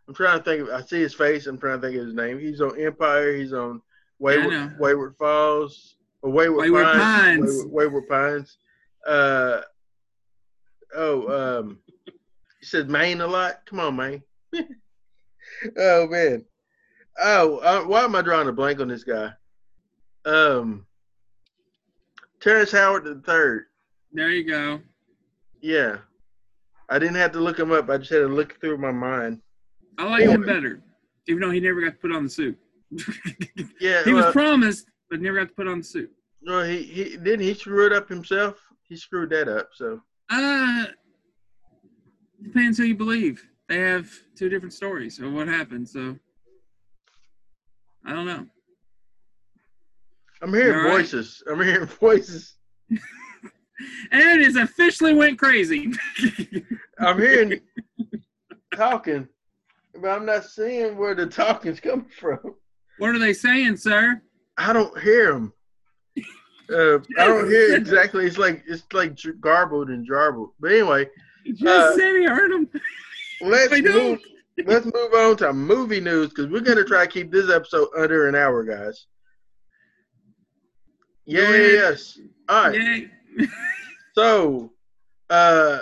I'm 0.07 0.13
trying 0.13 0.37
to 0.39 0.43
think. 0.43 0.61
Of, 0.61 0.69
I 0.69 0.81
see 0.81 1.01
his 1.01 1.13
face. 1.13 1.47
I'm 1.47 1.57
trying 1.57 1.79
to 1.79 1.87
think 1.87 1.99
of 1.99 2.05
his 2.05 2.15
name. 2.15 2.39
He's 2.39 2.61
on 2.61 2.79
Empire. 2.79 3.35
He's 3.35 3.53
on 3.53 3.81
Wayward. 4.19 4.79
Wayward 4.79 5.15
Falls 5.17 5.95
or 6.21 6.31
Wayward, 6.31 6.71
Wayward 6.71 6.85
Pines. 6.85 7.01
Pines. 7.01 7.65
Wayward, 7.65 7.71
Wayward 7.71 8.07
Pines. 8.07 8.57
Uh, 9.05 9.61
oh, 10.95 11.61
um, 11.61 11.79
he 12.05 12.65
says 12.65 12.87
Maine 12.87 13.21
a 13.21 13.27
lot. 13.27 13.65
Come 13.65 13.79
on, 13.79 13.95
Maine. 13.95 14.23
oh 15.77 16.07
man. 16.07 16.45
Oh, 17.19 17.57
uh, 17.57 17.81
why 17.81 18.03
am 18.03 18.15
I 18.15 18.21
drawing 18.21 18.47
a 18.47 18.53
blank 18.53 18.79
on 18.79 18.87
this 18.87 19.03
guy? 19.03 19.31
Um, 20.25 20.85
Terrence 22.39 22.71
Howard 22.71 23.03
the 23.03 23.21
third. 23.25 23.65
There 24.13 24.29
you 24.29 24.43
go. 24.45 24.79
Yeah, 25.61 25.97
I 26.89 26.99
didn't 26.99 27.15
have 27.15 27.33
to 27.33 27.39
look 27.39 27.59
him 27.59 27.71
up. 27.71 27.89
I 27.89 27.97
just 27.97 28.11
had 28.11 28.19
to 28.19 28.27
look 28.27 28.59
through 28.59 28.77
my 28.77 28.91
mind. 28.91 29.41
I 29.97 30.07
like 30.07 30.23
him 30.23 30.41
better, 30.45 30.81
even 31.27 31.41
though 31.41 31.51
he 31.51 31.59
never 31.59 31.81
got 31.81 31.91
to 31.91 31.97
put 31.99 32.11
on 32.11 32.23
the 32.23 32.29
suit. 32.29 32.57
Yeah, 33.79 34.03
he 34.05 34.13
was 34.13 34.25
promised, 34.31 34.85
but 35.09 35.19
never 35.21 35.37
got 35.39 35.49
to 35.49 35.55
put 35.55 35.67
on 35.67 35.79
the 35.79 35.83
suit. 35.83 36.11
well, 36.45 36.63
he 36.63 36.83
he 36.83 37.03
didn't 37.17 37.41
he 37.41 37.53
screw 37.53 37.85
it 37.85 37.91
up 37.93 38.07
himself. 38.07 38.55
He 38.87 38.95
screwed 38.95 39.29
that 39.31 39.47
up. 39.47 39.69
So 39.73 40.01
Uh, 40.29 40.85
depends 42.41 42.77
who 42.77 42.83
you 42.85 42.95
believe. 42.95 43.43
They 43.69 43.79
have 43.79 44.09
two 44.35 44.49
different 44.49 44.73
stories 44.73 45.19
of 45.19 45.33
what 45.33 45.47
happened. 45.47 45.87
So 45.89 46.17
I 48.05 48.13
don't 48.13 48.25
know. 48.25 48.45
I'm 50.41 50.53
hearing 50.53 50.75
all 50.75 50.83
right? 50.83 50.91
voices. 50.91 51.41
I'm 51.49 51.61
hearing 51.61 51.87
voices. 51.99 52.55
And 54.11 54.39
it's 54.41 54.55
officially 54.55 55.13
went 55.13 55.39
crazy. 55.39 55.91
I'm 56.99 57.17
hearing 57.19 57.59
talking, 58.75 59.27
but 60.01 60.09
I'm 60.09 60.25
not 60.25 60.45
seeing 60.45 60.97
where 60.97 61.15
the 61.15 61.25
talking's 61.27 61.79
coming 61.79 62.05
from. 62.19 62.39
what 62.97 63.09
are 63.15 63.19
they 63.19 63.33
saying, 63.33 63.77
sir? 63.77 64.21
I 64.57 64.73
don't 64.73 64.97
hear 65.01 65.33
them. 65.33 65.53
Uh, 66.71 66.99
I 67.19 67.27
don't 67.27 67.49
hear 67.49 67.75
exactly. 67.75 68.25
It's 68.25 68.37
like 68.37 68.63
it's 68.67 68.83
like 68.93 69.17
garbled 69.41 69.89
and 69.89 70.07
jarbled. 70.07 70.49
But 70.59 70.71
anyway, 70.71 71.09
just 71.45 71.65
Uh, 71.65 71.95
said 71.95 72.15
he 72.15 72.25
heard 72.25 72.51
him. 72.51 72.69
let's 73.41 73.71
move. 73.81 74.19
Let's 74.65 74.85
move 74.85 75.13
on 75.13 75.35
to 75.37 75.51
movie 75.53 75.99
news 75.99 76.29
because 76.29 76.47
we're 76.47 76.61
gonna 76.61 76.83
try 76.85 77.05
to 77.05 77.11
keep 77.11 77.31
this 77.31 77.49
episode 77.51 77.89
under 77.97 78.27
an 78.27 78.35
hour, 78.35 78.63
guys. 78.63 79.07
Yeah, 81.25 81.49
yes. 81.55 82.19
All 82.49 82.69
right. 82.69 83.09
So, 84.15 84.71
uh, 85.31 85.79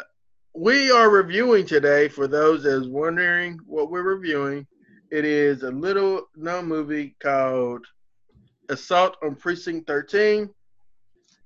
we 0.54 0.92
are 0.92 1.10
reviewing 1.10 1.66
today. 1.66 2.08
For 2.08 2.28
those 2.28 2.64
that's 2.64 2.88
wondering 2.88 3.60
what 3.66 3.90
we're 3.90 4.04
reviewing, 4.04 4.68
it 5.10 5.26
is 5.26 5.64
a 5.64 5.72
little 5.72 6.28
known 6.36 6.66
movie 6.66 7.16
called 7.22 7.86
Assault 8.70 9.18
on 9.24 9.36
Precinct 9.36 9.88
13. 9.88 10.50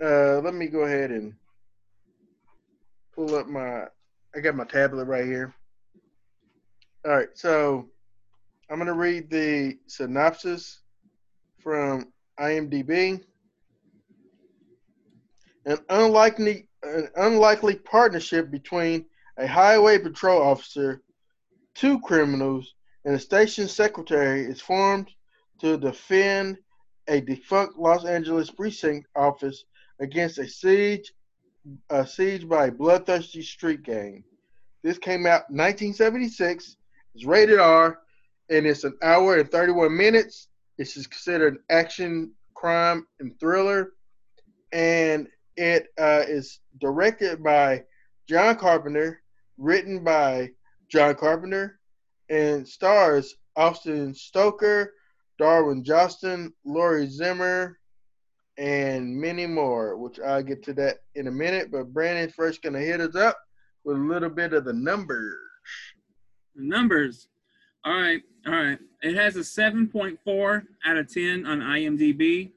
Uh, 0.03 0.39
let 0.39 0.53
me 0.53 0.67
go 0.67 0.81
ahead 0.81 1.11
and 1.11 1.33
pull 3.13 3.35
up 3.35 3.47
my. 3.47 3.85
I 4.35 4.39
got 4.41 4.55
my 4.55 4.65
tablet 4.65 5.05
right 5.05 5.25
here. 5.25 5.53
All 7.05 7.15
right, 7.15 7.29
so 7.33 7.87
I'm 8.69 8.79
gonna 8.79 8.93
read 8.93 9.29
the 9.29 9.77
synopsis 9.87 10.81
from 11.59 12.11
IMDb. 12.39 13.23
An 15.65 15.79
unlikely, 15.89 16.67
an 16.83 17.09
unlikely 17.15 17.75
partnership 17.75 18.51
between 18.51 19.05
a 19.37 19.47
highway 19.47 19.97
patrol 19.97 20.41
officer, 20.41 21.01
two 21.73 21.99
criminals, 22.01 22.75
and 23.03 23.15
a 23.15 23.19
station 23.19 23.67
secretary 23.67 24.41
is 24.45 24.61
formed 24.61 25.09
to 25.61 25.77
defend 25.77 26.57
a 27.07 27.21
defunct 27.21 27.77
Los 27.77 28.05
Angeles 28.05 28.49
precinct 28.49 29.07
office 29.15 29.65
against 29.99 30.37
a 30.37 30.47
siege, 30.47 31.13
a 31.89 32.05
siege 32.05 32.47
by 32.47 32.67
a 32.67 32.71
bloodthirsty 32.71 33.41
street 33.41 33.83
gang. 33.83 34.23
This 34.83 34.97
came 34.97 35.25
out 35.25 35.49
1976. 35.49 36.77
It's 37.15 37.25
rated 37.25 37.59
R, 37.59 37.99
and 38.49 38.65
it's 38.65 38.83
an 38.83 38.97
hour 39.01 39.37
and 39.37 39.49
31 39.49 39.95
minutes. 39.95 40.47
This 40.77 40.97
is 40.97 41.07
considered 41.07 41.53
an 41.55 41.59
action, 41.69 42.31
crime, 42.53 43.07
and 43.19 43.39
thriller, 43.39 43.93
and 44.71 45.27
it 45.57 45.87
uh, 45.99 46.23
is 46.27 46.59
directed 46.79 47.43
by 47.43 47.83
John 48.27 48.55
Carpenter, 48.57 49.21
written 49.57 50.03
by 50.03 50.51
John 50.89 51.15
Carpenter, 51.15 51.79
and 52.29 52.67
stars 52.67 53.35
Austin 53.55 54.13
Stoker, 54.13 54.93
Darwin 55.37 55.83
Joston, 55.83 56.51
Laurie 56.65 57.07
Zimmer, 57.07 57.77
and 58.57 59.15
many 59.15 59.45
more, 59.45 59.97
which 59.97 60.19
I'll 60.19 60.43
get 60.43 60.63
to 60.63 60.73
that 60.73 60.97
in 61.15 61.27
a 61.27 61.31
minute. 61.31 61.71
But 61.71 61.93
Brandon's 61.93 62.33
first 62.33 62.61
going 62.61 62.73
to 62.73 62.79
hit 62.79 63.01
us 63.01 63.15
up 63.15 63.37
with 63.83 63.97
a 63.97 63.99
little 63.99 64.29
bit 64.29 64.53
of 64.53 64.65
the 64.65 64.73
numbers. 64.73 65.35
Numbers. 66.55 67.27
All 67.83 67.93
right, 67.93 68.21
all 68.47 68.53
right. 68.53 68.79
It 69.01 69.15
has 69.15 69.35
a 69.35 69.39
7.4 69.39 70.63
out 70.85 70.97
of 70.97 71.13
10 71.13 71.45
on 71.45 71.59
IMDb. 71.59 72.51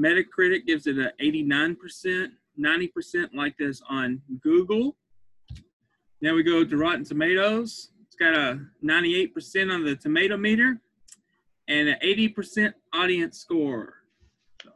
Metacritic 0.00 0.66
gives 0.66 0.86
it 0.86 0.98
a 0.98 1.12
89%, 1.22 2.28
90% 2.58 3.34
like 3.34 3.56
this 3.58 3.82
on 3.88 4.22
Google. 4.40 4.96
Now 6.22 6.34
we 6.34 6.42
go 6.42 6.64
to 6.64 6.76
Rotten 6.76 7.04
Tomatoes. 7.04 7.90
It's 8.06 8.16
got 8.16 8.34
a 8.34 8.60
98% 8.84 9.72
on 9.72 9.84
the 9.84 9.96
tomato 9.96 10.36
meter 10.36 10.80
and 11.68 11.88
an 11.88 11.96
80% 12.04 12.72
audience 12.92 13.38
score. 13.38 13.94
So, 14.62 14.70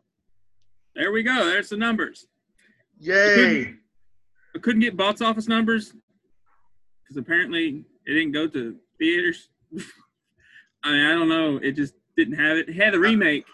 there 0.94 1.12
we 1.12 1.22
go. 1.22 1.46
There's 1.46 1.68
the 1.68 1.76
numbers. 1.76 2.26
Yay! 2.98 3.74
I 4.54 4.58
couldn't 4.60 4.80
get 4.80 4.96
box 4.96 5.20
office 5.20 5.48
numbers 5.48 5.92
because 7.02 7.16
apparently 7.16 7.84
it 8.06 8.12
didn't 8.12 8.32
go 8.32 8.46
to 8.46 8.76
theaters. 8.98 9.48
I 10.84 10.92
mean, 10.92 11.06
I 11.06 11.12
don't 11.12 11.28
know. 11.28 11.56
It 11.56 11.72
just 11.72 11.94
didn't 12.16 12.38
have 12.38 12.56
it. 12.58 12.68
It 12.68 12.76
had 12.76 12.94
the 12.94 13.00
remake, 13.00 13.44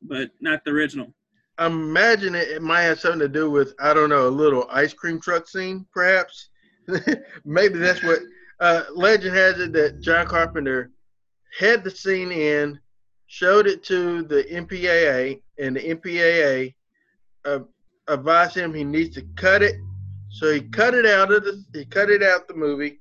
but 0.00 0.30
not 0.40 0.64
the 0.64 0.70
original. 0.70 1.12
I'm 1.58 1.72
imagining 1.72 2.40
it 2.40 2.62
might 2.62 2.82
have 2.82 3.00
something 3.00 3.20
to 3.20 3.28
do 3.28 3.50
with 3.50 3.74
I 3.80 3.94
don't 3.94 4.10
know 4.10 4.28
a 4.28 4.30
little 4.30 4.66
ice 4.70 4.92
cream 4.92 5.20
truck 5.20 5.48
scene, 5.48 5.86
perhaps. 5.92 6.50
Maybe 7.44 7.78
that's 7.78 8.02
what 8.02 8.20
uh, 8.60 8.82
legend 8.94 9.34
has 9.34 9.58
it 9.58 9.72
that 9.72 10.00
John 10.00 10.26
Carpenter 10.26 10.90
had 11.58 11.82
the 11.82 11.90
scene 11.90 12.30
in, 12.30 12.78
showed 13.26 13.66
it 13.66 13.82
to 13.84 14.22
the 14.22 14.44
MPAA, 14.44 15.40
and 15.58 15.76
the 15.76 15.94
MPAA 15.94 16.74
uh, 17.44 17.60
advised 18.08 18.56
him 18.56 18.74
he 18.74 18.84
needs 18.84 19.14
to 19.16 19.22
cut 19.36 19.62
it. 19.62 19.76
So 20.30 20.52
he 20.52 20.60
cut 20.60 20.94
it 20.94 21.06
out 21.06 21.32
of 21.32 21.44
the 21.44 21.64
he 21.72 21.86
cut 21.86 22.10
it 22.10 22.22
out 22.22 22.48
the 22.48 22.54
movie, 22.54 23.00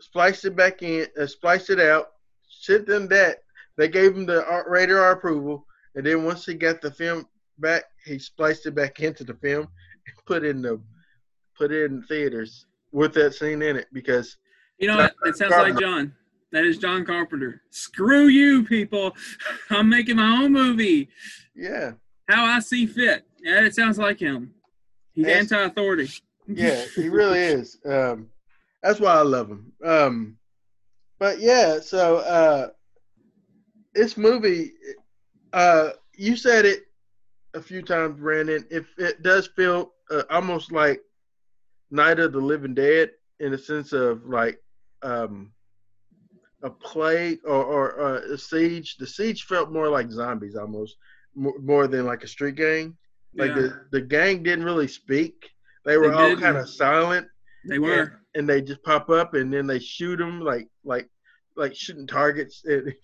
spliced 0.00 0.44
it 0.44 0.54
back 0.54 0.82
in, 0.82 1.06
uh, 1.20 1.26
spliced 1.26 1.70
it 1.70 1.80
out, 1.80 2.12
sent 2.48 2.86
them 2.86 3.08
that. 3.08 3.38
They 3.76 3.88
gave 3.88 4.14
him 4.14 4.26
the 4.26 4.46
R- 4.46 4.66
rated 4.68 4.96
R 4.96 5.12
approval, 5.12 5.66
and 5.94 6.06
then 6.06 6.24
once 6.24 6.46
he 6.46 6.54
got 6.54 6.80
the 6.80 6.90
film 6.90 7.26
back 7.60 7.84
he 8.04 8.18
spliced 8.18 8.66
it 8.66 8.74
back 8.74 9.00
into 9.00 9.24
the 9.24 9.34
film 9.34 9.68
and 10.06 10.16
put 10.26 10.44
in 10.44 10.62
the 10.62 10.80
put 11.56 11.72
it 11.72 11.90
in 11.90 12.02
theaters 12.04 12.66
with 12.92 13.12
that 13.14 13.34
scene 13.34 13.62
in 13.62 13.76
it 13.76 13.86
because 13.92 14.36
You 14.78 14.88
know? 14.88 15.08
It 15.24 15.36
sounds 15.36 15.52
like 15.52 15.78
John. 15.78 16.14
That 16.52 16.64
is 16.64 16.78
John 16.78 17.04
Carpenter. 17.04 17.62
Screw 17.70 18.26
you, 18.26 18.64
people. 18.64 19.14
I'm 19.70 19.88
making 19.88 20.16
my 20.16 20.42
own 20.42 20.52
movie. 20.52 21.08
yeah 21.54 21.92
How 22.28 22.44
I 22.44 22.58
see 22.60 22.86
fit. 22.86 23.24
Yeah, 23.42 23.64
it 23.64 23.74
sounds 23.74 23.98
like 23.98 24.18
him. 24.18 24.52
He's 25.12 25.26
anti-authority. 25.26 26.08
yeah 26.52 26.84
he 26.96 27.08
really 27.08 27.38
is 27.38 27.78
um 27.84 28.26
that's 28.82 28.98
why 28.98 29.12
i 29.12 29.22
love 29.22 29.48
him 29.48 29.72
um 29.84 30.36
but 31.20 31.38
yeah 31.38 31.78
so 31.78 32.16
uh 32.18 32.68
this 33.94 34.16
movie 34.16 34.72
uh 35.52 35.90
you 36.16 36.34
said 36.34 36.64
it 36.64 36.86
a 37.54 37.60
few 37.60 37.82
times 37.82 38.18
brandon 38.18 38.64
if 38.70 38.86
it 38.98 39.22
does 39.22 39.48
feel 39.56 39.92
uh, 40.10 40.22
almost 40.30 40.72
like 40.72 41.00
night 41.90 42.18
of 42.20 42.32
the 42.32 42.38
living 42.40 42.74
dead 42.74 43.10
in 43.40 43.52
the 43.52 43.58
sense 43.58 43.92
of 43.92 44.24
like 44.26 44.58
um 45.02 45.52
a 46.62 46.70
plague 46.70 47.38
or, 47.44 47.64
or 47.64 48.00
uh, 48.00 48.20
a 48.34 48.38
siege 48.38 48.96
the 48.98 49.06
siege 49.06 49.44
felt 49.44 49.70
more 49.72 49.88
like 49.88 50.10
zombies 50.10 50.56
almost 50.56 50.96
more, 51.34 51.58
more 51.60 51.86
than 51.86 52.04
like 52.06 52.22
a 52.22 52.28
street 52.28 52.54
gang 52.56 52.96
like 53.38 53.50
Yeah, 53.50 53.62
the, 53.62 53.80
the 53.92 54.00
gang 54.00 54.42
didn't 54.42 54.64
really 54.64 54.88
speak 54.88 55.50
they 55.84 55.96
were 55.96 56.12
They 56.12 56.12
all 56.12 56.36
kind 56.36 56.56
of 56.56 56.68
silent 56.68 57.26
they 57.64 57.78
were. 57.78 58.20
and 58.34 58.48
they 58.48 58.60
just 58.60 58.82
pop 58.82 59.08
up 59.10 59.34
and 59.34 59.52
then 59.52 59.66
they 59.66 59.78
shoot 59.78 60.16
them 60.16 60.40
like 60.40 60.68
like 60.84 61.08
like 61.56 61.74
shooting 61.74 62.06
targets. 62.06 62.62
It, 62.64 62.94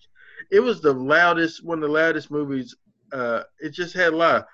it 0.51 0.59
was 0.59 0.81
the 0.81 0.93
loudest 0.93 1.63
one 1.65 1.79
of 1.79 1.81
the 1.89 1.93
loudest 1.93 2.31
movies. 2.31 2.75
Uh, 3.11 3.43
it 3.59 3.69
just 3.69 3.93
had 3.93 4.13
a 4.13 4.17
lot 4.17 4.35
of 4.35 4.45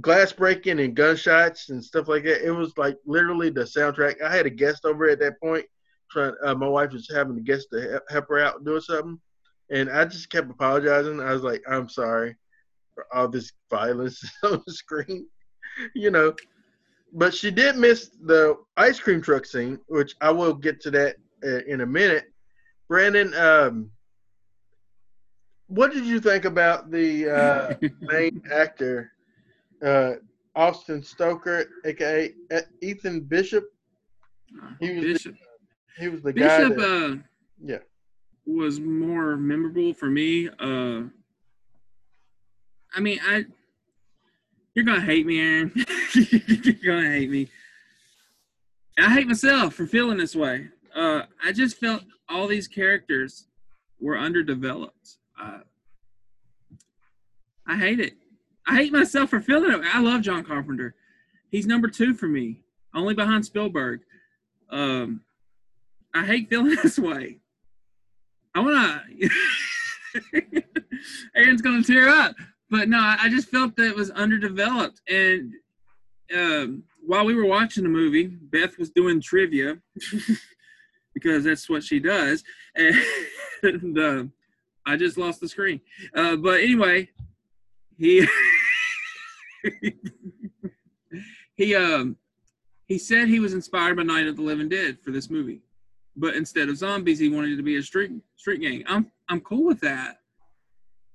glass 0.00 0.32
breaking 0.32 0.80
and 0.80 0.94
gunshots 0.94 1.70
and 1.70 1.84
stuff 1.84 2.08
like 2.08 2.24
that. 2.24 2.46
It 2.46 2.50
was 2.50 2.76
like 2.76 2.96
literally 3.06 3.50
the 3.50 3.62
soundtrack. 3.62 4.22
I 4.22 4.34
had 4.34 4.46
a 4.46 4.50
guest 4.50 4.84
over 4.84 5.08
at 5.08 5.20
that 5.20 5.40
point. 5.40 5.64
Trying, 6.10 6.34
uh, 6.44 6.54
my 6.54 6.68
wife 6.68 6.92
was 6.92 7.08
having 7.12 7.36
a 7.38 7.40
guest 7.40 7.68
to 7.72 8.02
help- 8.08 8.28
her 8.28 8.40
out 8.40 8.64
doing 8.64 8.80
something, 8.80 9.20
and 9.70 9.88
I 9.88 10.04
just 10.04 10.30
kept 10.30 10.50
apologizing. 10.50 11.20
I 11.20 11.32
was 11.32 11.42
like, 11.42 11.62
"I'm 11.68 11.88
sorry 11.88 12.36
for 12.94 13.06
all 13.12 13.28
this 13.28 13.52
violence 13.70 14.22
on 14.42 14.62
the 14.66 14.72
screen," 14.72 15.28
you 15.94 16.10
know 16.10 16.34
but 17.12 17.34
she 17.34 17.50
did 17.50 17.76
miss 17.76 18.10
the 18.22 18.56
ice 18.76 19.00
cream 19.00 19.20
truck 19.20 19.44
scene, 19.44 19.78
which 19.88 20.14
I 20.20 20.30
will 20.30 20.54
get 20.54 20.80
to 20.82 20.90
that 20.92 21.16
uh, 21.44 21.64
in 21.66 21.80
a 21.80 21.86
minute. 21.86 22.24
Brandon, 22.88 23.34
um, 23.34 23.90
what 25.70 25.92
did 25.92 26.04
you 26.04 26.20
think 26.20 26.44
about 26.44 26.90
the 26.90 27.30
uh, 27.30 27.88
main 28.00 28.42
actor, 28.52 29.12
uh, 29.82 30.14
Austin 30.56 31.02
Stoker, 31.02 31.66
aka 31.84 32.34
E- 32.52 32.58
Ethan 32.82 33.20
Bishop? 33.20 33.64
He 34.80 34.90
was 34.94 35.04
Bishop. 35.04 35.36
He 35.96 36.08
was 36.08 36.22
the 36.22 36.32
guy. 36.32 36.58
Bishop 36.58 36.76
That, 36.76 36.84
uh, 36.84 37.16
yeah, 37.64 37.78
was 38.46 38.80
more 38.80 39.36
memorable 39.36 39.94
for 39.94 40.06
me. 40.06 40.48
Uh, 40.48 41.02
I 42.92 43.00
mean, 43.00 43.20
I 43.24 43.44
you're 44.74 44.84
gonna 44.84 45.00
hate 45.00 45.24
me, 45.24 45.40
Aaron. 45.40 45.72
you're 46.14 46.74
gonna 46.84 47.10
hate 47.10 47.30
me. 47.30 47.48
I 48.98 49.14
hate 49.14 49.28
myself 49.28 49.74
for 49.74 49.86
feeling 49.86 50.18
this 50.18 50.34
way. 50.34 50.66
Uh, 50.94 51.22
I 51.44 51.52
just 51.52 51.78
felt 51.78 52.02
all 52.28 52.48
these 52.48 52.66
characters 52.66 53.46
were 54.00 54.18
underdeveloped. 54.18 55.18
I 57.70 57.76
hate 57.76 58.00
it. 58.00 58.14
I 58.66 58.76
hate 58.76 58.92
myself 58.92 59.30
for 59.30 59.40
feeling 59.40 59.72
it. 59.72 59.94
I 59.94 60.00
love 60.00 60.22
John 60.22 60.44
Carpenter. 60.44 60.94
He's 61.50 61.66
number 61.66 61.88
two 61.88 62.14
for 62.14 62.26
me, 62.26 62.62
only 62.94 63.14
behind 63.14 63.44
Spielberg. 63.44 64.00
Um, 64.70 65.22
I 66.14 66.24
hate 66.24 66.48
feeling 66.48 66.76
this 66.82 66.98
way. 66.98 67.38
I 68.54 68.60
want 68.60 69.02
to. 69.20 69.30
Aaron's 71.36 71.62
gonna 71.62 71.84
tear 71.84 72.08
up, 72.08 72.34
but 72.68 72.88
no, 72.88 72.98
I 72.98 73.28
just 73.28 73.48
felt 73.48 73.76
that 73.76 73.86
it 73.86 73.96
was 73.96 74.10
underdeveloped. 74.10 75.00
And 75.08 75.52
um, 76.36 76.82
while 77.06 77.24
we 77.24 77.34
were 77.34 77.46
watching 77.46 77.84
the 77.84 77.88
movie, 77.88 78.26
Beth 78.26 78.76
was 78.78 78.90
doing 78.90 79.20
trivia 79.20 79.78
because 81.14 81.44
that's 81.44 81.70
what 81.70 81.84
she 81.84 82.00
does, 82.00 82.42
and 82.74 83.98
uh, 83.98 84.24
I 84.90 84.96
just 84.96 85.16
lost 85.16 85.40
the 85.40 85.48
screen. 85.48 85.80
Uh, 86.14 86.36
but 86.36 86.60
anyway, 86.60 87.08
he 87.96 88.26
he 91.56 91.74
um 91.74 92.16
he 92.86 92.98
said 92.98 93.28
he 93.28 93.40
was 93.40 93.54
inspired 93.54 93.96
by 93.96 94.02
Night 94.02 94.26
of 94.26 94.36
the 94.36 94.42
Living 94.42 94.68
Dead 94.68 94.98
for 95.00 95.10
this 95.10 95.30
movie 95.30 95.62
but 96.16 96.34
instead 96.34 96.68
of 96.68 96.76
zombies, 96.76 97.18
he 97.18 97.28
wanted 97.28 97.52
it 97.52 97.56
to 97.56 97.62
be 97.62 97.76
a 97.76 97.82
street 97.82 98.12
street 98.36 98.60
gang. 98.60 98.84
I'm 98.86 99.10
I'm 99.28 99.40
cool 99.40 99.64
with 99.64 99.80
that, 99.80 100.20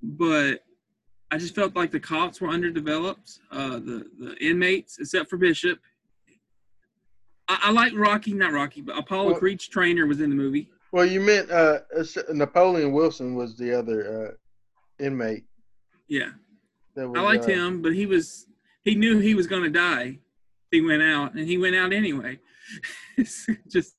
but 0.02 0.64
I 1.32 1.38
just 1.38 1.56
felt 1.56 1.76
like 1.76 1.92
the 1.92 2.00
cops 2.00 2.42
were 2.42 2.50
underdeveloped. 2.50 3.40
Uh, 3.52 3.80
the 3.80 4.06
the 4.20 4.36
inmates, 4.42 4.98
except 5.00 5.30
for 5.30 5.38
Bishop. 5.38 5.80
I, 7.48 7.60
I 7.66 7.72
like 7.72 7.94
Rocky, 7.96 8.34
not 8.34 8.52
Rocky, 8.54 8.82
but 8.82 8.98
Apollo 8.98 9.32
Well- 9.32 9.40
Creed's 9.40 9.68
trainer 9.68 10.08
was 10.08 10.22
in 10.22 10.30
the 10.30 10.36
movie. 10.36 10.70
Well, 10.96 11.06
you 11.06 11.20
meant 11.20 11.52
uh, 11.52 11.80
Napoleon 12.34 12.94
Wilson 12.94 13.36
was 13.36 13.58
the 13.58 13.78
other 13.78 14.30
uh, 14.30 15.04
inmate. 15.04 15.44
Yeah, 16.08 16.30
was, 16.96 17.12
I 17.18 17.22
liked 17.22 17.44
uh, 17.44 17.48
him, 17.50 17.82
but 17.82 17.94
he 17.94 18.06
was 18.06 18.48
he 18.86 18.96
knew 18.96 19.20
he 19.20 19.36
was 19.36 19.46
going 19.46 19.64
to 19.64 19.70
die. 19.70 20.20
He 20.72 20.80
went 20.80 21.04
out, 21.04 21.34
and 21.34 21.46
he 21.46 21.58
went 21.58 21.76
out 21.76 21.92
anyway. 21.92 22.40
It's 23.18 23.46
just 23.68 23.96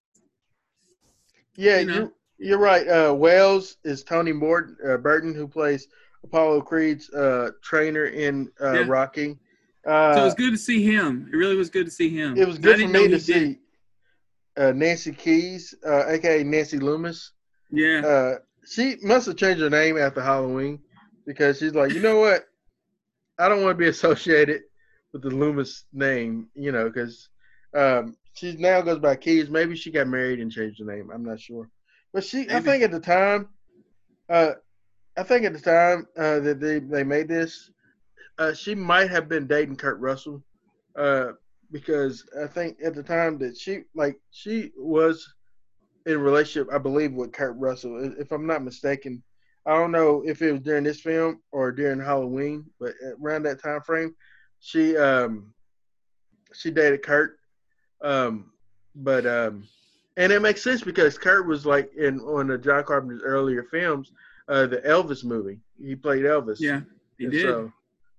Yeah, 1.55 1.81
you 1.81 1.87
know? 1.87 1.95
you 1.99 2.13
you're 2.39 2.59
right. 2.59 2.89
Uh, 2.89 3.13
Wales 3.13 3.77
is 3.85 4.03
Tony 4.03 4.33
Morton, 4.33 4.79
uh, 4.89 4.97
Burton, 4.97 5.35
who 5.35 5.47
plays 5.47 5.89
Apollo 6.25 6.63
Creed's 6.63 7.11
uh, 7.11 7.51
trainer 7.63 8.07
in 8.07 8.51
uh, 8.59 8.73
Yeah. 8.73 8.85
Rocky. 8.89 9.37
Uh, 9.87 10.15
so 10.15 10.23
it 10.23 10.25
was 10.25 10.35
good 10.35 10.53
to 10.53 10.59
see 10.59 10.83
him. 10.83 11.29
It 11.31 11.37
really 11.37 11.57
was 11.57 11.69
good 11.69 11.85
to 11.85 11.93
see 11.93 12.09
him. 12.09 12.39
it 12.39 12.47
was 12.47 12.57
good 12.59 12.81
for 12.81 12.89
me 12.89 13.03
to 13.03 13.09
did- 13.09 13.21
see 13.21 13.59
uh, 14.57 14.73
Nancy 14.73 15.13
Kyes, 15.13 15.75
uh, 15.87 16.07
aka 16.09 16.43
Nancy 16.45 16.79
Loomis. 16.79 17.33
Yeah, 17.71 18.01
Uh, 18.05 18.35
she 18.65 18.97
must 19.03 19.27
have 19.27 19.37
changed 19.37 19.61
her 19.63 19.71
name 19.71 19.99
after 19.99 20.23
Halloween 20.23 20.81
because 21.27 21.59
she's 21.59 21.75
like, 21.75 21.93
you 21.93 22.01
know 22.01 22.19
what? 22.19 22.45
I 23.39 23.49
don't 23.49 23.63
want 23.63 23.77
to 23.77 23.85
be 23.85 23.89
associated 23.89 24.63
with 25.13 25.23
the 25.23 25.31
Loomis 25.31 25.85
name, 25.93 26.49
you 26.55 26.73
know, 26.73 26.85
because 26.89 27.29
um, 27.75 28.17
she 28.35 28.57
now 28.57 28.81
goes 28.83 28.99
by 28.99 29.17
Kyes. 29.17 29.51
Maybe 29.51 29.77
she 29.77 29.91
got 29.91 30.09
married 30.09 30.41
and 30.41 30.51
changed 30.51 30.81
the 30.81 30.91
name. 30.91 31.11
I'm 31.13 31.25
not 31.25 31.41
sure, 31.41 31.69
but 32.13 32.25
she. 32.25 32.49
I 32.51 32.61
think 32.61 32.83
at 32.83 32.91
the 32.91 33.01
time, 33.01 33.49
uh, 34.29 34.53
I 35.17 35.23
think 35.23 35.45
at 35.45 35.53
the 35.53 35.61
time 35.61 36.07
uh, 36.17 36.41
that 36.41 36.61
they 36.61 36.79
they 36.79 37.05
made 37.05 37.29
this, 37.29 37.71
uh, 38.39 38.55
she 38.55 38.75
might 38.75 39.11
have 39.11 39.29
been 39.29 39.47
dating 39.47 39.77
Kurt 39.77 39.99
Russell, 40.01 40.43
uh, 40.99 41.33
because 41.71 42.25
I 42.43 42.47
think 42.47 42.79
at 42.85 42.95
the 42.95 43.03
time 43.03 43.39
that 43.39 43.57
she 43.57 43.83
like 43.95 44.17
she 44.31 44.71
was 44.77 45.27
in 46.07 46.15
a 46.15 46.19
relationship, 46.19 46.73
I 46.73 46.79
believe, 46.79 47.13
with 47.13 47.33
Kurt 47.33 47.57
Russell. 47.59 48.03
If- 48.05 48.19
If 48.19 48.33
I'm 48.33 48.47
not 48.47 48.63
mistaken, 48.65 49.23
I 49.67 49.73
don't 49.75 49.91
know 49.93 50.23
if 50.25 50.41
it 50.43 50.53
was 50.53 50.61
during 50.61 50.85
this 50.85 51.01
film 51.01 51.41
or 51.51 51.73
during 51.73 51.99
Halloween, 52.01 52.65
but 52.79 52.95
around 53.21 53.43
that 53.45 53.61
time 53.63 53.81
frame, 53.81 54.15
she 54.61 54.97
um 54.97 55.53
she 56.55 56.71
dated 56.71 57.03
Kurt. 57.03 57.39
Um, 58.03 58.53
but 58.95 59.27
um, 59.27 59.67
and 60.17 60.33
it 60.33 60.41
makes 60.41 60.63
sense 60.63 60.83
because 60.83 61.19
Kurt 61.19 61.47
was 61.47 61.67
like 61.67 61.93
in 61.95 62.25
one 62.25 62.51
of 62.51 62.63
John 62.63 62.85
Carpenter's 62.85 63.23
earlier 63.23 63.65
films, 63.65 64.13
uh, 64.49 64.67
the 64.67 64.79
Elvis 64.79 65.25
movie. 65.25 65.59
He 65.83 65.97
played 65.97 66.25
Elvis. 66.25 66.61
yeah, 66.61 66.81
he 67.19 67.25
And 67.25 67.33
did. 67.33 67.43
So, 67.43 67.73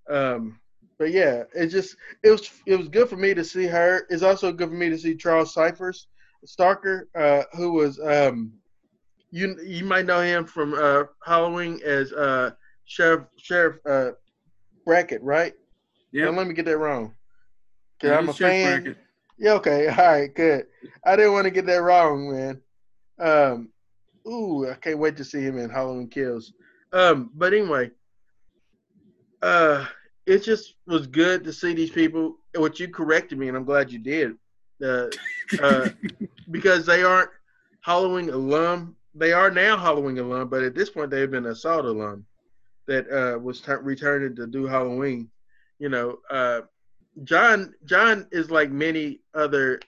um, 0.09 0.59
but 0.99 1.11
yeah, 1.11 1.43
it 1.53 1.67
just 1.67 1.95
it 2.23 2.31
was 2.31 2.49
it 2.65 2.75
was 2.75 2.87
good 2.87 3.09
for 3.09 3.17
me 3.17 3.33
to 3.33 3.43
see 3.43 3.65
her. 3.65 4.05
It's 4.09 4.23
also 4.23 4.51
good 4.51 4.69
for 4.69 4.75
me 4.75 4.89
to 4.89 4.97
see 4.97 5.15
Charles 5.15 5.53
Cyphers 5.53 6.07
Starker, 6.45 7.03
uh, 7.15 7.43
who 7.53 7.73
was 7.73 7.99
um, 7.99 8.53
you 9.31 9.57
you 9.63 9.85
might 9.85 10.05
know 10.05 10.21
him 10.21 10.45
from 10.45 10.73
uh, 10.73 11.03
Halloween 11.25 11.79
as 11.85 12.13
uh, 12.13 12.51
Sheriff 12.85 13.25
Sheriff 13.37 13.77
uh, 13.85 14.11
Brackett, 14.85 15.21
right? 15.21 15.53
yeah, 16.11 16.25
Don't 16.25 16.35
let 16.35 16.47
me 16.47 16.53
get 16.53 16.65
that 16.65 16.77
wrong. 16.77 17.13
Cause 18.01 18.11
I'm 18.11 18.29
a 18.29 18.33
fan. 18.33 18.95
Yeah, 19.37 19.53
okay. 19.53 19.87
All 19.89 19.95
right, 19.95 20.33
good. 20.33 20.65
I 21.05 21.15
didn't 21.15 21.33
want 21.33 21.45
to 21.45 21.51
get 21.51 21.65
that 21.65 21.81
wrong, 21.81 22.31
man. 22.31 22.61
Um, 23.19 23.69
ooh, 24.27 24.69
I 24.69 24.75
can't 24.75 24.99
wait 24.99 25.17
to 25.17 25.25
see 25.25 25.41
him 25.41 25.57
in 25.57 25.69
Halloween 25.69 26.07
Kills. 26.07 26.53
Um, 26.93 27.31
but 27.33 27.53
anyway, 27.53 27.91
uh, 29.41 29.85
it 30.27 30.43
just 30.43 30.75
was 30.85 31.07
good 31.07 31.43
to 31.45 31.53
see 31.53 31.73
these 31.73 31.89
people. 31.89 32.35
What 32.55 32.79
you 32.79 32.89
corrected 32.89 33.39
me, 33.39 33.47
and 33.47 33.57
I'm 33.57 33.63
glad 33.63 33.91
you 33.91 33.97
did, 33.99 34.35
uh, 34.83 35.07
uh, 35.61 35.89
because 36.51 36.85
they 36.85 37.01
aren't 37.01 37.31
Halloween 37.81 38.29
alum. 38.29 38.95
They 39.15 39.31
are 39.31 39.49
now 39.49 39.77
Halloween 39.77 40.19
alum, 40.19 40.49
but 40.49 40.63
at 40.63 40.75
this 40.75 40.89
point, 40.89 41.09
they've 41.09 41.31
been 41.31 41.45
a 41.45 41.51
assault 41.51 41.85
alum 41.85 42.25
that 42.87 43.09
uh, 43.09 43.39
was 43.39 43.61
t- 43.61 43.71
returning 43.81 44.35
to 44.35 44.45
do 44.45 44.65
Halloween. 44.65 45.29
You 45.79 45.89
know, 45.89 46.19
uh, 46.29 46.61
John 47.23 47.73
John 47.85 48.27
is 48.31 48.51
like 48.51 48.69
many 48.69 49.21
other 49.33 49.79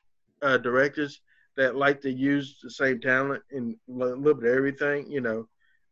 uh, 0.41 0.57
directors 0.57 1.19
that 1.57 1.75
like 1.75 1.99
to 2.01 2.11
use 2.11 2.59
the 2.63 2.71
same 2.71 3.01
talent 3.01 3.43
in 3.51 3.75
a 3.89 3.91
little 3.93 4.33
bit 4.33 4.51
of 4.51 4.55
everything. 4.57 5.11
You 5.11 5.21
know, 5.21 5.47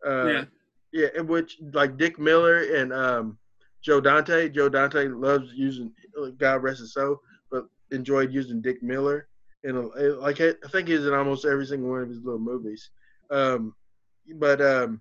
uh, 0.06 0.26
Yeah. 0.26 0.46
yeah, 0.94 1.08
in 1.18 1.28
which 1.28 1.58
like 1.74 1.98
Dick 1.98 2.18
Miller 2.18 2.60
and 2.76 2.94
um, 2.94 3.38
Joe 3.88 4.02
Dante. 4.02 4.50
Joe 4.50 4.68
Dante 4.68 5.08
loves 5.08 5.54
using 5.54 5.94
God 6.38 6.62
rest 6.62 6.82
his 6.82 6.94
soul, 6.94 7.22
but 7.50 7.64
enjoyed 7.92 8.34
using 8.34 8.60
Dick 8.62 8.84
Miller. 8.84 9.30
And 9.64 9.78
uh, 9.78 10.18
like 10.20 10.42
I 10.42 10.52
think 10.74 10.90
he's 10.90 11.06
in 11.06 11.14
almost 11.14 11.46
every 11.46 11.66
single 11.66 11.92
one 11.92 12.02
of 12.02 12.10
his 12.10 12.22
little 12.22 12.38
movies. 12.38 12.90
Um, 13.32 13.74
but 14.36 14.60
um, 14.62 15.00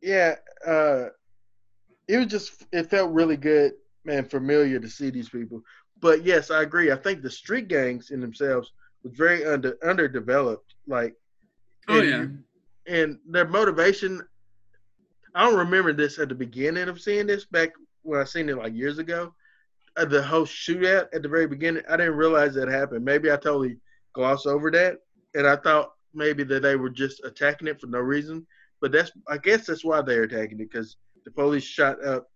yeah, 0.00 0.36
uh, 0.64 1.06
it 2.06 2.18
was 2.18 2.26
just 2.28 2.66
it 2.70 2.88
felt 2.88 3.10
really 3.10 3.36
good, 3.36 3.72
man, 4.04 4.24
familiar 4.28 4.78
to 4.78 4.88
see 4.88 5.10
these 5.10 5.28
people. 5.28 5.60
But 6.00 6.24
yes, 6.24 6.52
I 6.52 6.62
agree. 6.62 6.92
I 6.92 6.96
think 6.96 7.22
the 7.22 7.30
street 7.30 7.66
gangs 7.66 8.12
in 8.12 8.20
themselves 8.20 8.70
was 9.02 9.12
very 9.14 9.44
under 9.44 9.76
underdeveloped. 9.84 10.72
Like, 10.86 11.14
Oh 11.88 11.98
and- 11.98 12.44
yeah. 12.86 12.94
and 12.94 13.18
their 13.28 13.48
motivation. 13.48 14.22
I 15.34 15.44
don't 15.44 15.58
remember 15.58 15.92
this 15.92 16.20
at 16.20 16.28
the 16.28 16.34
beginning 16.34 16.88
of 16.88 17.00
seeing 17.00 17.26
this 17.26 17.44
back 17.44 17.70
when 18.08 18.20
I 18.20 18.24
seen 18.24 18.48
it 18.48 18.56
like 18.56 18.74
years 18.74 18.98
ago. 18.98 19.34
Uh, 19.96 20.04
the 20.04 20.22
whole 20.22 20.46
shootout 20.46 21.08
at 21.12 21.22
the 21.22 21.28
very 21.28 21.46
beginning, 21.46 21.82
I 21.88 21.96
didn't 21.96 22.16
realize 22.16 22.54
that 22.54 22.68
happened. 22.68 23.04
Maybe 23.04 23.30
I 23.30 23.36
totally 23.36 23.76
glossed 24.14 24.46
over 24.46 24.70
that, 24.70 24.98
and 25.34 25.46
I 25.46 25.56
thought 25.56 25.92
maybe 26.14 26.44
that 26.44 26.62
they 26.62 26.76
were 26.76 26.88
just 26.90 27.22
attacking 27.24 27.68
it 27.68 27.80
for 27.80 27.88
no 27.88 27.98
reason. 27.98 28.46
But 28.80 28.92
that's, 28.92 29.10
I 29.28 29.38
guess, 29.38 29.66
that's 29.66 29.84
why 29.84 30.00
they're 30.02 30.22
attacking 30.22 30.60
it 30.60 30.70
because 30.70 30.96
the 31.24 31.30
police 31.30 31.64
shot 31.64 32.02
up 32.04 32.30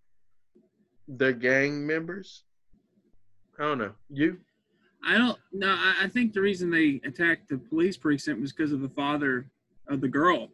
their 1.09 1.33
gang 1.33 1.87
members. 1.87 2.45
I 3.59 3.63
don't 3.63 3.79
know. 3.79 3.93
You? 4.11 4.39
I 5.05 5.19
don't 5.19 5.39
no. 5.53 5.69
I, 5.69 5.95
I 6.03 6.09
think 6.09 6.33
the 6.33 6.41
reason 6.41 6.71
they 6.71 7.01
attacked 7.05 7.49
the 7.49 7.59
police 7.59 7.97
precinct 7.97 8.41
was 8.41 8.53
because 8.53 8.73
of 8.73 8.81
the 8.81 8.89
father 8.89 9.47
of 9.89 10.01
the 10.01 10.09
girl, 10.09 10.49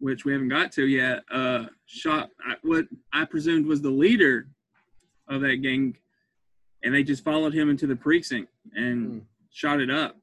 which 0.00 0.24
we 0.24 0.32
haven't 0.32 0.48
got 0.48 0.72
to 0.72 0.86
yet. 0.86 1.22
Uh, 1.30 1.66
shot 1.86 2.30
what 2.62 2.86
I 3.12 3.24
presumed 3.24 3.66
was 3.66 3.80
the 3.80 3.90
leader 3.90 4.48
of 5.28 5.42
that 5.42 5.56
gang, 5.56 5.96
and 6.82 6.92
they 6.94 7.04
just 7.04 7.22
followed 7.22 7.54
him 7.54 7.70
into 7.70 7.86
the 7.86 7.94
precinct 7.96 8.50
and 8.74 9.06
Hmm. 9.06 9.18
shot 9.52 9.80
it 9.80 9.90
up. 9.90 10.16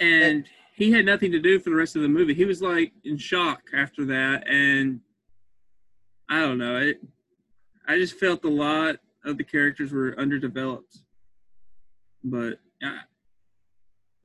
And 0.00 0.46
he 0.74 0.90
had 0.90 1.04
nothing 1.06 1.30
to 1.32 1.38
do 1.38 1.60
for 1.60 1.70
the 1.70 1.76
rest 1.76 1.94
of 1.94 2.02
the 2.02 2.08
movie. 2.08 2.34
He 2.34 2.44
was 2.44 2.60
like 2.60 2.92
in 3.04 3.16
shock 3.16 3.62
after 3.72 4.04
that, 4.06 4.48
and 4.48 5.00
I 6.28 6.40
don't 6.40 6.58
know. 6.58 6.78
It. 6.78 7.00
I 7.86 7.96
just 7.98 8.18
felt 8.18 8.44
a 8.44 8.48
lot 8.48 8.96
of 9.24 9.36
the 9.38 9.44
characters 9.44 9.92
were 9.92 10.18
underdeveloped. 10.18 10.98
But 12.24 12.58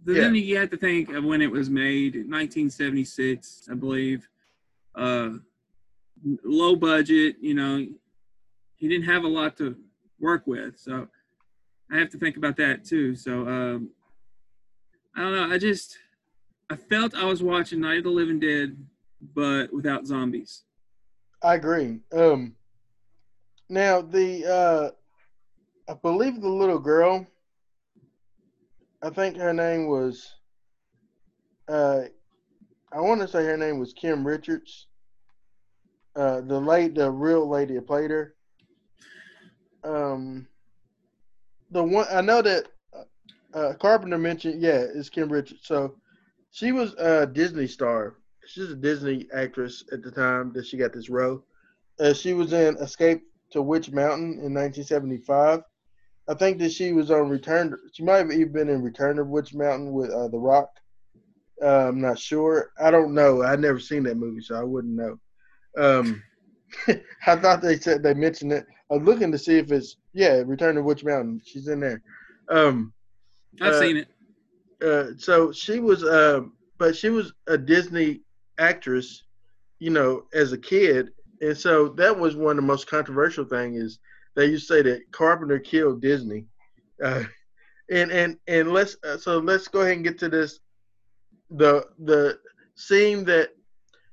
uh, 0.08 0.14
then 0.14 0.36
you 0.36 0.58
have 0.58 0.70
to 0.70 0.78
think 0.78 1.10
of 1.12 1.24
when 1.24 1.42
it 1.42 1.52
was 1.52 1.70
made, 1.70 2.16
1976, 2.16 3.68
I 3.72 3.76
believe. 3.76 4.28
Uh, 4.96 5.30
low 6.44 6.76
budget, 6.76 7.38
you 7.42 7.54
know. 7.54 7.86
He 8.76 8.88
didn't 8.88 9.08
have 9.08 9.24
a 9.24 9.28
lot 9.28 9.58
to 9.58 9.76
work 10.20 10.48
with, 10.48 10.80
so 10.80 11.08
I 11.92 11.98
have 11.98 12.10
to 12.12 12.18
think 12.18 12.38
about 12.38 12.56
that 12.58 12.86
too. 12.86 13.16
So 13.16 13.48
um, 13.48 13.90
I 15.16 15.22
don't 15.22 15.34
know. 15.34 15.54
I 15.54 15.58
just 15.58 15.98
I 16.70 16.76
felt 16.76 17.14
I 17.14 17.26
was 17.26 17.44
watching 17.44 17.82
Night 17.82 17.98
of 17.98 18.04
the 18.06 18.10
Living 18.10 18.40
Dead, 18.40 18.78
but 19.36 19.74
without 19.74 20.06
zombies. 20.06 20.64
I 21.44 21.56
agree. 21.56 22.00
Um, 22.14 22.56
now 23.70 24.02
the 24.02 24.94
uh, 25.88 25.92
I 25.92 25.96
believe 25.96 26.42
the 26.42 26.50
little 26.50 26.80
girl. 26.80 27.26
I 29.02 29.10
think 29.10 29.38
her 29.38 29.54
name 29.54 29.88
was. 29.88 30.36
Uh, 31.68 32.02
I 32.92 33.02
want 33.02 33.22
to 33.22 33.28
say 33.28 33.44
her 33.46 33.58
name 33.58 33.80
was 33.80 33.94
Kim 33.94 34.26
Richards. 34.26 34.88
Uh, 36.16 36.42
the 36.42 36.60
late, 36.60 36.96
the 36.96 37.10
real 37.10 37.48
lady 37.48 37.76
that 37.76 37.88
played 37.88 38.12
her. 38.12 38.36
Um, 39.84 40.48
the 41.72 41.84
one 41.84 42.08
I 42.12 42.22
know 42.22 42.42
that 42.42 42.66
uh, 43.54 43.74
Carpenter 43.80 44.18
mentioned, 44.18 44.62
yeah, 44.62 44.80
is 44.80 45.10
Kim 45.10 45.30
Richards. 45.30 45.62
So 45.64 45.96
she 46.52 46.72
was 46.72 46.94
a 46.96 47.26
Disney 47.26 47.68
star. 47.68 48.16
She's 48.48 48.72
a 48.72 48.76
Disney 48.76 49.28
actress 49.34 49.84
at 49.92 50.02
the 50.02 50.12
time 50.12 50.52
that 50.54 50.66
she 50.66 50.78
got 50.78 50.94
this 50.94 51.10
role. 51.10 51.44
Uh, 52.00 52.14
she 52.14 52.34
was 52.34 52.54
in 52.54 52.76
Escape 52.78 53.22
to 53.52 53.62
Witch 53.62 53.92
Mountain 53.92 54.40
in 54.44 54.54
1975. 54.54 55.62
I 56.30 56.36
think 56.36 56.60
that 56.60 56.72
she 56.72 56.94
was 56.94 57.10
on 57.12 57.30
Return. 57.30 57.76
She 57.94 58.04
might 58.04 58.18
have 58.18 58.32
even 58.32 58.54
been 58.54 58.70
in 58.70 58.84
Return 58.84 59.18
of 59.20 59.28
Witch 59.30 59.54
Mountain 59.54 59.92
with 59.94 60.12
uh, 60.12 60.28
The 60.28 60.38
Rock. 60.38 60.70
Uh, 61.62 61.88
I'm 61.90 62.00
not 62.00 62.20
sure. 62.20 62.70
I 62.80 62.92
don't 62.92 63.14
know. 63.14 63.42
I'd 63.44 63.60
never 63.60 63.80
seen 63.80 64.04
that 64.04 64.18
movie, 64.18 64.42
so 64.42 64.56
I 64.56 64.64
wouldn't 64.64 64.96
know. 64.96 65.20
Um, 65.78 66.22
I 67.28 67.36
thought 67.36 67.62
they 67.62 67.78
said 67.78 68.04
they 68.04 68.14
mentioned 68.14 68.54
it. 68.54 68.66
I 68.92 68.96
was 68.96 69.04
looking 69.04 69.32
to 69.32 69.38
see 69.38 69.58
if 69.58 69.72
it's 69.72 69.98
yeah, 70.14 70.42
Return 70.46 70.78
of 70.78 70.86
Witch 70.86 71.04
Mountain. 71.04 71.42
She's 71.46 71.68
in 71.68 71.80
there. 71.80 72.02
Um, 72.50 72.94
I've 73.62 73.76
Uh, 73.76 73.80
seen 73.80 73.98
it. 73.98 74.08
uh, 74.86 75.06
so 75.18 75.52
she 75.52 75.80
was, 75.80 76.04
uh, 76.04 76.42
but 76.78 76.96
she 76.96 77.10
was 77.10 77.34
a 77.48 77.58
Disney 77.58 78.22
actress, 78.58 79.24
you 79.80 79.90
know, 79.90 80.24
as 80.34 80.54
a 80.54 80.58
kid, 80.58 81.10
and 81.42 81.58
so 81.58 81.90
that 81.90 82.18
was 82.18 82.36
one 82.36 82.52
of 82.52 82.56
the 82.58 82.68
most 82.68 82.88
controversial 82.88 83.46
thing 83.46 83.76
is 83.76 84.00
they 84.40 84.48
used 84.48 84.68
to 84.68 84.74
say 84.76 84.82
that 84.84 85.12
Carpenter 85.12 85.60
killed 85.60 86.02
Disney, 86.02 86.46
uh, 87.04 87.24
and 87.92 88.12
and 88.12 88.38
and 88.48 88.72
let's 88.72 88.96
uh, 89.04 89.18
so 89.18 89.40
let's 89.40 89.68
go 89.68 89.82
ahead 89.82 89.96
and 89.96 90.04
get 90.04 90.18
to 90.20 90.30
this, 90.30 90.60
the 91.50 91.86
the 92.00 92.40
scene 92.76 93.26
that 93.26 93.50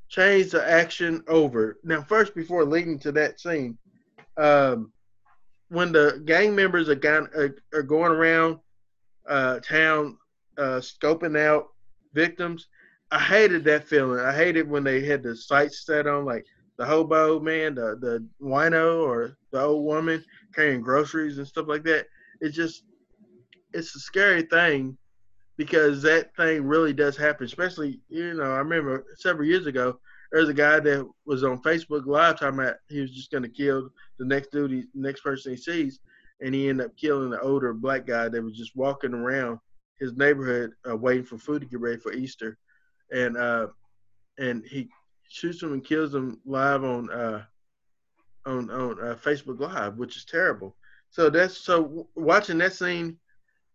changed 0.08 0.52
the 0.52 0.68
action 0.68 1.22
over. 1.28 1.78
Now, 1.84 2.02
first 2.02 2.34
before 2.34 2.64
leading 2.64 2.98
to 3.00 3.12
that 3.12 3.40
scene, 3.40 3.78
um, 4.36 4.92
when 5.68 5.92
the 5.92 6.22
gang 6.24 6.54
members 6.54 6.88
are, 6.88 7.00
are, 7.04 7.56
are 7.72 7.82
going 7.82 8.12
around 8.12 8.58
uh, 9.28 9.60
town 9.60 10.16
uh, 10.58 10.80
scoping 10.80 11.38
out 11.38 11.68
victims. 12.14 12.66
I 13.12 13.20
hated 13.20 13.62
that 13.64 13.86
feeling. 13.86 14.18
I 14.18 14.34
hated 14.34 14.68
when 14.68 14.82
they 14.82 15.04
had 15.04 15.22
the 15.22 15.36
sights 15.36 15.86
set 15.86 16.06
on 16.06 16.24
like 16.24 16.44
the 16.78 16.84
hobo 16.84 17.40
man, 17.40 17.74
the 17.74 17.96
the 18.00 18.26
wino 18.42 19.02
or 19.02 19.36
the 19.52 19.60
old 19.60 19.84
woman 19.84 20.24
carrying 20.54 20.80
groceries 20.80 21.38
and 21.38 21.46
stuff 21.46 21.66
like 21.68 21.84
that. 21.84 22.06
It's 22.40 22.56
just 22.56 22.84
it's 23.72 23.94
a 23.94 24.00
scary 24.00 24.42
thing 24.42 24.96
because 25.56 26.02
that 26.02 26.34
thing 26.36 26.64
really 26.64 26.92
does 26.92 27.16
happen. 27.16 27.46
Especially, 27.46 28.00
you 28.08 28.34
know, 28.34 28.52
I 28.52 28.58
remember 28.58 29.04
several 29.16 29.48
years 29.48 29.66
ago 29.66 29.98
there 30.32 30.40
was 30.40 30.50
a 30.50 30.54
guy 30.54 30.80
that 30.80 31.08
was 31.24 31.44
on 31.44 31.62
Facebook 31.62 32.06
Live 32.06 32.38
talking 32.38 32.58
about 32.58 32.76
he 32.88 33.00
was 33.00 33.12
just 33.12 33.30
gonna 33.30 33.48
kill 33.48 33.88
the 34.18 34.26
next 34.26 34.50
dude, 34.50 34.70
he, 34.70 34.84
next 34.94 35.22
person 35.22 35.52
he 35.52 35.56
sees, 35.56 36.00
and 36.40 36.54
he 36.54 36.68
ended 36.68 36.86
up 36.86 36.96
killing 36.96 37.30
the 37.30 37.40
older 37.40 37.72
black 37.72 38.06
guy 38.06 38.28
that 38.28 38.42
was 38.42 38.56
just 38.56 38.76
walking 38.76 39.14
around 39.14 39.58
his 39.98 40.14
neighborhood 40.16 40.72
uh, 40.88 40.96
waiting 40.96 41.24
for 41.24 41.38
food 41.38 41.62
to 41.62 41.66
get 41.66 41.80
ready 41.80 41.98
for 41.98 42.12
Easter, 42.12 42.58
and 43.12 43.36
uh, 43.36 43.68
and 44.38 44.64
he 44.66 44.88
shoots 45.28 45.60
them 45.60 45.72
and 45.72 45.84
kills 45.84 46.12
them 46.12 46.40
live 46.44 46.84
on 46.84 47.10
uh, 47.10 47.44
on 48.46 48.70
on 48.70 48.92
uh, 49.00 49.14
Facebook 49.14 49.60
Live, 49.60 49.96
which 49.96 50.16
is 50.16 50.24
terrible. 50.24 50.76
So 51.10 51.30
that's 51.30 51.56
so 51.56 52.08
watching 52.14 52.58
that 52.58 52.72
scene, 52.72 53.18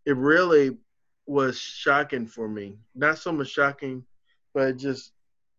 it 0.05 0.15
really 0.15 0.77
was 1.25 1.57
shocking 1.57 2.27
for 2.27 2.47
me. 2.47 2.77
Not 2.95 3.17
so 3.17 3.31
much 3.31 3.49
shocking, 3.49 4.03
but 4.53 4.77
just 4.77 5.11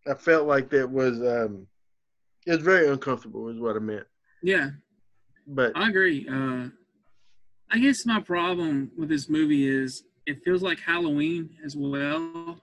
I 0.07 0.15
felt 0.15 0.47
like 0.47 0.71
that 0.71 0.91
was 0.91 1.21
um, 1.21 1.67
it 2.47 2.53
was 2.53 2.63
very 2.63 2.89
uncomfortable, 2.89 3.49
is 3.49 3.61
what 3.61 3.77
I 3.77 3.81
meant. 3.81 4.07
Yeah, 4.43 4.71
But 5.47 5.73
I 5.77 5.89
agree. 5.89 6.27
Uh, 6.29 6.69
I 7.71 7.79
guess 7.79 8.05
my 8.05 8.21
problem 8.21 8.91
with 8.99 9.09
this 9.09 9.29
movie 9.29 9.67
is 9.69 10.05
it 10.27 10.43
feels 10.45 10.63
like 10.63 10.79
Halloween 10.81 11.51
as 11.65 11.77
well. 11.77 12.59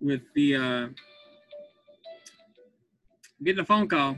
With 0.00 0.22
the 0.34 0.56
uh, 0.56 0.88
getting 3.42 3.60
a 3.60 3.64
phone 3.64 3.88
call. 3.88 4.16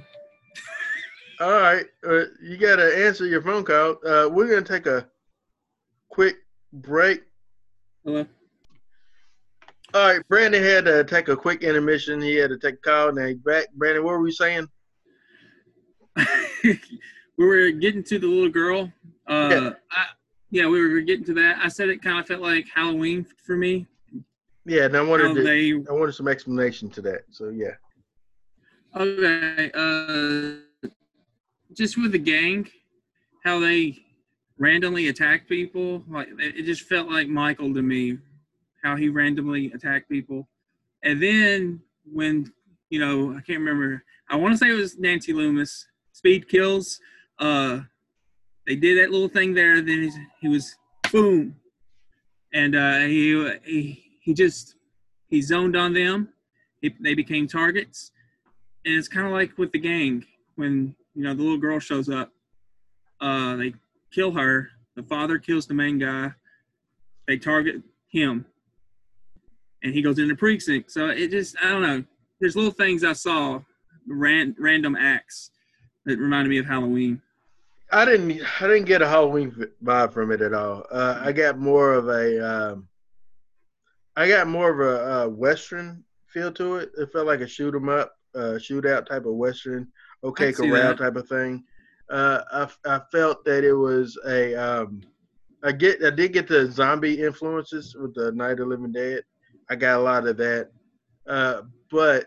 All 1.41 1.53
right, 1.53 1.87
uh, 2.07 2.25
you 2.43 2.57
got 2.57 2.77
to 2.77 3.07
answer 3.07 3.25
your 3.27 3.43
phone 3.43 3.64
call. 3.64 3.97
Uh, 4.05 4.29
we're 4.29 4.49
gonna 4.49 4.62
take 4.62 4.87
a 4.87 5.07
quick 6.09 6.37
break. 6.73 7.23
Hello. 8.05 8.27
All 9.95 10.07
right, 10.14 10.29
Brandon 10.29 10.62
had 10.62 10.85
to 10.87 11.05
take 11.05 11.29
a 11.29 11.37
quick 11.37 11.62
intermission. 11.62 12.21
He 12.21 12.35
had 12.35 12.51
to 12.51 12.59
take 12.59 12.75
a 12.75 12.79
call. 12.79 13.12
Now 13.12 13.27
he's 13.27 13.39
back. 13.39 13.66
Brandon, 13.75 14.05
what 14.05 14.12
were 14.12 14.21
we 14.21 14.33
saying? 14.33 14.69
we 16.64 16.77
were 17.39 17.71
getting 17.71 18.03
to 18.05 18.19
the 18.19 18.27
little 18.27 18.51
girl. 18.51 18.93
Uh, 19.29 19.49
Yeah. 19.51 19.71
I, 19.93 20.07
yeah, 20.51 20.66
we 20.66 20.81
were 20.81 21.01
getting 21.01 21.25
to 21.27 21.35
that. 21.35 21.59
I 21.62 21.69
said 21.69 21.89
it 21.89 22.03
kind 22.03 22.19
of 22.19 22.27
felt 22.27 22.41
like 22.41 22.66
Halloween 22.75 23.27
for 23.45 23.57
me. 23.57 23.87
Yeah, 24.64 24.85
and 24.87 24.97
I 24.97 25.03
wanted 25.03 25.35
to, 25.35 25.43
they 25.43 25.73
I 25.73 25.93
wanted 25.93 26.12
some 26.12 26.29
explanation 26.29 26.91
to 26.91 27.03
that. 27.03 27.23
So 27.31 27.49
yeah, 27.49 27.73
Okay. 28.99 29.70
Uh, 29.74 30.88
just 31.72 31.96
with 31.96 32.12
the 32.12 32.18
gang, 32.18 32.68
how 33.44 33.61
they 33.61 33.96
randomly 34.59 35.09
attack 35.09 35.49
people. 35.49 36.03
Like 36.09 36.28
it 36.38 36.64
just 36.64 36.82
felt 36.82 37.09
like 37.09 37.28
Michael 37.28 37.72
to 37.74 37.82
me, 37.82 38.18
how 38.82 38.96
he 38.96 39.09
randomly 39.09 39.70
attacked 39.72 40.09
people. 40.09 40.49
And 41.05 41.22
then 41.22 41.80
when 42.12 42.53
you 42.90 42.99
know, 42.99 43.30
I 43.36 43.40
can't 43.42 43.61
remember. 43.61 44.03
I 44.28 44.36
want 44.36 44.53
to 44.55 44.59
say 44.59 44.70
it 44.70 44.74
was 44.74 44.99
Nancy 44.99 45.32
Loomis. 45.32 45.86
Speed 46.12 46.49
kills. 46.49 47.01
Uh, 47.38 47.80
they 48.66 48.76
did 48.76 48.99
that 48.99 49.11
little 49.11 49.28
thing 49.28 49.55
there. 49.55 49.80
Then 49.80 50.11
he 50.40 50.49
was 50.49 50.76
boom, 51.12 51.57
and 52.53 52.74
uh, 52.74 53.01
he 53.01 53.59
he 53.64 54.05
he 54.22 54.34
just 54.34 54.74
he 55.28 55.40
zoned 55.40 55.76
on 55.76 55.92
them. 55.92 56.30
He, 56.80 56.94
they 57.01 57.14
became 57.14 57.46
targets, 57.46 58.12
and 58.85 58.95
it's 58.95 59.09
kind 59.09 59.26
of 59.26 59.33
like 59.33 59.57
with 59.59 59.72
the 59.72 59.79
gang 59.79 60.24
when 60.57 60.95
you 61.14 61.22
know 61.24 61.35
the 61.35 61.43
little 61.43 61.59
girl 61.59 61.79
shows 61.79 62.09
up. 62.09 62.33
Uh, 63.20 63.57
they 63.57 63.74
kill 64.12 64.33
her. 64.33 64.70
The 64.97 65.03
father 65.03 65.39
kills 65.39 65.66
the 65.66 65.74
main 65.74 65.99
guy. 65.99 66.33
They 67.26 67.37
target 67.37 67.83
him, 68.11 68.47
and 69.83 69.93
he 69.93 70.03
goes 70.03 70.18
into 70.18 70.35
precinct. 70.35 70.91
So 70.91 71.09
it 71.09 71.31
just 71.31 71.57
I 71.62 71.70
don't 71.70 71.83
know. 71.83 72.05
There's 72.41 72.57
little 72.57 72.70
things 72.70 73.03
I 73.03 73.14
saw, 73.14 73.61
ran, 74.07 74.55
random 74.59 74.97
acts 74.97 75.51
that 76.07 76.18
reminded 76.18 76.51
me 76.51 76.59
of 76.59 76.66
Halloween. 76.66 77.20
I 77.91 78.05
didn't 78.05 78.41
I 78.61 78.66
didn't 78.66 78.85
get 78.85 79.03
a 79.03 79.09
Halloween 79.09 79.53
vibe 79.83 80.12
from 80.12 80.31
it 80.31 80.41
at 80.43 80.53
all. 80.53 80.85
Uh, 80.91 81.20
I 81.20 81.33
got 81.33 81.59
more 81.59 81.95
of 81.95 82.09
a 82.09 82.72
um, 82.72 82.89
I 84.16 84.29
got 84.29 84.47
more 84.47 84.70
of 84.70 84.81
a, 84.81 85.22
a 85.22 85.29
western 85.29 86.05
feel 86.26 86.53
to 86.53 86.76
it. 86.76 86.91
It 86.99 87.12
felt 87.12 87.26
like 87.26 87.41
a 87.41 87.47
shoot 87.47 87.74
'em 87.74 87.89
up, 87.89 88.18
uh, 88.39 88.59
shootout 88.59 89.07
type 89.07 89.26
of 89.26 89.34
western, 89.34 89.89
okay 90.24 90.53
corral 90.53 90.95
type 90.95 91.16
of 91.16 91.28
thing. 91.28 91.64
Uh, 92.11 92.43
I 92.84 92.97
I 92.97 93.01
felt 93.12 93.45
that 93.45 93.64
it 93.64 93.74
was 93.74 94.18
a 94.26 94.55
um, 94.55 95.03
I 95.62 95.72
get 95.72 96.03
I 96.05 96.11
did 96.11 96.32
get 96.32 96.49
the 96.49 96.70
zombie 96.70 97.22
influences 97.22 97.95
with 97.95 98.14
the 98.14 98.32
Night 98.32 98.61
of 98.61 98.68
Living 98.68 98.93
Dead. 98.93 99.22
I 99.68 99.76
got 99.76 99.99
a 99.99 100.03
lot 100.03 100.26
of 100.26 100.36
that, 100.39 100.70
uh, 101.26 101.62
but 101.91 102.26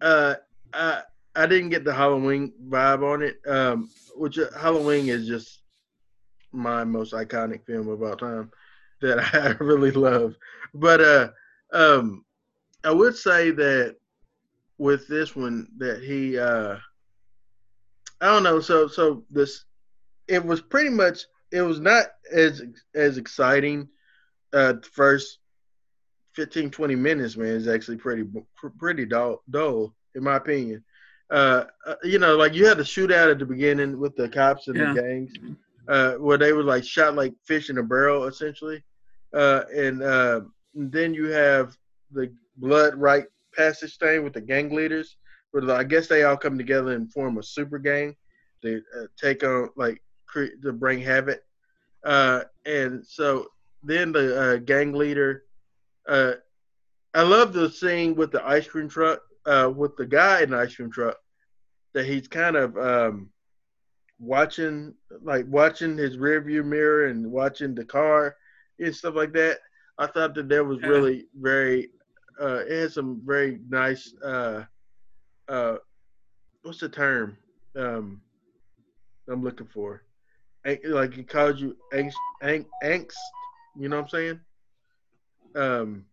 uh, 0.00 0.36
I 0.72 1.02
I 1.36 1.46
didn't 1.46 1.70
get 1.70 1.84
the 1.84 1.92
Halloween 1.92 2.52
vibe 2.68 3.02
on 3.02 3.22
it. 3.22 3.40
Um, 3.46 3.90
which 4.16 4.38
uh, 4.38 4.46
Halloween 4.58 5.08
is 5.08 5.26
just 5.26 5.62
my 6.52 6.84
most 6.84 7.12
iconic 7.12 7.64
film 7.64 7.88
of 7.88 8.02
all 8.02 8.16
time 8.16 8.50
that 9.00 9.18
I 9.34 9.62
really 9.62 9.90
love. 9.90 10.36
But 10.74 11.00
uh, 11.00 11.30
um, 11.72 12.24
I 12.84 12.92
would 12.92 13.16
say 13.16 13.50
that 13.50 13.96
with 14.80 15.06
this 15.06 15.36
one 15.36 15.68
that 15.78 16.02
he 16.02 16.38
uh, 16.38 16.76
I 18.20 18.26
don't 18.26 18.42
know. 18.42 18.60
So 18.60 18.88
so 18.88 19.24
this 19.30 19.64
it 20.26 20.44
was 20.44 20.60
pretty 20.60 20.90
much 20.90 21.26
it 21.52 21.62
was 21.62 21.80
not 21.80 22.06
as 22.32 22.62
as 22.94 23.18
exciting. 23.18 23.88
Uh, 24.52 24.72
the 24.72 24.88
first 24.92 25.38
15 26.34 26.70
20 26.70 26.96
minutes 26.96 27.36
man 27.36 27.48
is 27.48 27.68
actually 27.68 27.98
pretty 27.98 28.24
pretty 28.78 29.04
dull, 29.04 29.42
dull 29.48 29.94
in 30.16 30.24
my 30.24 30.36
opinion 30.36 30.82
uh, 31.30 31.64
uh, 31.86 31.94
you 32.02 32.18
know, 32.18 32.36
like 32.36 32.54
you 32.54 32.66
had 32.66 32.78
the 32.78 32.82
shootout 32.82 33.30
at 33.30 33.38
the 33.38 33.46
beginning 33.46 33.98
with 33.98 34.16
the 34.16 34.28
cops 34.28 34.68
and 34.68 34.76
yeah. 34.76 34.92
the 34.92 35.00
gangs, 35.00 35.32
uh, 35.88 36.14
where 36.14 36.38
they 36.38 36.52
were 36.52 36.64
like 36.64 36.84
shot 36.84 37.14
like 37.14 37.34
fish 37.44 37.70
in 37.70 37.78
a 37.78 37.82
barrel, 37.82 38.24
essentially. 38.24 38.82
Uh, 39.32 39.62
and, 39.74 40.02
uh, 40.02 40.40
and 40.74 40.90
then 40.90 41.14
you 41.14 41.26
have 41.26 41.76
the 42.10 42.32
blood 42.56 42.96
right 42.96 43.26
passage 43.56 43.96
thing 43.98 44.24
with 44.24 44.34
the 44.34 44.40
gang 44.40 44.70
leaders, 44.70 45.16
where 45.50 45.70
I 45.70 45.84
guess 45.84 46.06
they 46.06 46.24
all 46.24 46.36
come 46.36 46.58
together 46.58 46.92
and 46.92 47.12
form 47.12 47.38
a 47.38 47.42
super 47.42 47.78
gang 47.78 48.16
to 48.62 48.82
uh, 48.98 49.06
take 49.20 49.42
on 49.44 49.70
like 49.76 50.02
cre- 50.26 50.56
to 50.62 50.72
bring 50.72 51.00
havoc. 51.00 51.40
Uh, 52.04 52.42
and 52.66 53.04
so 53.06 53.46
then 53.82 54.12
the 54.12 54.40
uh, 54.40 54.56
gang 54.56 54.92
leader, 54.92 55.44
uh, 56.08 56.32
I 57.14 57.22
love 57.22 57.52
the 57.52 57.68
scene 57.70 58.14
with 58.14 58.30
the 58.30 58.46
ice 58.46 58.66
cream 58.66 58.88
truck 58.88 59.20
uh, 59.46 59.70
with 59.74 59.96
the 59.96 60.06
guy 60.06 60.42
in 60.42 60.50
the 60.50 60.58
ice 60.58 60.76
cream 60.76 60.90
truck 60.90 61.16
that 61.94 62.06
he's 62.06 62.28
kind 62.28 62.56
of 62.56 62.76
um, 62.78 63.30
watching, 64.18 64.94
like 65.22 65.46
watching 65.48 65.96
his 65.96 66.16
rearview 66.16 66.64
mirror 66.64 67.06
and 67.06 67.30
watching 67.30 67.74
the 67.74 67.84
car 67.84 68.36
and 68.78 68.94
stuff 68.94 69.14
like 69.14 69.32
that. 69.32 69.58
I 69.98 70.06
thought 70.06 70.34
that 70.34 70.48
that 70.48 70.64
was 70.64 70.82
really 70.82 71.26
very. 71.38 71.90
Uh, 72.40 72.64
it 72.66 72.82
had 72.82 72.92
some 72.92 73.22
very 73.24 73.60
nice. 73.68 74.14
Uh, 74.22 74.64
uh, 75.48 75.76
what's 76.62 76.80
the 76.80 76.88
term? 76.88 77.36
Um, 77.76 78.20
I'm 79.28 79.42
looking 79.42 79.66
for. 79.66 80.02
Like 80.64 81.16
it 81.16 81.28
calls 81.28 81.60
you 81.60 81.76
angst, 81.92 82.14
angst. 82.42 83.14
You 83.78 83.88
know 83.88 83.96
what 83.96 84.02
I'm 84.02 84.08
saying? 84.08 84.40
Um, 85.54 86.04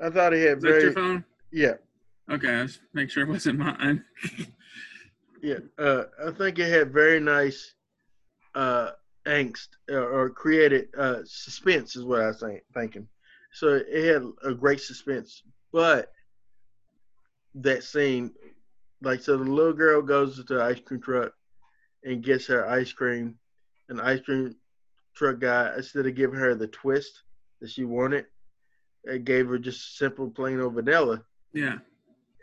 I 0.00 0.10
thought 0.10 0.34
it 0.34 0.46
had 0.46 0.58
Is 0.58 0.64
very. 0.64 0.82
your 0.82 0.92
phone? 0.92 1.24
Yeah. 1.50 1.74
Okay, 2.30 2.52
I 2.52 2.62
was 2.62 2.80
make 2.92 3.10
sure 3.10 3.24
it 3.24 3.28
wasn't 3.28 3.58
mine. 3.58 4.04
yeah, 5.42 5.58
uh, 5.78 6.04
I 6.24 6.30
think 6.32 6.58
it 6.58 6.70
had 6.70 6.92
very 6.92 7.20
nice 7.20 7.74
uh, 8.54 8.90
angst 9.26 9.68
uh, 9.90 9.96
or 9.96 10.30
created 10.30 10.88
uh, 10.96 11.18
suspense, 11.24 11.96
is 11.96 12.04
what 12.04 12.20
I 12.20 12.26
was 12.28 12.44
thinking. 12.74 13.08
So 13.52 13.82
it 13.86 14.04
had 14.04 14.22
a 14.44 14.54
great 14.54 14.80
suspense, 14.80 15.42
but 15.72 16.10
that 17.54 17.84
scene, 17.84 18.32
like, 19.02 19.20
so 19.20 19.36
the 19.36 19.44
little 19.44 19.74
girl 19.74 20.00
goes 20.00 20.36
to 20.36 20.42
the 20.42 20.62
ice 20.62 20.80
cream 20.80 21.00
truck 21.00 21.32
and 22.04 22.24
gets 22.24 22.46
her 22.46 22.66
ice 22.66 22.92
cream, 22.92 23.36
and 23.88 23.98
the 23.98 24.04
ice 24.04 24.20
cream 24.20 24.56
truck 25.14 25.38
guy, 25.38 25.72
instead 25.76 26.06
of 26.06 26.14
giving 26.14 26.38
her 26.38 26.54
the 26.54 26.66
twist 26.68 27.22
that 27.60 27.70
she 27.70 27.84
wanted, 27.84 28.24
it 29.04 29.24
gave 29.24 29.48
her 29.48 29.58
just 29.58 29.98
simple 29.98 30.30
plain 30.30 30.60
old 30.60 30.74
vanilla. 30.74 31.22
Yeah. 31.52 31.78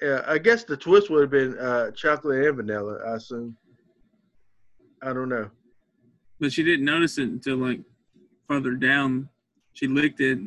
Yeah, 0.01 0.23
I 0.27 0.37
guess 0.37 0.63
the 0.63 0.77
twist 0.77 1.09
would 1.09 1.21
have 1.21 1.31
been 1.31 1.57
uh, 1.57 1.91
chocolate 1.91 2.45
and 2.45 2.55
vanilla. 2.55 2.99
I 3.05 3.15
assume. 3.15 3.57
I 5.01 5.11
don't 5.11 5.29
know. 5.29 5.49
But 6.39 6.53
she 6.53 6.63
didn't 6.63 6.85
notice 6.85 7.17
it 7.17 7.23
until 7.23 7.57
like 7.57 7.81
further 8.47 8.71
down. 8.75 9.27
She 9.73 9.87
licked 9.87 10.21
it. 10.21 10.39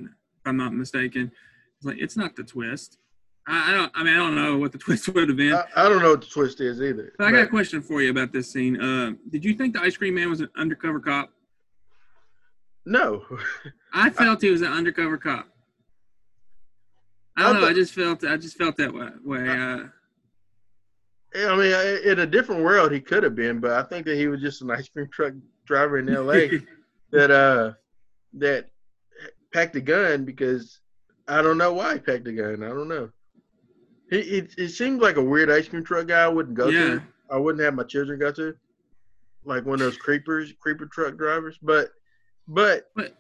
If 0.43 0.49
I'm 0.49 0.57
not 0.57 0.75
mistaken. 0.75 1.31
It's 1.77 1.87
like 1.87 1.99
it's 1.99 2.17
not 2.17 2.35
the 2.35 2.43
twist. 2.43 2.99
I, 3.47 3.71
I, 3.71 3.75
don't. 3.75 3.93
I 3.95 4.03
mean, 4.03 4.15
I 4.15 4.17
don't 4.17 4.35
know 4.35 4.59
what 4.59 4.73
the 4.73 4.79
twist 4.87 5.09
would 5.09 5.29
have 5.29 5.37
been. 5.37 5.55
I, 5.55 5.65
I 5.77 5.89
don't 5.89 6.03
know 6.03 6.11
what 6.11 6.23
the 6.23 6.27
twist 6.27 6.61
is 6.61 6.81
either. 6.81 7.13
But 7.17 7.29
I 7.29 7.31
got 7.31 7.43
a 7.43 7.47
question 7.47 7.81
for 7.81 8.03
you 8.03 8.11
about 8.11 8.33
this 8.33 8.53
scene. 8.53 8.81
Uh, 8.81 9.13
did 9.31 9.45
you 9.45 9.55
think 9.55 9.75
the 9.75 9.81
ice 9.81 9.97
cream 9.97 10.17
man 10.17 10.31
was 10.31 10.41
an 10.41 10.51
undercover 10.57 10.99
cop? 10.99 11.31
No. 12.85 13.25
I 13.95 14.11
felt 14.11 14.43
he 14.43 14.51
was 14.51 14.63
an 14.63 14.73
undercover 14.73 15.17
cop. 15.17 15.47
I 17.37 17.45
don't 17.45 17.61
know. 17.61 17.69
I 17.69 17.73
just 17.73 17.95
felt 17.95 18.25
I 18.25 18.37
just 18.37 18.59
felt 18.59 18.77
that 18.77 18.93
way. 18.93 19.49
Uh, 19.49 19.85
I 21.35 21.57
mean, 21.57 22.11
in 22.11 22.19
a 22.19 22.27
different 22.27 22.63
world, 22.63 22.93
he 22.93 23.01
could 23.01 23.23
have 23.23 23.35
been, 23.35 23.59
but 23.59 23.71
I 23.71 23.83
think 23.85 24.05
that 24.07 24.17
he 24.17 24.27
was 24.27 24.41
just 24.41 24.61
an 24.61 24.71
ice 24.71 24.89
cream 24.89 25.09
truck 25.11 25.33
driver 25.65 25.99
in 25.99 26.09
L.A. 26.09 26.61
that 27.13 27.31
uh 27.31 27.73
that 28.35 28.67
packed 29.53 29.77
a 29.77 29.81
gun 29.81 30.25
because 30.25 30.81
I 31.29 31.43
don't 31.43 31.59
know 31.59 31.73
why 31.73 31.95
he 31.95 31.99
packed 32.01 32.27
a 32.27 32.33
gun. 32.33 32.63
I 32.63 32.69
don't 32.69 32.89
know. 32.89 33.11
He 34.11 34.19
it, 34.19 34.55
it 34.59 34.69
seemed 34.69 35.01
like 35.01 35.17
a 35.17 35.23
weird 35.23 35.51
ice 35.51 35.69
cream 35.69 35.85
truck 35.85 36.07
guy 36.07 36.25
I 36.25 36.29
wouldn't 36.29 36.57
go 36.57 36.69
yeah. 36.69 36.81
to. 36.81 37.03
I 37.31 37.37
wouldn't 37.37 37.65
have 37.65 37.75
my 37.75 37.85
children 37.85 38.19
go 38.19 38.31
to, 38.33 38.55
like 39.45 39.65
one 39.65 39.75
of 39.75 39.81
those 39.81 39.97
creepers, 39.97 40.53
creeper 40.61 40.87
truck 40.87 41.17
drivers. 41.17 41.59
But 41.63 41.91
but, 42.49 42.91
but 42.95 43.17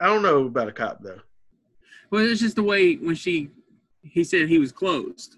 I 0.00 0.06
don't 0.06 0.22
know 0.22 0.46
about 0.46 0.68
a 0.68 0.72
cop 0.72 1.00
though. 1.02 1.20
Well, 2.10 2.24
it's 2.24 2.40
just 2.40 2.56
the 2.56 2.62
way 2.62 2.94
when 2.94 3.14
she, 3.14 3.50
he 4.02 4.24
said 4.24 4.48
he 4.48 4.58
was 4.58 4.72
closed. 4.72 5.36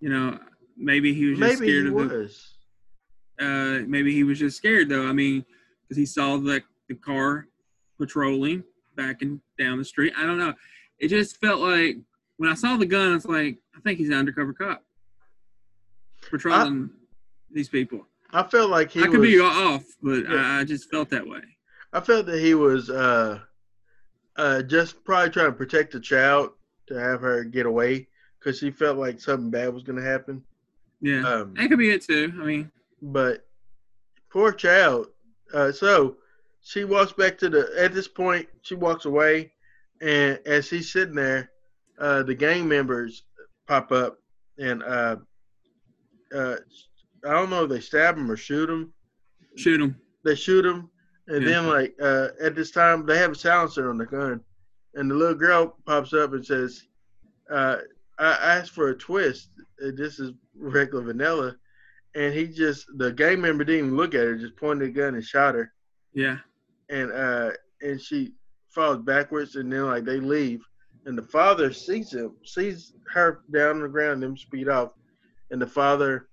You 0.00 0.08
know, 0.08 0.38
maybe 0.76 1.14
he 1.14 1.26
was 1.26 1.38
just 1.38 1.60
maybe 1.60 1.68
scared 1.68 1.84
he 1.84 1.88
of 1.88 1.94
was. 1.94 2.54
the. 3.38 3.44
Uh, 3.46 3.84
maybe 3.86 4.12
he 4.12 4.24
was 4.24 4.38
just 4.38 4.56
scared 4.56 4.88
though. 4.88 5.06
I 5.06 5.12
mean, 5.12 5.44
because 5.82 5.96
he 5.96 6.06
saw 6.06 6.36
the 6.36 6.62
the 6.88 6.94
car 6.94 7.46
patrolling 7.98 8.64
backing 8.96 9.40
down 9.58 9.78
the 9.78 9.84
street. 9.84 10.12
I 10.16 10.24
don't 10.24 10.38
know. 10.38 10.54
It 10.98 11.08
just 11.08 11.40
felt 11.40 11.60
like 11.60 11.96
when 12.36 12.50
I 12.50 12.54
saw 12.54 12.76
the 12.76 12.86
gun, 12.86 13.14
it's 13.14 13.26
like 13.26 13.58
I 13.76 13.80
think 13.80 13.98
he's 13.98 14.08
an 14.08 14.14
undercover 14.14 14.52
cop 14.52 14.82
patrolling 16.30 16.90
I, 16.92 16.98
these 17.52 17.68
people. 17.68 18.06
I 18.32 18.42
felt 18.42 18.70
like 18.70 18.90
he. 18.90 19.00
I 19.00 19.06
could 19.06 19.20
was, 19.20 19.28
be 19.28 19.40
off, 19.40 19.84
but 20.02 20.28
yeah. 20.28 20.34
I, 20.34 20.60
I, 20.60 20.64
just 20.64 20.90
felt 20.90 21.10
that 21.10 21.26
way. 21.26 21.42
I 21.92 22.00
felt 22.00 22.26
that 22.26 22.40
he 22.40 22.54
was 22.54 22.90
uh, 22.90 23.40
uh, 24.36 24.62
just 24.62 25.04
probably 25.04 25.30
trying 25.30 25.46
to 25.46 25.52
protect 25.52 25.92
the 25.92 26.00
child 26.00 26.50
to 26.88 26.94
have 26.94 27.20
her 27.20 27.44
get 27.44 27.66
away 27.66 28.08
because 28.38 28.58
she 28.58 28.70
felt 28.70 28.98
like 28.98 29.20
something 29.20 29.50
bad 29.50 29.72
was 29.72 29.84
going 29.84 29.98
to 29.98 30.04
happen. 30.04 30.42
Yeah, 31.00 31.26
um, 31.26 31.54
that 31.54 31.68
could 31.68 31.78
be 31.78 31.90
it 31.90 32.02
too. 32.02 32.32
I 32.40 32.44
mean, 32.44 32.70
but 33.00 33.46
poor 34.30 34.52
child. 34.52 35.08
Uh, 35.52 35.70
so 35.70 36.16
she 36.64 36.84
walks 36.84 37.12
back 37.12 37.38
to 37.38 37.48
the. 37.48 37.70
At 37.78 37.92
this 37.94 38.08
point, 38.08 38.48
she 38.62 38.74
walks 38.74 39.04
away, 39.04 39.52
and 40.00 40.40
as 40.46 40.68
he's 40.68 40.90
sitting 40.90 41.14
there, 41.14 41.50
uh, 42.00 42.22
the 42.24 42.34
gang 42.34 42.66
members 42.66 43.22
pop 43.68 43.92
up, 43.92 44.18
and 44.58 44.82
uh, 44.82 45.16
uh, 46.34 46.56
I 47.24 47.30
don't 47.32 47.50
know 47.50 47.64
if 47.64 47.70
they 47.70 47.80
stab 47.80 48.16
him 48.16 48.30
or 48.30 48.36
shoot 48.36 48.68
him. 48.68 48.92
Shoot 49.56 49.80
him. 49.80 49.96
They 50.24 50.34
shoot 50.34 50.64
him, 50.64 50.88
and 51.28 51.42
Yeah. 51.44 51.50
then 51.50 51.66
like 51.68 51.94
uh, 52.00 52.28
at 52.40 52.54
this 52.54 52.70
time 52.70 53.06
they 53.06 53.18
have 53.18 53.32
a 53.32 53.36
silencer 53.36 53.90
on 53.90 53.98
the 53.98 54.06
gun, 54.06 54.40
and 54.94 55.10
the 55.10 55.14
little 55.14 55.34
girl 55.36 55.76
pops 55.86 56.12
up 56.14 56.32
and 56.32 56.44
says, 56.44 56.82
uh, 57.50 57.76
"I 58.18 58.32
asked 58.32 58.72
for 58.72 58.88
a 58.88 58.96
twist. 58.96 59.50
Uh, 59.84 59.90
This 59.94 60.18
is 60.18 60.32
regular 60.56 61.04
vanilla." 61.04 61.56
And 62.16 62.32
he 62.32 62.46
just 62.46 62.86
the 62.96 63.12
gang 63.12 63.40
member 63.40 63.64
didn't 63.64 63.86
even 63.86 63.96
look 63.96 64.14
at 64.14 64.20
her, 64.24 64.36
just 64.36 64.56
pointed 64.56 64.88
the 64.88 64.92
gun 64.92 65.14
and 65.14 65.24
shot 65.24 65.56
her. 65.56 65.72
Yeah. 66.12 66.38
And 66.90 67.12
uh 67.12 67.50
and 67.82 68.00
she 68.00 68.32
falls 68.70 68.98
backwards 68.98 69.56
and 69.56 69.72
then 69.72 69.86
like 69.86 70.04
they 70.04 70.20
leave 70.20 70.62
and 71.06 71.16
the 71.16 71.22
father 71.22 71.72
sees 71.72 72.12
him 72.12 72.32
sees 72.44 72.92
her 73.12 73.40
down 73.52 73.76
on 73.76 73.82
the 73.82 73.88
ground 73.88 74.22
them 74.22 74.36
speed 74.36 74.68
off 74.68 74.90
and 75.50 75.60
the 75.60 75.66
father 75.66 76.28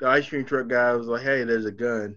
the 0.00 0.08
ice 0.08 0.28
cream 0.28 0.44
truck 0.44 0.68
guy 0.68 0.92
was 0.94 1.06
like 1.06 1.22
hey 1.22 1.44
there's 1.44 1.66
a 1.66 1.72
gun 1.72 2.16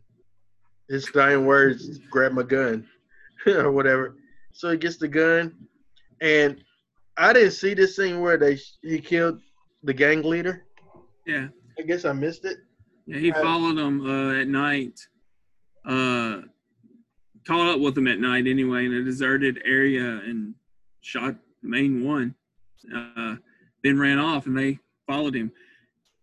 his 0.89 1.05
dying 1.07 1.45
words 1.45 1.99
grab 2.09 2.31
my 2.31 2.43
gun 2.43 2.85
or 3.47 3.71
whatever 3.71 4.15
so 4.53 4.71
he 4.71 4.77
gets 4.77 4.97
the 4.97 5.07
gun 5.07 5.53
and 6.21 6.63
i 7.17 7.33
didn't 7.33 7.51
see 7.51 7.73
this 7.73 7.95
scene 7.95 8.21
where 8.21 8.37
they 8.37 8.57
he 8.81 8.99
killed 8.99 9.39
the 9.83 9.93
gang 9.93 10.21
leader 10.23 10.63
Yeah. 11.25 11.47
i 11.77 11.81
guess 11.81 12.05
i 12.05 12.13
missed 12.13 12.45
it 12.45 12.57
Yeah. 13.07 13.19
He 13.19 13.31
Uh, 13.31 13.41
followed 13.41 13.77
them 13.77 14.01
uh, 14.05 14.33
at 14.41 14.47
night. 14.47 14.99
Uh, 15.85 16.41
caught 17.45 17.75
up 17.75 17.79
with 17.79 17.95
them 17.95 18.07
at 18.07 18.19
night 18.19 18.47
anyway 18.47 18.85
in 18.85 18.93
a 18.93 19.03
deserted 19.03 19.61
area 19.65 20.03
and 20.25 20.55
shot 21.01 21.35
the 21.61 21.69
main 21.69 22.03
one. 22.03 22.35
Uh, 22.93 23.35
then 23.83 23.99
ran 23.99 24.19
off 24.19 24.45
and 24.45 24.57
they 24.57 24.79
followed 25.07 25.35
him. 25.35 25.51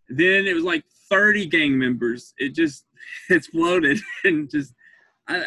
Then 0.09 0.45
it 0.45 0.53
was 0.53 0.63
like 0.63 0.83
30 1.09 1.45
gang 1.47 1.77
members. 1.77 2.33
It 2.37 2.49
just 2.49 2.85
exploded 3.29 3.99
and 4.23 4.49
just 4.49 4.73
I, 5.27 5.43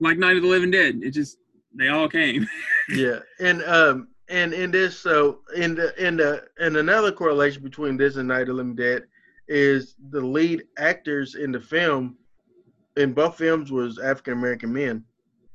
like 0.00 0.18
Night 0.18 0.36
of 0.36 0.42
the 0.42 0.48
Living 0.48 0.70
Dead. 0.70 1.00
It 1.02 1.10
just 1.10 1.38
they 1.74 1.88
all 1.88 2.08
came. 2.08 2.48
yeah 2.88 3.18
and 3.40 3.62
um 3.64 4.08
and 4.28 4.54
in 4.54 4.70
this 4.70 4.98
so 4.98 5.40
in 5.56 5.74
the 5.74 5.94
in 6.04 6.16
the 6.16 6.44
and 6.58 6.76
another 6.76 7.12
correlation 7.12 7.62
between 7.62 7.96
this 7.96 8.16
and 8.16 8.28
night 8.28 8.42
of 8.42 8.48
the 8.48 8.54
living 8.54 8.74
dead 8.74 9.04
is 9.48 9.94
the 10.10 10.20
lead 10.20 10.64
actors 10.78 11.34
in 11.34 11.52
the 11.52 11.60
film 11.60 12.16
in 12.96 13.12
both 13.12 13.36
films 13.36 13.70
was 13.70 13.98
african 13.98 14.34
american 14.34 14.72
men. 14.72 15.04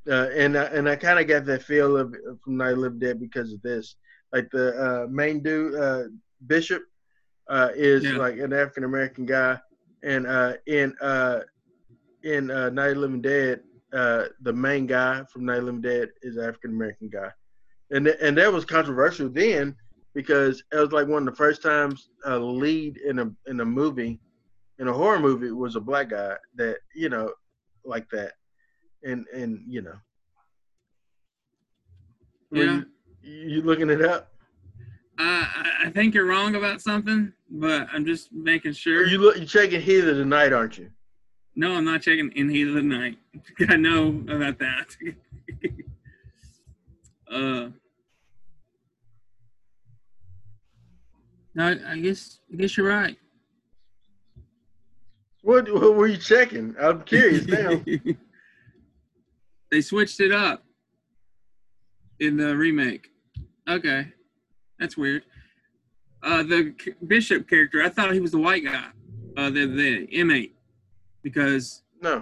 Uh, 0.10 0.28
and 0.36 0.58
I, 0.58 0.64
and 0.66 0.90
i 0.90 0.96
kind 0.96 1.20
of 1.20 1.28
got 1.28 1.46
that 1.46 1.64
feel 1.64 1.98
of 1.98 2.16
from 2.44 2.58
night 2.58 2.78
living 2.78 3.00
dead 3.00 3.20
because 3.20 3.54
of 3.54 3.62
this. 3.62 3.96
Like 4.34 4.50
the 4.52 4.74
uh, 4.76 5.08
main 5.10 5.42
dude 5.44 5.76
uh, 5.76 6.04
bishop 6.48 6.84
uh, 7.50 7.70
is 7.76 8.04
Yeah. 8.06 8.18
like 8.18 8.38
an 8.40 8.54
african 8.54 8.84
american 8.84 9.26
guy. 9.26 9.60
And 10.04 10.26
uh, 10.28 10.54
in 10.68 10.96
uh, 11.02 11.42
in 12.24 12.50
uh, 12.52 12.70
night 12.70 12.98
living 12.98 13.22
dead 13.22 13.62
uh, 13.94 14.26
the 14.42 14.54
main 14.54 14.86
guy 14.88 15.24
from 15.32 15.46
Night 15.46 15.64
Living 15.64 15.82
Dead 15.82 16.10
is 16.22 16.38
African 16.38 16.72
American 16.72 17.10
guy, 17.10 17.30
and 17.92 18.06
th- 18.06 18.18
and 18.22 18.38
that 18.38 18.52
was 18.52 18.64
controversial 18.66 19.30
then 19.30 19.76
because 20.14 20.64
it 20.72 20.78
was 20.78 20.92
like 20.92 21.08
one 21.08 21.28
of 21.28 21.34
the 21.34 21.38
first 21.38 21.62
times 21.62 22.10
a 22.26 22.38
lead 22.40 22.98
in 22.98 23.20
a 23.20 23.30
in 23.48 23.60
a 23.60 23.66
movie, 23.66 24.20
in 24.82 24.88
a 24.88 24.94
horror 24.94 25.20
movie, 25.20 25.52
was 25.52 25.76
a 25.76 25.80
black 25.80 26.10
guy 26.10 26.36
that 26.56 26.80
you 26.96 27.08
know, 27.08 27.32
like 27.86 28.10
that, 28.10 28.34
and 29.04 29.26
and 29.34 29.64
you 29.68 29.84
know, 29.84 29.96
Yeah. 32.52 32.82
you, 33.22 33.32
you 33.50 33.62
looking 33.62 33.92
it 33.92 34.02
up? 34.04 34.34
I, 35.20 35.84
I- 35.86 35.90
think 35.92 36.16
you're 36.16 36.26
wrong 36.26 36.56
about 36.56 36.82
something, 36.82 37.32
but 37.50 37.88
I'm 37.94 38.06
just 38.06 38.32
making 38.34 38.74
sure. 38.74 39.06
You 39.06 39.20
look, 39.20 39.36
you're 39.38 39.46
checking 39.46 39.82
Heat 39.82 40.06
of 40.06 40.16
the 40.18 40.26
Night, 40.26 40.52
aren't 40.54 40.78
you? 40.78 40.90
No, 41.56 41.76
I'm 41.76 41.84
not 41.86 42.02
checking 42.02 42.32
in 42.32 42.50
heat 42.50 42.68
of 42.70 42.76
the 42.76 42.82
night. 42.82 43.18
I 43.70 43.76
know 43.76 44.08
about 44.30 44.58
that. 44.60 44.96
uh, 47.32 47.70
no, 51.54 51.80
I 51.88 52.00
guess 52.00 52.40
I 52.52 52.56
guess 52.56 52.78
you're 52.78 52.88
right. 52.88 53.18
What, 55.42 55.72
what 55.74 55.96
were 55.96 56.08
you 56.08 56.18
checking? 56.18 56.76
I'm 56.80 57.02
curious 57.02 57.48
now. 57.48 57.82
they 59.72 59.82
switched 59.82 60.20
it 60.20 60.32
up 60.32 60.64
in 62.20 62.38
the 62.38 62.56
remake. 62.56 63.10
Okay, 63.68 64.08
that's 64.80 64.98
weird. 64.98 65.24
Uh, 66.24 66.44
the 66.44 66.76
c- 66.80 66.94
bishop 67.08 67.50
character, 67.50 67.82
I 67.82 67.90
thought 67.90 68.14
he 68.14 68.20
was 68.20 68.32
the 68.32 68.38
white 68.38 68.64
guy, 68.64 68.86
uh, 69.38 69.50
the 69.50 69.66
the 69.66 70.04
inmate, 70.06 70.56
because 71.24 71.82
no, 72.02 72.18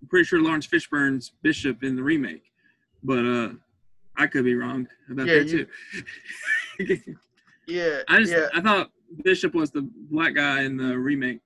I'm 0.00 0.08
pretty 0.08 0.24
sure 0.24 0.40
Laurence 0.40 0.66
Fishburne's 0.66 1.32
Bishop 1.42 1.82
in 1.84 1.96
the 1.96 2.02
remake, 2.02 2.44
but 3.02 3.18
uh, 3.26 3.50
I 4.16 4.26
could 4.26 4.44
be 4.44 4.54
wrong 4.54 4.88
about 5.10 5.26
Yeah, 5.26 5.34
that 5.40 5.48
you- 5.48 5.66
too. 6.78 7.14
yeah, 7.66 7.98
I 8.08 8.20
just 8.20 8.32
yeah. 8.32 8.48
I 8.54 8.62
thought 8.62 8.90
Bishop 9.22 9.54
was 9.54 9.70
the 9.70 9.82
black 10.10 10.34
guy 10.34 10.62
in 10.62 10.78
the 10.78 10.96
remake. 10.98 11.40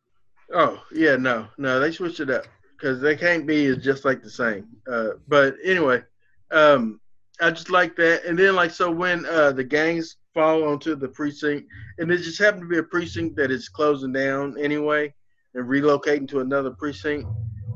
Oh 0.52 0.82
yeah, 0.92 1.16
no, 1.16 1.48
no, 1.58 1.78
they 1.78 1.92
switched 1.92 2.20
it 2.20 2.30
up 2.30 2.44
because 2.76 3.00
they 3.00 3.16
can't 3.16 3.46
be 3.46 3.66
is 3.66 3.82
just 3.82 4.04
like 4.04 4.22
the 4.22 4.30
same. 4.30 4.66
Uh, 4.90 5.10
but 5.26 5.56
anyway, 5.64 6.02
um, 6.50 7.00
I 7.40 7.50
just 7.50 7.70
like 7.70 7.96
that. 7.96 8.24
And 8.24 8.38
then 8.38 8.54
like 8.54 8.70
so 8.70 8.90
when 8.90 9.26
uh, 9.26 9.52
the 9.52 9.64
gangs 9.64 10.16
fall 10.32 10.64
onto 10.64 10.94
the 10.94 11.08
precinct, 11.08 11.68
and 11.98 12.10
it 12.10 12.18
just 12.18 12.38
happened 12.38 12.62
to 12.62 12.68
be 12.68 12.78
a 12.78 12.82
precinct 12.82 13.36
that 13.36 13.50
is 13.50 13.68
closing 13.68 14.12
down 14.12 14.56
anyway 14.58 15.12
and 15.54 15.66
relocating 15.66 16.28
to 16.28 16.40
another 16.40 16.70
precinct, 16.70 17.26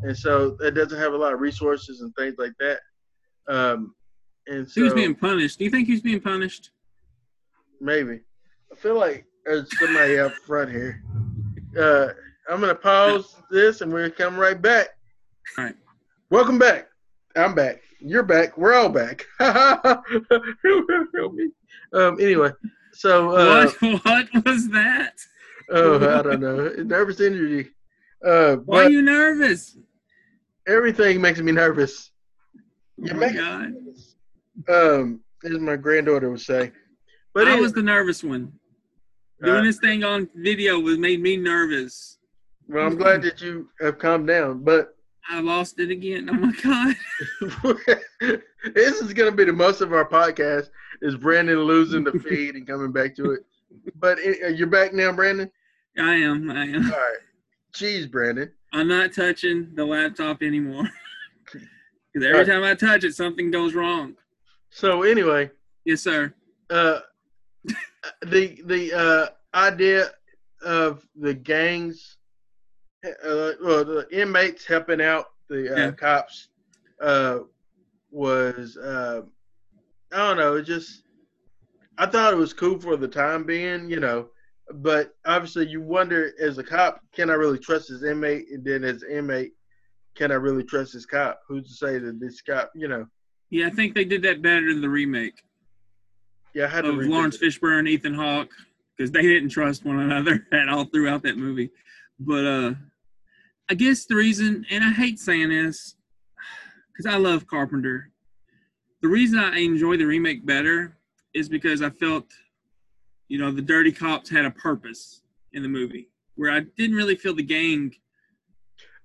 and 0.03 0.17
so 0.17 0.57
it 0.61 0.73
doesn't 0.73 0.99
have 0.99 1.13
a 1.13 1.17
lot 1.17 1.33
of 1.35 1.41
resources 1.41 2.01
and 2.01 2.15
things 2.17 2.37
like 2.39 2.53
that. 2.59 2.81
Um, 3.49 3.95
and 4.47 4.69
so 4.69 4.81
He 4.81 4.83
was 4.83 4.95
being 4.95 5.15
punished. 5.15 5.59
Do 5.59 5.65
you 5.65 5.71
think 5.71 5.89
he's 5.89 6.01
being 6.01 6.21
punished? 6.21 6.71
Maybe. 7.81 8.21
I 8.71 8.77
feel 8.77 8.99
like 8.99 9.27
there's 9.45 9.69
somebody 9.79 10.19
up 10.19 10.33
front 10.47 10.71
here. 10.71 11.03
Uh, 11.79 12.09
I'm 12.51 12.61
gonna 12.61 12.75
pause 12.75 13.37
this 13.51 13.81
and 13.81 13.93
we're 13.93 14.09
gonna 14.09 14.15
come 14.15 14.37
right 14.37 14.61
back. 14.61 14.89
All 15.59 15.65
right. 15.65 15.75
Welcome 16.31 16.59
back. 16.59 16.89
I'm 17.37 17.55
back. 17.55 17.81
You're 18.01 18.23
back. 18.23 18.57
We're 18.59 18.75
all 18.75 18.89
back. 18.89 19.27
Um. 21.95 22.19
Anyway, 22.19 22.51
so 22.95 23.33
uh, 23.37 23.71
what 23.71 24.33
what 24.33 24.45
was 24.47 24.67
that? 24.71 25.19
oh, 25.71 25.97
I 26.19 26.23
don't 26.23 26.41
know. 26.41 26.69
Nervous 26.85 27.21
energy. 27.21 27.69
Uh, 28.27 28.57
Why 28.65 28.85
are 28.85 28.91
you 28.91 29.03
nervous? 29.03 29.77
everything 30.67 31.21
makes 31.21 31.39
me 31.41 31.53
nervous. 31.53 32.11
Oh 32.57 32.61
You 33.07 33.15
make 33.15 33.33
me 33.33 33.39
God. 33.39 33.75
nervous. 33.75 34.15
Um, 34.69 35.21
as 35.45 35.59
my 35.59 35.77
granddaughter 35.77 36.31
would 36.31 36.41
say. 36.41 36.73
But 37.35 37.47
I 37.47 37.51
anyway, 37.51 37.63
was 37.63 37.73
the 37.75 37.83
nervous 37.83 38.25
one. 38.25 38.53
Doing 39.43 39.57
uh, 39.61 39.63
this 39.65 39.79
thing 39.79 40.03
on 40.03 40.31
video 40.35 40.79
was 40.81 40.97
made 40.97 41.21
me 41.21 41.37
nervous. 41.37 42.17
Well, 42.73 42.87
I'm 42.87 42.97
glad 42.97 43.23
that 43.23 43.41
you 43.41 43.69
have 43.81 43.99
calmed 43.99 44.27
down, 44.29 44.65
but 44.65 44.97
I 45.29 45.41
lost 45.41 45.79
it 45.79 45.91
again. 45.91 46.29
Oh 46.31 46.35
my 46.35 46.53
god. 46.63 46.97
this 48.75 49.01
is 49.01 49.13
going 49.13 49.31
to 49.31 49.37
be 49.37 49.45
the 49.45 49.53
most 49.53 49.81
of 49.81 49.93
our 49.93 50.09
podcast 50.09 50.71
is 51.01 51.17
Brandon 51.17 51.61
losing 51.61 52.05
the 52.05 52.13
feed 52.13 52.55
and 52.55 52.67
coming 52.67 52.93
back 52.93 53.15
to 53.17 53.33
it. 53.33 53.41
But 53.97 54.19
uh, 54.19 54.49
you're 54.49 54.67
back 54.67 54.93
now, 54.93 55.13
Brandon. 55.13 55.51
I 55.99 56.15
am. 56.17 56.51
I 56.51 56.65
am. 56.65 56.85
All 56.87 56.99
right. 56.99 57.17
Jeez, 57.75 58.11
Brandon. 58.11 58.51
I'm 58.73 58.89
not 58.89 59.13
touching 59.13 59.71
the 59.75 59.85
laptop 59.85 60.43
anymore. 60.43 60.89
Because 62.15 62.29
every 62.29 62.45
time 62.45 62.63
I 62.63 62.75
touch 62.75 63.05
it, 63.05 63.15
something 63.15 63.51
goes 63.51 63.73
wrong. 63.75 64.17
So 64.69 65.03
anyway, 65.03 65.51
Yes, 65.87 66.03
sir. 66.03 66.35
uh, 66.69 67.01
the 68.27 68.61
the 68.67 68.93
uh, 68.93 69.27
idea 69.57 70.11
of 70.63 71.07
the 71.17 71.33
gangs, 71.33 72.19
uh, 73.05 73.53
well, 73.63 73.85
the 73.85 74.07
inmates 74.13 74.67
helping 74.67 75.01
out 75.01 75.27
the 75.49 75.73
uh, 75.73 75.77
Yeah. 75.79 75.91
cops, 75.93 76.49
uh, 77.01 77.41
was 78.11 78.77
uh, 78.77 79.23
I 80.13 80.17
don't 80.17 80.37
know. 80.37 80.57
It 80.57 80.65
just 80.65 81.03
I 81.99 82.07
thought 82.07 82.33
it 82.33 82.37
was 82.37 82.53
cool 82.53 82.79
for 82.79 82.97
the 82.97 83.09
time 83.09 83.45
being, 83.45 83.91
you 83.91 84.01
know. 84.01 84.29
But 84.75 85.15
obviously, 85.27 85.69
you 85.69 85.81
wonder 85.81 86.33
as 86.41 86.59
a 86.59 86.63
cop, 86.63 87.01
can 87.13 87.31
I 87.31 87.35
really 87.35 87.59
trust 87.59 87.89
this 87.89 88.03
inmate? 88.05 88.47
And 88.51 88.65
then 88.65 88.85
as 88.85 89.03
inmate, 89.03 89.53
can 90.15 90.31
I 90.31 90.37
really 90.37 90.63
trust 90.63 90.93
this 90.93 91.07
cop? 91.07 91.41
Who's 91.49 91.69
to 91.69 91.75
say 91.75 91.99
that 91.99 92.21
this 92.21 92.41
cop, 92.41 92.71
you 92.75 92.89
know? 92.89 93.07
Yeah, 93.51 93.67
I 93.67 93.71
think 93.71 93.95
they 93.95 94.05
did 94.05 94.23
that 94.23 94.41
better 94.41 94.69
in 94.69 94.81
the 94.81 94.89
remake 94.89 95.43
Yeah, 96.55 96.65
I 96.65 96.69
had 96.69 96.85
of 96.87 96.97
Laurence 96.97 97.37
it. 97.37 97.43
Fishburne, 97.43 97.89
Ethan 97.89 98.15
Hawke, 98.15 98.51
because 98.97 99.11
they 99.11 99.23
didn't 99.23 99.51
trust 99.51 99.85
one 99.85 99.99
another 99.99 100.47
at 100.53 100.69
all 100.69 100.85
throughout 100.87 101.23
that 101.25 101.37
movie. 101.37 101.71
But 102.19 102.45
uh, 102.47 102.75
I 103.71 103.75
guess 103.75 104.05
the 104.05 104.17
reason, 104.17 104.67
and 104.71 104.85
I 104.85 104.91
hate 104.91 105.19
saying 105.19 105.51
this, 105.51 105.97
because 106.93 107.13
I 107.13 107.17
love 107.17 107.47
Carpenter. 107.47 108.11
The 109.01 109.09
reason 109.09 109.39
I 109.39 109.59
enjoy 109.59 109.97
the 109.97 110.05
remake 110.05 110.45
better 110.45 110.97
is 111.35 111.49
because 111.49 111.83
I 111.83 111.91
felt, 111.91 112.27
you 113.29 113.39
know, 113.39 113.51
the 113.51 113.63
dirty 113.63 113.93
cops 113.93 114.29
had 114.31 114.45
a 114.45 114.51
purpose 114.51 115.23
in 115.53 115.63
the 115.63 115.69
movie, 115.69 116.09
where 116.37 116.51
I 116.51 116.61
didn't 116.77 116.97
really 116.97 117.17
feel 117.17 117.35
the 117.35 117.43
gang 117.43 117.95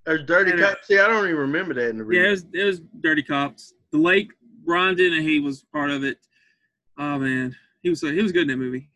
There's 0.05 0.25
Dirty 0.25 0.61
uh, 0.61 0.75
See, 0.83 0.99
I 0.99 1.07
don't 1.07 1.25
even 1.25 1.37
remember 1.37 1.73
that 1.75 1.89
in 1.89 1.97
the 1.97 2.03
Yeah, 2.05 2.19
it 2.19 2.23
remake. 2.23 2.31
was 2.31 2.45
it 2.53 2.63
was 2.63 2.81
Dirty 3.01 3.23
Cops. 3.23 3.73
The 3.91 3.97
late 3.97 4.29
Ron 4.65 4.95
Dennehy 4.95 5.39
was 5.39 5.63
part 5.71 5.89
of 5.89 6.03
it. 6.03 6.17
Oh 6.97 7.17
man, 7.19 7.55
he 7.81 7.89
was 7.89 8.01
he 8.01 8.21
was 8.21 8.31
good 8.31 8.43
in 8.43 8.47
that 8.49 8.57
movie, 8.57 8.89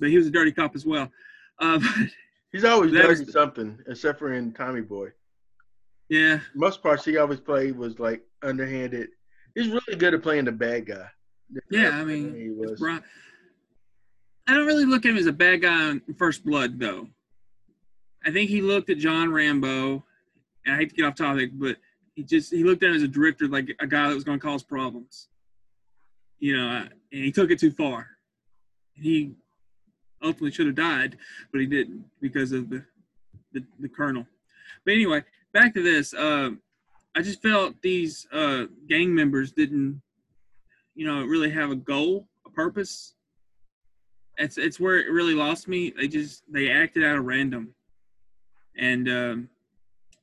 but 0.00 0.08
he 0.10 0.16
was 0.16 0.26
a 0.26 0.30
dirty 0.30 0.52
cop 0.52 0.74
as 0.74 0.86
well. 0.86 1.10
Uh, 1.58 1.78
but, 1.98 2.08
He's 2.52 2.64
always 2.64 2.92
dirty 2.92 3.24
something, 3.24 3.78
except 3.88 4.18
for 4.18 4.34
in 4.34 4.52
Tommy 4.52 4.82
Boy. 4.82 5.08
yeah, 6.08 6.40
Most 6.54 6.82
parts 6.82 7.04
he 7.04 7.16
always 7.16 7.40
played 7.40 7.76
was 7.76 7.98
like 7.98 8.22
underhanded. 8.42 9.08
He's 9.54 9.68
really 9.68 9.96
good 9.96 10.14
at 10.14 10.22
playing 10.22 10.44
the 10.44 10.52
bad 10.52 10.86
guy. 10.86 11.06
yeah. 11.70 11.90
I 11.90 12.04
mean, 12.04 12.34
he 12.34 12.50
was. 12.50 12.82
I 14.46 14.54
don't 14.54 14.66
really 14.66 14.84
look 14.84 15.06
at 15.06 15.10
him 15.10 15.16
as 15.18 15.26
a 15.26 15.32
bad 15.32 15.62
guy 15.62 15.90
in 15.90 16.14
First 16.18 16.44
Blood 16.44 16.78
though. 16.78 17.08
I 18.24 18.30
think 18.30 18.50
he 18.50 18.60
looked 18.60 18.90
at 18.90 18.98
John 18.98 19.32
Rambo, 19.32 20.04
and 20.64 20.74
I 20.74 20.78
hate 20.78 20.90
to 20.90 20.94
get 20.94 21.06
off 21.06 21.14
topic, 21.16 21.50
but 21.54 21.76
he 22.14 22.22
just 22.22 22.52
he 22.52 22.64
looked 22.64 22.82
at 22.82 22.90
him 22.90 22.96
as 22.96 23.02
a 23.02 23.08
director, 23.08 23.48
like 23.48 23.74
a 23.80 23.86
guy 23.86 24.08
that 24.08 24.14
was 24.14 24.24
going 24.24 24.38
to 24.38 24.44
cause 24.46 24.62
problems. 24.62 25.28
You 26.38 26.56
know, 26.56 26.68
and 27.12 27.24
he 27.24 27.32
took 27.32 27.50
it 27.50 27.58
too 27.58 27.70
far. 27.70 28.08
He 28.94 29.32
ultimately 30.22 30.50
should 30.50 30.66
have 30.66 30.74
died, 30.74 31.16
but 31.50 31.60
he 31.60 31.66
didn't 31.66 32.04
because 32.20 32.52
of 32.52 32.70
the 32.70 32.84
the, 33.52 33.64
the 33.80 33.88
colonel. 33.88 34.26
But 34.84 34.94
anyway, 34.94 35.22
back 35.52 35.74
to 35.74 35.82
this. 35.82 36.14
Uh, 36.14 36.50
I 37.14 37.20
just 37.20 37.42
felt 37.42 37.80
these 37.82 38.26
uh, 38.32 38.64
gang 38.88 39.14
members 39.14 39.52
didn't, 39.52 40.00
you 40.94 41.06
know, 41.06 41.22
really 41.24 41.50
have 41.50 41.70
a 41.70 41.76
goal, 41.76 42.26
a 42.46 42.50
purpose. 42.50 43.14
It's 44.38 44.56
it's 44.56 44.80
where 44.80 44.96
it 44.98 45.10
really 45.10 45.34
lost 45.34 45.68
me. 45.68 45.92
They 45.94 46.08
just 46.08 46.42
they 46.50 46.70
acted 46.70 47.04
out 47.04 47.18
of 47.18 47.24
random, 47.26 47.74
and 48.76 49.08
um, 49.08 49.48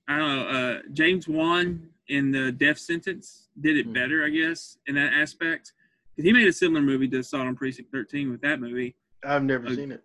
I 0.08 0.18
don't 0.18 0.36
know. 0.36 0.47
Uh, 0.47 0.80
James 0.93 1.28
Wan 1.28 1.89
in 2.08 2.32
the 2.32 2.52
Death 2.52 2.80
Sentence 2.80 3.50
did 3.62 3.78
it 3.78 3.88
Mhm. 3.88 3.93
better, 3.93 4.26
I 4.26 4.30
guess, 4.30 4.80
in 4.88 4.95
that 4.95 5.14
aspect. 5.14 5.74
Because 6.16 6.26
he 6.28 6.34
made 6.34 6.47
a 6.47 6.54
similar 6.54 6.82
movie 6.82 7.08
to 7.08 7.24
on 7.38 7.56
Precinct 7.56 7.91
13 7.91 8.32
with 8.32 8.41
that 8.41 8.60
movie. 8.60 8.95
I've 9.24 9.43
never 9.43 9.67
Uh, 9.67 9.76
seen 9.76 9.91
it. 9.91 10.03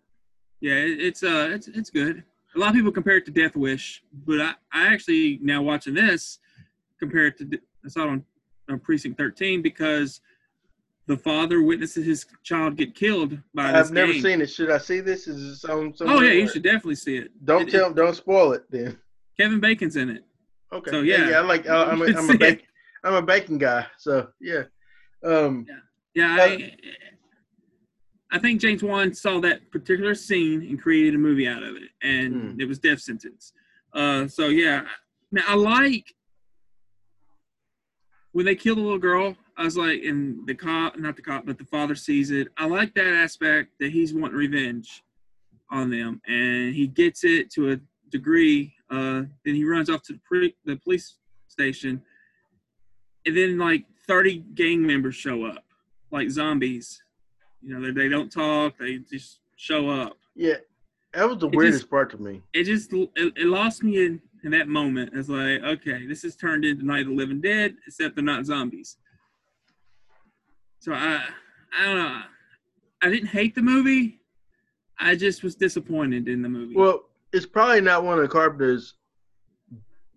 Yeah, 0.60 0.74
it, 0.74 1.00
it's 1.00 1.22
uh, 1.22 1.48
it's 1.52 1.68
it's 1.68 1.90
good. 1.90 2.22
A 2.54 2.58
lot 2.58 2.70
of 2.70 2.74
people 2.74 2.92
compare 2.92 3.16
it 3.16 3.24
to 3.26 3.32
Death 3.32 3.56
Wish, 3.56 4.02
but 4.26 4.40
I, 4.40 4.54
I 4.72 4.86
actually 4.92 5.38
now 5.42 5.62
watching 5.62 5.94
this 5.94 6.38
compare 7.00 7.26
it 7.26 7.36
to 7.38 7.44
D- 7.44 7.58
Assault 7.84 8.08
on, 8.08 8.24
on 8.70 8.78
Precinct 8.78 9.18
13 9.18 9.60
because 9.60 10.20
the 11.06 11.16
father 11.16 11.62
witnesses 11.62 12.06
his 12.06 12.24
child 12.44 12.76
get 12.76 12.94
killed 12.94 13.36
by 13.54 13.72
I've 13.78 13.90
never 13.90 14.12
gang. 14.12 14.22
seen 14.22 14.40
it. 14.40 14.46
Should 14.48 14.70
I 14.70 14.78
see 14.78 15.00
this? 15.00 15.26
Is 15.28 15.60
this 15.62 15.64
on? 15.70 15.92
Oh 16.02 16.20
yeah, 16.22 16.32
you 16.32 16.48
should 16.48 16.62
definitely 16.62 16.94
see 16.94 17.16
it. 17.16 17.30
Don't 17.44 17.68
It- 17.68 17.70
tell. 17.72 17.92
Don't 17.92 18.14
spoil 18.16 18.52
it 18.52 18.64
then. 18.70 18.98
Kevin 19.38 19.58
Bacon's 19.60 19.96
in 19.96 20.08
it. 20.10 20.24
Okay. 20.72 20.90
So, 20.92 21.00
yeah, 21.02 21.18
yeah. 21.18 21.30
yeah. 21.30 21.36
I 21.38 21.40
like. 21.42 21.68
I, 21.68 21.84
I'm 21.84 22.00
a, 22.00 22.04
I'm 22.18 22.30
a 22.30 22.38
bacon. 22.38 22.66
I'm 23.02 23.14
a 23.14 23.22
bacon 23.22 23.58
guy. 23.58 23.86
So 23.98 24.28
yeah. 24.40 24.62
Um. 25.24 25.66
Yeah, 26.14 26.36
I, 26.40 26.76
I 28.35 28.39
think 28.41 28.61
James 28.61 28.82
Wan 28.82 29.14
saw 29.14 29.39
that 29.43 29.70
particular 29.70 30.12
scene 30.16 30.62
and 30.62 30.82
created 30.82 31.14
a 31.14 31.18
movie 31.18 31.47
out 31.47 31.62
of 31.62 31.76
it, 31.76 31.91
and 32.03 32.35
Hmm. 32.55 32.61
it 32.61 32.66
was 32.66 32.80
Death 32.80 32.99
Sentence. 33.01 33.53
Uh, 33.93 34.26
so 34.26 34.49
yeah, 34.49 34.89
now 35.30 35.45
I 35.47 35.55
like 35.55 36.12
when 38.32 38.45
they 38.45 38.57
kill 38.57 38.74
the 38.74 38.80
little 38.82 38.99
girl. 38.99 39.37
I 39.57 39.62
was 39.62 39.76
like, 39.76 40.03
and 40.03 40.45
the 40.49 40.55
cop, 40.57 40.99
not 40.99 41.14
the 41.14 41.22
cop, 41.22 41.47
but 41.47 41.59
the 41.59 41.64
father 41.64 41.95
sees 41.95 42.32
it. 42.32 42.49
I 42.57 42.66
like 42.66 42.93
that 42.95 43.07
aspect 43.14 43.70
that 43.78 43.93
he's 43.93 44.12
wanting 44.12 44.37
revenge 44.37 45.05
on 45.70 45.91
them, 45.91 46.20
and 46.26 46.74
he 46.74 46.89
gets 46.89 47.22
it 47.22 47.51
to 47.53 47.70
a 47.70 47.80
degree. 48.09 48.74
Uh, 48.91 49.22
then 49.45 49.55
he 49.55 49.64
runs 49.64 49.89
off 49.89 50.03
to 50.03 50.14
the, 50.14 50.20
pre- 50.24 50.57
the 50.64 50.74
police 50.74 51.18
station, 51.47 52.03
and 53.26 53.37
then 53.37 53.59
like 53.59 53.85
30 54.09 54.39
gang 54.57 54.85
members 54.85 55.14
show 55.14 55.45
up, 55.45 55.64
like 56.11 56.28
zombies. 56.30 57.01
You 57.64 57.78
know, 57.78 57.86
they, 57.86 57.92
they 58.02 58.08
don't 58.08 58.30
talk; 58.30 58.78
they 58.78 58.98
just 58.98 59.40
show 59.56 59.88
up. 59.88 60.16
Yeah. 60.34 60.56
That 61.12 61.28
was 61.28 61.38
the 61.38 61.48
It 61.48 61.54
weirdest 61.56 61.82
just- 61.82 61.90
part 61.90 62.10
to 62.10 62.18
me. 62.18 62.42
It 62.52 62.64
just 62.64 62.92
it, 62.92 63.08
it 63.16 63.46
lost 63.46 63.82
me 63.84 64.04
in, 64.04 64.20
in 64.42 64.50
that 64.50 64.66
moment. 64.68 65.12
It's 65.14 65.28
like, 65.28 65.62
okay, 65.62 66.06
this 66.06 66.22
has 66.22 66.34
turned 66.34 66.64
into 66.64 66.84
Night 66.84 67.02
of 67.02 67.08
the 67.08 67.14
Living 67.14 67.40
Dead, 67.40 67.76
except 67.86 68.16
they're 68.16 68.24
not 68.24 68.44
zombies. 68.46 68.96
So 70.80 70.92
I 70.92 71.22
I 71.78 71.84
don't 71.84 71.96
know. 71.96 72.20
I 73.02 73.10
didn't 73.10 73.28
hate 73.28 73.54
the 73.54 73.62
movie. 73.62 74.20
I 74.98 75.14
just 75.14 75.42
was 75.42 75.54
disappointed 75.54 76.28
in 76.28 76.42
the 76.42 76.48
movie. 76.48 76.74
Well, 76.74 77.04
it's 77.32 77.46
probably 77.46 77.80
not 77.80 78.04
one 78.04 78.18
of 78.18 78.28
Carpenter's 78.30 78.94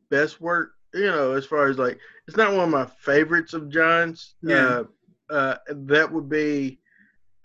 best 0.10 0.40
work. 0.42 0.72
You 0.94 1.08
know, 1.08 1.34
as 1.34 1.46
far 1.46 1.68
as 1.68 1.78
like, 1.78 2.00
it's 2.28 2.38
not 2.38 2.54
one 2.54 2.64
of 2.66 2.70
my 2.70 2.86
favorites 2.86 3.54
of 3.54 3.70
John's. 3.70 4.36
Yeah. 4.42 4.84
Uh, 5.30 5.34
uh, 5.34 5.56
that 5.70 6.12
would 6.12 6.30
be 6.30 6.80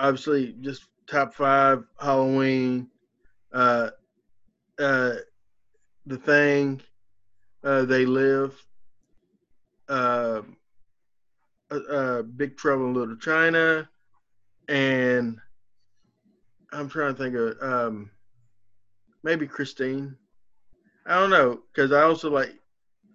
obviously 0.02 0.54
just 0.60 0.88
top 1.06 1.32
five 1.32 1.84
Halloween, 1.98 2.88
uh, 3.52 3.90
uh, 4.78 5.14
The 6.06 6.16
Thing, 6.18 6.82
uh, 7.62 7.84
They 7.84 8.04
Live, 8.04 8.52
uh, 9.88 10.42
uh, 11.70 11.80
uh, 11.90 12.22
Big 12.22 12.56
Trouble 12.56 12.86
in 12.86 12.94
Little 12.94 13.16
China, 13.16 13.88
and 14.68 15.38
I'm 16.72 16.88
trying 16.88 17.14
to 17.14 17.22
think 17.22 17.36
of 17.36 17.62
um, 17.62 18.10
maybe 19.22 19.46
Christine. 19.46 20.16
I 21.06 21.18
don't 21.18 21.30
know 21.30 21.60
because 21.72 21.92
I 21.92 22.02
also 22.02 22.28
like 22.30 22.54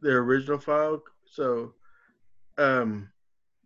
the 0.01 0.11
original 0.11 0.57
Fog. 0.57 1.01
So, 1.25 1.73
um, 2.57 3.09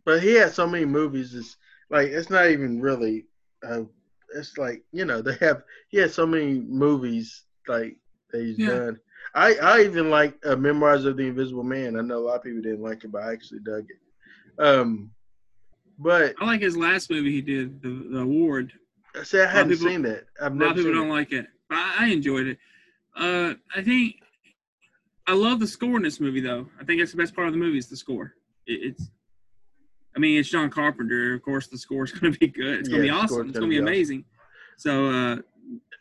but 0.05 0.23
he 0.23 0.33
had 0.33 0.53
so 0.53 0.65
many 0.65 0.85
movies. 0.85 1.35
It's 1.35 1.57
like 1.91 2.07
it's 2.09 2.29
not 2.31 2.49
even 2.49 2.81
really. 2.81 3.25
Uh, 3.67 3.83
it's 4.35 4.57
like 4.57 4.81
you 4.91 5.05
know 5.05 5.21
they 5.21 5.35
have. 5.45 5.63
He 5.89 5.97
had 5.97 6.11
so 6.11 6.25
many 6.25 6.59
movies 6.61 7.43
like 7.67 7.97
that 8.31 8.41
he's 8.43 8.57
Yeah. 8.57 8.69
done. 8.69 8.99
I 9.35 9.53
I 9.55 9.81
even 9.83 10.09
like 10.09 10.35
uh, 10.45 10.55
Memoirs 10.55 11.05
of 11.05 11.17
the 11.17 11.27
Invisible 11.27 11.63
Man. 11.63 11.97
I 11.97 12.01
know 12.01 12.17
a 12.17 12.25
lot 12.25 12.37
of 12.37 12.43
people 12.43 12.61
didn't 12.61 12.81
like 12.81 13.03
it, 13.03 13.11
but 13.11 13.21
I 13.23 13.33
actually 13.33 13.59
dug 13.59 13.85
it. 13.89 14.63
Um, 14.63 15.11
but 15.99 16.33
I 16.41 16.45
like 16.45 16.61
his 16.61 16.75
last 16.75 17.09
movie 17.11 17.31
he 17.31 17.41
did, 17.41 17.81
the, 17.83 18.07
the 18.17 18.25
Ward. 18.25 18.73
I 19.15 19.23
say 19.23 19.43
I 19.43 19.51
hadn't 19.51 19.73
people- 19.73 19.87
seen 19.89 20.01
that. 20.03 20.25
I've 20.41 20.53
A 20.53 20.55
lot 20.55 20.71
of 20.71 20.77
people 20.77 20.93
don't 20.93 21.07
it. 21.09 21.11
like 21.13 21.31
it, 21.33 21.45
I, 21.69 21.97
I 21.99 22.05
enjoyed 22.07 22.47
it. 22.47 22.57
Uh, 23.15 23.53
I 23.75 23.83
think 23.83 24.15
I 25.27 25.33
love 25.33 25.59
the 25.59 25.67
score 25.67 25.97
in 25.97 26.03
this 26.03 26.19
movie, 26.19 26.41
though. 26.41 26.67
I 26.79 26.83
think 26.85 26.99
that's 27.01 27.11
the 27.11 27.17
best 27.17 27.35
part 27.35 27.47
of 27.47 27.53
the 27.53 27.59
movie 27.59 27.77
is 27.77 27.87
the 27.87 27.97
score. 27.97 28.33
It, 28.65 28.79
it's, 28.83 29.09
I 30.15 30.19
mean, 30.19 30.39
it's 30.39 30.49
John 30.49 30.69
Carpenter. 30.69 31.33
Of 31.33 31.41
course, 31.43 31.67
the 31.67 31.77
score's 31.77 32.11
going 32.19 32.33
to 32.33 32.39
be 32.39 32.47
good. 32.47 32.79
It's 32.79 32.89
going 32.89 33.01
to 33.01 33.07
Yeah, 33.07 33.13
be 33.13 33.17
awesome. 33.23 33.49
It's 33.49 33.59
gonna 33.59 33.67
going 33.67 33.69
to 33.69 33.69
be 33.69 33.75
be 33.75 33.77
awesome. 33.79 33.87
amazing. 33.87 34.25
So, 34.77 35.07
uh, 35.09 35.35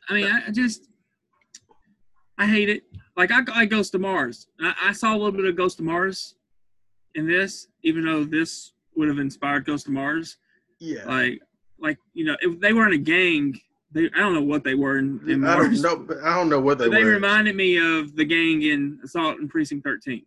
I 0.09 0.13
mean, 0.15 0.27
I, 0.27 0.51
just, 0.51 0.89
I 2.39 2.47
hate 2.47 2.69
it. 2.69 2.83
Like 3.17 3.31
I, 3.31 3.41
I 3.55 3.65
Ghost 3.67 3.95
of 3.95 4.01
Mars. 4.01 4.47
I, 4.61 4.75
I 4.87 4.93
saw 4.93 5.13
a 5.13 5.17
little 5.17 5.33
bit 5.33 5.45
of 5.45 5.57
Ghost 5.57 5.79
of 5.79 5.85
Mars 5.85 6.35
in 7.15 7.27
this, 7.27 7.69
even 7.83 8.05
though 8.05 8.25
this 8.25 8.73
would 8.97 9.09
have 9.09 9.19
inspired 9.19 9.65
Ghost 9.67 9.87
of 9.87 9.93
Mars 9.93 10.37
Yeah. 10.79 11.05
like 11.07 11.41
like 11.79 11.99
you 12.13 12.25
know 12.25 12.37
if 12.41 12.61
they 12.61 12.73
were 12.75 12.87
in 12.87 12.93
a 12.93 12.99
gang 12.99 13.59
they 13.93 14.05
i 14.15 14.19
don't 14.19 14.35
know 14.35 14.43
what 14.43 14.63
they 14.63 14.75
were 14.75 14.99
in, 14.99 15.19
in 15.27 15.45
I 15.47 15.57
don't 15.57 15.81
know. 15.81 15.97
but 15.97 16.19
I 16.23 16.35
don't 16.35 16.51
know 16.51 16.61
what 16.61 16.77
they, 16.79 16.89
but 16.89 16.91
they 16.95 17.05
were. 17.05 17.11
reminded 17.13 17.57
me 17.57 17.79
of 17.79 18.15
the 18.17 18.25
gang 18.25 18.61
in 18.63 19.01
assault 19.03 19.39
and 19.39 19.49
precinct 19.49 19.85
13 19.85 20.23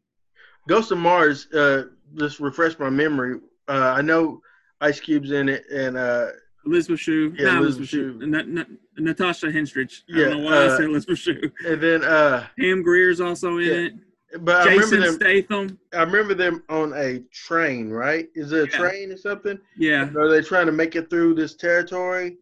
Ghost 0.68 0.92
of 0.92 0.98
Mars. 0.98 1.48
Uh, 1.54 1.84
just 2.16 2.40
refresh 2.40 2.80
my 2.80 2.90
memory. 2.90 3.40
Uh, 3.68 3.94
I 3.98 4.02
know 4.02 4.42
Ice 4.82 5.00
Cube's 5.00 5.32
in 5.32 5.50
it, 5.50 5.64
and 5.72 5.98
uh, 5.98 6.28
elizabeth 6.66 7.00
shue 7.00 7.34
Yeah, 7.38 7.58
Elizabeth 7.58 7.90
Shue. 7.90 8.20
shue 8.20 8.28
Not, 8.28 8.48
not, 8.48 8.68
natasha 8.98 9.48
henstridge 9.48 10.02
i 10.14 10.18
Yeah, 10.20 10.28
don't 10.30 10.44
know 10.44 10.46
why 10.50 10.58
uh, 10.58 10.66
i 10.66 10.78
said 10.78 10.86
elizabeth 10.86 11.20
shue 11.20 11.52
and 11.66 11.82
then 11.82 12.04
uh, 12.06 12.48
pam 12.60 12.82
grier's 12.82 13.20
also 13.20 13.58
in 13.58 13.66
Yeah. 13.66 13.74
it 13.74 13.94
but 14.42 14.56
I 14.56 14.72
remember 14.74 14.86
jason 14.86 15.00
them. 15.02 15.14
statham 15.14 15.80
I 15.94 16.04
remember 16.04 16.34
them 16.34 16.64
on 16.70 16.94
a 16.96 17.20
train. 17.32 17.90
Right? 17.90 18.30
Is 18.34 18.52
it 18.52 18.60
a 18.70 18.72
Yeah. 18.72 18.78
train 18.78 19.12
or 19.12 19.18
something? 19.18 19.60
yeah 19.78 20.10
Are 20.16 20.28
they 20.30 20.42
trying 20.42 20.66
to 20.68 20.72
make 20.72 20.96
it 20.96 21.10
through 21.10 21.36
this 21.36 21.56
territory? 21.56 22.38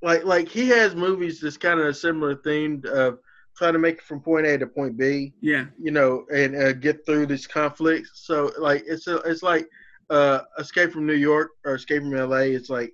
Like, 0.00 0.24
like 0.24 0.48
he 0.48 0.68
has 0.68 0.94
movies 0.94 1.40
that's 1.40 1.58
kind 1.58 1.78
of 1.78 1.86
a 1.86 1.92
similar 1.92 2.36
theme 2.36 2.82
of 2.90 3.18
trying 3.54 3.74
to 3.74 3.78
make 3.78 3.96
it 3.96 4.02
from 4.02 4.20
point 4.20 4.46
A 4.46 4.56
to 4.58 4.66
point 4.66 4.96
B. 4.96 5.34
yeah 5.42 5.66
you 5.78 5.90
know, 5.90 6.24
and 6.32 6.56
uh, 6.56 6.72
get 6.72 7.04
through 7.04 7.26
these 7.26 7.46
conflicts. 7.46 8.10
So 8.26 8.52
like 8.58 8.84
it's 8.86 9.06
a, 9.08 9.16
it's 9.30 9.42
like 9.42 9.68
uh, 10.10 10.40
Escape 10.58 10.92
from 10.92 11.06
New 11.06 11.14
York 11.14 11.50
or 11.64 11.76
Escape 11.76 12.02
from 12.02 12.12
LA. 12.12 12.38
It's 12.38 12.70
like 12.70 12.92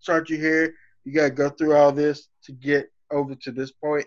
start 0.00 0.28
you 0.28 0.36
here, 0.36 0.74
you 1.04 1.12
gotta 1.12 1.30
go 1.30 1.48
through 1.48 1.74
all 1.74 1.92
this 1.92 2.28
to 2.44 2.52
get 2.52 2.90
over 3.10 3.34
to 3.34 3.52
this 3.52 3.70
point. 3.70 4.06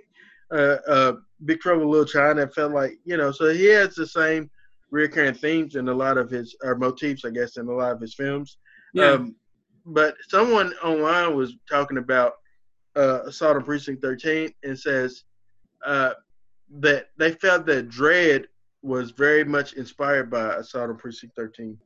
Uh, 0.52 0.78
uh, 0.88 1.14
Big 1.46 1.60
Trouble 1.60 1.90
Little 1.90 2.06
China 2.06 2.48
felt 2.48 2.74
like 2.74 3.00
you 3.06 3.18
know, 3.18 3.32
so 3.32 3.54
he 3.54 3.66
has 3.66 3.96
the 3.96 4.08
same 4.08 4.50
recurring 4.92 5.36
themes 5.36 5.76
in 5.76 5.88
a 5.88 5.94
lot 5.94 6.18
of 6.18 6.30
his 6.30 6.56
or 6.64 6.76
motifs, 6.76 7.24
I 7.26 7.30
guess, 7.30 7.58
in 7.58 7.68
a 7.68 7.72
lot 7.72 7.92
of 7.92 8.02
his 8.02 8.16
films. 8.16 8.58
yeah 8.94 9.12
Um, 9.12 9.36
but 9.86 10.16
someone 10.28 10.74
online 10.84 11.36
was 11.36 11.56
talking 11.70 11.98
about 11.98 12.34
uh, 12.96 13.22
Assault 13.26 13.56
on 13.56 13.64
Precinct 13.64 14.02
13 14.02 14.52
and 14.64 14.78
says 14.78 15.24
uh, 15.86 16.14
that 16.80 17.08
they 17.18 17.32
felt 17.32 17.66
that 17.68 17.90
Dredd 17.90 18.46
was 18.82 19.12
very 19.12 19.44
much 19.44 19.74
inspired 19.74 20.30
by 20.30 20.56
Assault 20.56 20.90
on 20.90 20.98
Precinct 20.98 21.36
13 21.36 21.78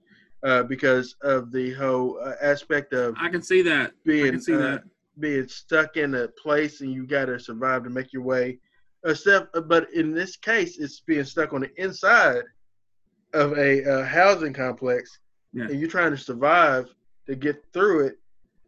uh, 0.44 0.64
because 0.64 1.16
of 1.22 1.52
the 1.52 1.74
whole 1.74 2.20
uh, 2.24 2.34
aspect 2.42 2.94
of 2.94 3.16
I 3.20 3.30
can 3.30 3.42
see 3.42 3.62
that. 3.64 3.92
I 3.92 3.94
being 4.06 4.32
can 4.32 4.42
see 4.42 4.54
uh, 4.56 4.60
that. 4.60 4.84
being 5.20 5.48
stuck 5.48 5.96
in 5.98 6.16
a 6.16 6.28
place 6.28 6.82
and 6.82 6.92
you 6.92 7.06
got 7.08 7.26
to 7.26 7.40
survive 7.40 7.84
to 7.86 7.90
make 7.90 8.12
your 8.14 8.24
way. 8.24 8.60
Except, 9.06 9.56
but 9.68 9.92
in 9.94 10.14
this 10.14 10.38
case, 10.38 10.78
it's 10.80 11.02
being 11.02 11.26
stuck 11.26 11.52
on 11.54 11.62
the 11.62 11.72
inside 11.82 12.44
of 13.34 13.58
a 13.58 13.84
uh, 13.84 14.06
housing 14.06 14.54
complex, 14.54 15.20
Yeah. 15.54 15.66
and 15.66 15.80
you're 15.80 15.90
trying 15.90 16.12
to 16.12 16.18
survive 16.18 16.88
to 17.28 17.36
get 17.36 17.64
through 17.74 18.08
it 18.08 18.16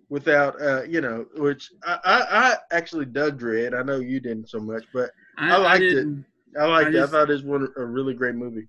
without, 0.09 0.61
uh, 0.61 0.83
you 0.83 0.99
know, 1.01 1.25
which 1.37 1.71
I, 1.85 1.99
I, 2.03 2.21
I 2.51 2.57
actually 2.75 3.05
dug 3.05 3.39
Dredd. 3.39 3.73
I 3.77 3.81
know 3.83 3.99
you 3.99 4.19
didn't 4.19 4.49
so 4.49 4.59
much, 4.59 4.83
but 4.93 5.09
I 5.37 5.55
liked 5.57 5.83
it. 5.83 6.05
I 6.59 6.65
liked 6.65 6.87
I 6.87 6.89
it. 6.89 6.93
just- 6.93 7.13
I 7.13 7.17
thought 7.17 7.29
it 7.29 7.33
was 7.33 7.43
one 7.43 7.67
a 7.77 7.85
really 7.85 8.13
great 8.13 8.35
movie. 8.35 8.67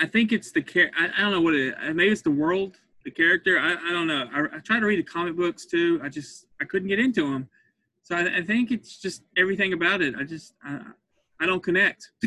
I 0.00 0.06
think 0.06 0.32
it's 0.32 0.52
the 0.52 0.62
char- 0.62 0.90
I, 0.98 1.08
I 1.16 1.20
don't 1.22 1.32
know 1.32 1.40
what 1.40 1.54
it. 1.54 1.74
uh, 1.82 1.92
Maybe 1.94 2.10
it's 2.12 2.22
the 2.22 2.30
world, 2.30 2.76
the 3.04 3.10
character. 3.10 3.58
I, 3.58 3.72
I 3.72 3.90
don't 3.92 4.06
know. 4.06 4.28
I, 4.32 4.56
I 4.56 4.58
tried 4.60 4.80
to 4.80 4.86
read 4.86 4.98
the 4.98 5.02
comic 5.10 5.36
books 5.36 5.66
too. 5.66 6.00
I 6.02 6.08
just 6.08 6.46
I 6.60 6.64
couldn't 6.64 6.88
get 6.88 6.98
into 6.98 7.30
them. 7.30 7.48
So 8.02 8.14
I, 8.16 8.36
I 8.38 8.42
think 8.42 8.70
it's 8.70 8.98
just 9.00 9.22
everything 9.36 9.72
about 9.72 10.02
it. 10.02 10.14
I 10.16 10.22
just 10.24 10.54
I, 10.64 10.80
I 11.40 11.46
don't 11.46 11.62
connect. 11.62 12.10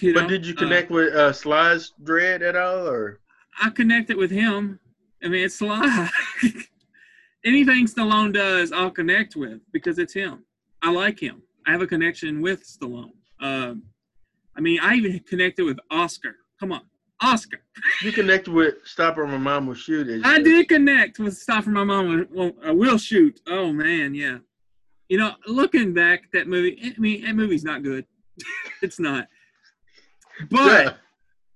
You 0.00 0.14
But 0.14 0.28
did 0.28 0.46
you 0.46 0.54
Uh, 0.54 0.58
connect 0.58 0.90
with 0.90 1.14
uh, 1.14 1.32
Sly's 1.32 1.92
Dredd 2.02 2.40
at 2.42 2.56
all, 2.56 2.88
or 2.88 3.20
I 3.60 3.68
connected 3.70 4.16
with 4.16 4.30
him. 4.30 4.78
I 5.22 5.28
mean, 5.28 5.44
it's 5.44 5.56
Sly. 5.56 6.08
Anything 7.44 7.86
Stallone 7.86 8.32
does, 8.32 8.72
I'll 8.72 8.90
connect 8.90 9.36
with 9.36 9.60
because 9.72 9.98
it's 9.98 10.14
him. 10.14 10.44
I 10.82 10.90
like 10.90 11.20
him. 11.20 11.42
I 11.66 11.72
have 11.72 11.82
a 11.82 11.86
connection 11.86 12.40
with 12.40 12.64
Stallone. 12.64 13.10
Um, 13.40 13.82
I 14.56 14.60
mean, 14.60 14.78
I 14.80 14.94
even 14.94 15.18
connected 15.20 15.64
with 15.64 15.78
Oscar. 15.90 16.36
Come 16.58 16.72
on, 16.72 16.82
Oscar. 17.24 17.58
you 18.02 18.12
connect 18.12 18.48
with 18.48 18.74
Stop 18.84 19.18
or 19.18 19.26
My 19.26 19.38
Mom 19.38 19.66
Will 19.66 19.74
Shoot? 19.74 20.22
I 20.24 20.40
did 20.40 20.68
connect 20.68 21.18
with 21.18 21.36
Stop 21.36 21.64
for 21.64 21.70
My 21.70 21.84
Mom. 21.84 22.26
Will, 22.30 22.52
uh, 22.68 22.74
will 22.74 22.98
shoot. 22.98 23.40
Oh 23.48 23.72
man, 23.72 24.14
yeah. 24.14 24.38
You 25.08 25.18
know, 25.18 25.32
looking 25.46 25.92
back 25.92 26.24
at 26.24 26.32
that 26.32 26.48
movie, 26.48 26.78
I 26.96 26.98
mean, 27.00 27.24
that 27.24 27.34
movie's 27.34 27.64
not 27.64 27.82
good. 27.82 28.06
it's 28.82 28.98
not. 28.98 29.28
But 30.50 30.84
Yeah. 30.84 30.92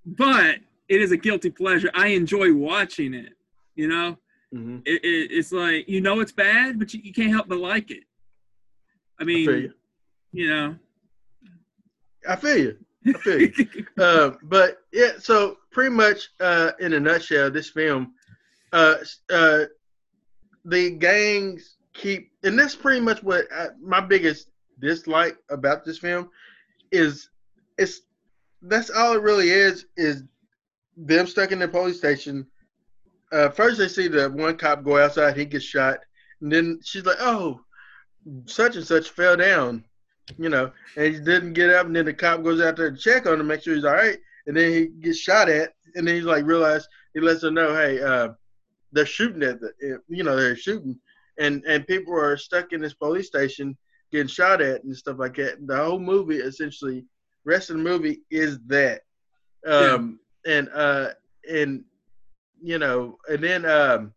but 0.07 0.57
it 0.89 1.01
is 1.03 1.13
a 1.13 1.17
guilty 1.17 1.51
pleasure. 1.51 1.91
I 1.95 2.09
enjoy 2.09 2.53
watching 2.55 3.15
it. 3.15 3.33
You 3.75 3.89
know, 3.89 4.19
Mhm. 4.55 4.83
it, 4.87 5.05
it, 5.05 5.31
it's 5.33 5.53
like 5.53 5.89
you 5.89 6.01
know 6.01 6.21
it's 6.21 6.33
bad, 6.33 6.79
but 6.79 6.93
you, 6.95 7.01
you 7.03 7.13
can't 7.13 7.31
help 7.31 7.49
but 7.49 7.59
like 7.59 7.91
it. 7.91 8.05
I 9.19 9.23
I 9.23 9.25
mean, 9.27 9.47
feel 9.47 9.61
you. 9.61 9.73
you 10.33 10.49
know. 10.51 10.77
I 12.29 12.37
feel 12.37 12.57
you. 12.57 12.77
I 13.07 13.13
feel 13.13 13.51
uh, 13.99 14.31
but 14.43 14.79
yeah, 14.93 15.13
so 15.19 15.57
pretty 15.71 15.95
much 15.95 16.29
uh, 16.41 16.73
in 16.81 16.95
a 16.95 17.01
nutshell, 17.01 17.51
this 17.51 17.71
film, 17.71 18.15
uh, 18.73 18.97
uh, 19.31 19.65
the 20.65 20.91
gangs 20.91 21.77
keep, 21.95 22.31
and 22.45 22.59
that's 22.59 22.77
pretty 22.77 23.01
much 23.01 23.23
what 23.23 23.47
I, 23.55 23.69
my 23.81 24.01
biggest 24.01 24.49
dislike 24.81 25.37
about 25.51 25.85
this 25.85 25.99
film 25.99 26.31
is. 26.93 27.29
It's 27.79 28.01
that's 28.63 28.91
all 28.91 29.15
it 29.15 29.23
really 29.23 29.51
is 29.51 29.87
is 29.97 30.25
them 30.97 31.27
stuck 31.27 31.53
in 31.53 31.61
the 31.61 31.69
police 31.69 31.99
station. 31.99 32.47
Uh, 33.31 33.51
first, 33.51 33.79
they 33.79 33.89
see 33.89 34.09
the 34.09 34.31
one 34.31 34.57
cop 34.57 34.83
go 34.83 34.99
outside, 34.99 35.37
he 35.37 35.45
gets 35.45 35.65
shot, 35.65 35.99
and 36.41 36.51
then 36.51 36.81
she's 36.83 37.05
like, 37.05 37.19
"Oh, 37.21 37.61
such 38.47 38.77
and 38.77 38.87
such 38.87 39.11
fell 39.11 39.37
down," 39.37 39.85
you 40.37 40.49
know, 40.49 40.71
and 40.97 41.15
he 41.15 41.21
didn't 41.21 41.55
get 41.55 41.71
up, 41.71 41.87
and 41.87 41.97
then 41.97 42.05
the 42.05 42.13
cop 42.13 42.43
goes 42.43 42.61
out 42.61 42.77
there 42.77 42.91
to 42.91 42.97
check 42.97 43.27
on 43.27 43.41
him, 43.41 43.47
make 43.47 43.63
sure 43.63 43.75
he's 43.75 43.85
all 43.85 43.93
right, 43.95 44.19
and 44.47 44.57
then 44.57 44.73
he 44.73 44.87
gets 44.87 45.19
shot 45.19 45.49
at, 45.49 45.75
and 45.95 46.07
then 46.07 46.15
he's 46.15 46.25
like, 46.25 46.45
realize 46.45 46.87
he 47.15 47.21
lets 47.21 47.43
her 47.43 47.51
know, 47.51 47.75
hey, 47.75 48.01
uh, 48.01 48.29
they're 48.93 49.07
shooting 49.07 49.43
at 49.43 49.61
the, 49.61 49.73
eh, 49.83 49.97
you 50.09 50.25
know, 50.25 50.37
they're 50.37 50.57
shooting, 50.57 50.99
and 51.39 51.63
and 51.65 51.87
people 51.87 52.15
are 52.15 52.37
stuck 52.37 52.73
in 52.73 52.81
this 52.81 52.95
police 52.95 53.27
station 53.27 53.77
getting 54.11 54.27
shot 54.27 54.61
at 54.61 54.83
and 54.85 54.97
stuff 54.97 55.19
like 55.19 55.37
that. 55.37 55.67
The 55.67 55.77
whole 55.77 55.99
movie, 55.99 56.39
essentially, 56.39 57.05
rest 57.45 57.71
of 57.71 57.77
the 57.77 57.83
movie 57.83 58.23
is 58.31 58.59
that, 58.67 59.03
um, 59.67 60.19
and 60.47 60.69
uh, 60.75 61.11
and 61.51 61.85
you 62.63 62.79
know, 62.79 63.19
and 63.29 63.43
then 63.43 63.67
um, 63.67 64.13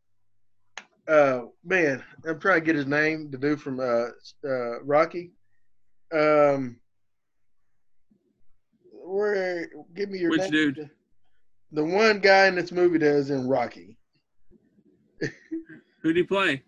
uh, 1.07 1.41
man, 1.63 2.03
I'm 2.27 2.39
trying 2.39 2.61
to 2.61 2.65
get 2.65 2.75
his 2.75 2.87
name, 2.87 3.29
the 3.31 3.37
dude 3.37 3.61
from 3.61 3.79
uh, 3.79 4.07
uh, 4.47 4.81
Rocky. 4.83 5.31
Um, 6.13 6.77
where? 8.91 9.67
Give 9.95 10.09
me 10.09 10.19
your 10.19 10.31
Which 10.31 10.41
name. 10.41 10.51
dude? 10.51 10.89
The 11.71 11.83
one 11.83 12.19
guy 12.19 12.47
in 12.47 12.55
this 12.55 12.71
movie 12.71 12.97
that 12.97 13.15
is 13.15 13.29
in 13.29 13.47
Rocky. 13.47 13.97
Who 15.21 15.29
did 16.13 16.17
he 16.17 16.23
play? 16.23 16.63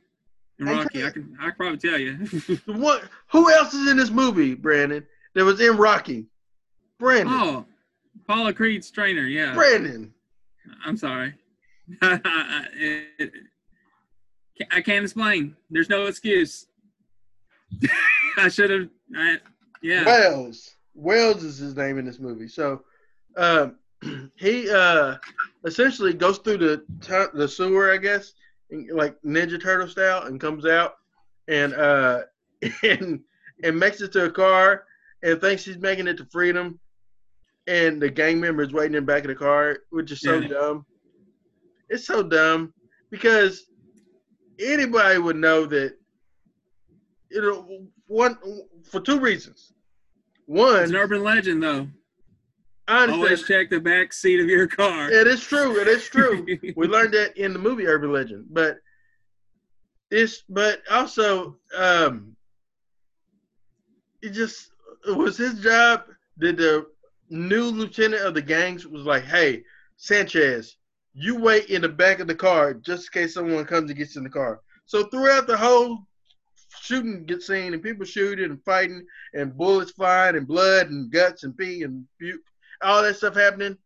In 0.59 0.67
Rocky, 0.67 1.03
I 1.05 1.09
can 1.09 1.35
I 1.41 1.45
can 1.47 1.55
probably 1.55 1.77
tell 1.77 1.97
you. 1.99 2.13
One. 2.67 3.01
Who 3.31 3.51
else 3.51 3.73
is 3.73 3.89
in 3.89 3.97
this 3.97 4.11
movie, 4.11 4.53
Brandon? 4.53 5.05
That 5.35 5.43
was 5.45 5.59
in 5.59 5.75
Rocky. 5.77 6.27
Brandon. 6.99 7.33
oh, 7.35 7.65
Apollo 8.23 8.53
Creed's 8.53 8.91
trainer. 8.91 9.23
Yeah. 9.23 9.53
Brandon. 9.55 10.13
I'm 10.85 10.95
sorry. 10.95 11.33
It- 12.01 12.21
it- 13.19 13.33
I 14.71 14.81
can't 14.81 15.03
explain. 15.03 15.55
There's 15.71 15.89
no 15.89 16.05
excuse. 16.05 16.67
I 18.37 18.49
should 18.49 18.69
have. 18.69 18.87
I, 19.15 19.37
yeah. 19.81 20.05
Wells. 20.05 20.75
Wells 20.95 21.43
is 21.43 21.57
his 21.57 21.75
name 21.75 21.97
in 21.97 22.05
this 22.05 22.19
movie. 22.19 22.47
So, 22.47 22.83
um, 23.37 23.77
he 24.35 24.69
uh, 24.69 25.17
essentially 25.65 26.13
goes 26.13 26.39
through 26.39 26.57
the 26.57 26.85
tu- 27.01 27.29
the 27.33 27.47
sewer, 27.47 27.91
I 27.91 27.97
guess, 27.97 28.33
in- 28.69 28.89
like 28.91 29.15
Ninja 29.25 29.61
Turtle 29.61 29.87
style, 29.87 30.23
and 30.23 30.39
comes 30.39 30.65
out 30.65 30.95
and 31.47 31.73
uh, 31.73 32.21
and 32.83 33.19
and 33.63 33.79
makes 33.79 34.01
it 34.01 34.11
to 34.13 34.25
a 34.25 34.31
car 34.31 34.85
and 35.23 35.39
thinks 35.39 35.65
he's 35.65 35.77
making 35.77 36.07
it 36.07 36.17
to 36.17 36.25
freedom. 36.25 36.79
And 37.65 38.01
the 38.01 38.09
gang 38.09 38.41
member 38.41 38.61
is 38.61 38.73
waiting 38.73 38.95
in 38.95 39.05
the 39.05 39.11
back 39.11 39.23
of 39.23 39.29
the 39.29 39.35
car, 39.35 39.79
which 39.89 40.11
is 40.11 40.21
so 40.21 40.41
Yeah. 40.41 40.47
dumb. 40.49 40.85
It's 41.89 42.05
so 42.05 42.21
dumb 42.23 42.73
because 43.09 43.67
anybody 44.59 45.17
would 45.19 45.37
know 45.37 45.65
that. 45.67 45.97
You 47.31 47.41
know, 47.41 47.87
one 48.07 48.37
for 48.83 48.99
two 48.99 49.19
reasons. 49.19 49.73
One, 50.45 50.83
It's 50.83 50.91
an 50.91 50.97
urban 50.97 51.23
legend, 51.23 51.63
though. 51.63 51.87
I 52.87 53.07
Always 53.07 53.43
check 53.47 53.69
the 53.69 53.79
back 53.79 54.11
seat 54.11 54.41
of 54.41 54.47
your 54.47 54.67
car. 54.67 55.09
It 55.09 55.25
is 55.25 55.41
true. 55.41 55.79
It 55.79 55.87
is 55.87 56.07
true. 56.07 56.45
we 56.75 56.87
learned 56.87 57.13
that 57.13 57.37
in 57.37 57.53
the 57.53 57.59
movie 57.59 57.87
Urban 57.87 58.11
Legend, 58.11 58.45
but 58.49 58.77
this, 60.11 60.43
but 60.49 60.81
also, 60.91 61.55
um, 61.77 62.35
it 64.21 64.31
just 64.31 64.71
it 65.07 65.15
was 65.15 65.37
his 65.37 65.59
job. 65.61 66.03
Did 66.39 66.57
the 66.57 66.87
new 67.29 67.63
lieutenant 67.63 68.23
of 68.23 68.33
the 68.33 68.41
gangs 68.41 68.85
was 68.85 69.05
like, 69.05 69.23
"Hey, 69.23 69.63
Sanchez, 69.95 70.75
you 71.13 71.37
wait 71.37 71.69
in 71.69 71.81
the 71.81 71.89
back 71.89 72.19
of 72.19 72.27
the 72.27 72.35
car 72.35 72.73
just 72.73 73.07
in 73.07 73.21
case 73.21 73.33
someone 73.33 73.65
comes 73.65 73.89
and 73.89 73.97
gets 73.97 74.17
in 74.17 74.23
the 74.23 74.29
car." 74.29 74.59
So 74.85 75.05
throughout 75.05 75.47
the 75.47 75.57
whole 75.57 76.05
shooting 76.83 77.23
get 77.25 77.41
seen 77.41 77.73
and 77.73 77.81
people 77.81 78.05
shooting 78.05 78.51
and 78.51 78.63
fighting 78.65 79.05
and 79.33 79.57
bullets 79.57 79.91
flying 79.91 80.35
and 80.35 80.47
blood 80.47 80.89
and 80.89 81.09
guts 81.09 81.43
and 81.43 81.57
pee 81.57 81.83
and 81.83 82.05
puke, 82.19 82.41
all 82.81 83.01
that 83.01 83.15
stuff 83.15 83.35
happening. 83.35 83.77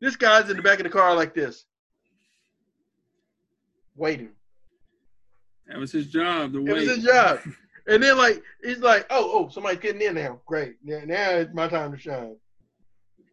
This 0.00 0.16
guy's 0.16 0.48
in 0.48 0.56
the 0.56 0.62
back 0.62 0.78
of 0.78 0.84
the 0.84 0.90
car 0.90 1.14
like 1.14 1.34
this, 1.34 1.66
waiting. 3.94 4.30
That 5.66 5.78
was 5.78 5.92
his 5.92 6.06
job. 6.06 6.52
The 6.52 6.64
It 6.64 6.72
was 6.72 6.96
his 6.96 7.04
job. 7.04 7.40
And 7.86 8.02
then 8.02 8.16
like 8.16 8.42
he's 8.64 8.78
like, 8.78 9.06
oh, 9.10 9.30
oh, 9.32 9.48
somebody's 9.50 9.80
getting 9.80 10.00
in 10.00 10.14
now. 10.14 10.40
Great. 10.46 10.76
Now, 10.82 11.00
now 11.04 11.30
it's 11.30 11.54
my 11.54 11.68
time 11.68 11.92
to 11.92 11.98
shine. 11.98 12.36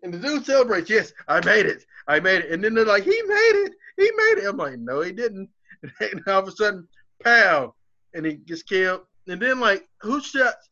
And 0.04 0.14
the 0.14 0.20
dude 0.20 0.46
celebrates, 0.46 0.90
yes, 0.90 1.14
I 1.28 1.44
made 1.46 1.66
it. 1.66 1.86
I 2.08 2.20
made 2.20 2.42
it. 2.42 2.52
And 2.52 2.64
then 2.64 2.74
they're 2.74 2.86
like, 2.86 3.04
he 3.04 3.22
made 3.26 3.66
it. 3.66 3.74
He 3.96 4.04
made 4.04 4.44
it. 4.44 4.48
I'm 4.48 4.58
like, 4.58 4.78
no, 4.78 5.02
he 5.02 5.12
didn't. 5.12 5.50
And 6.02 6.22
all 6.28 6.40
of 6.40 6.48
a 6.48 6.52
sudden, 6.52 6.88
pow, 7.24 7.74
and 8.14 8.26
he 8.26 8.34
gets 8.36 8.64
killed. 8.64 9.02
And 9.28 9.42
then 9.42 9.60
like, 9.60 9.88
who 10.02 10.22
shoots? 10.22 10.70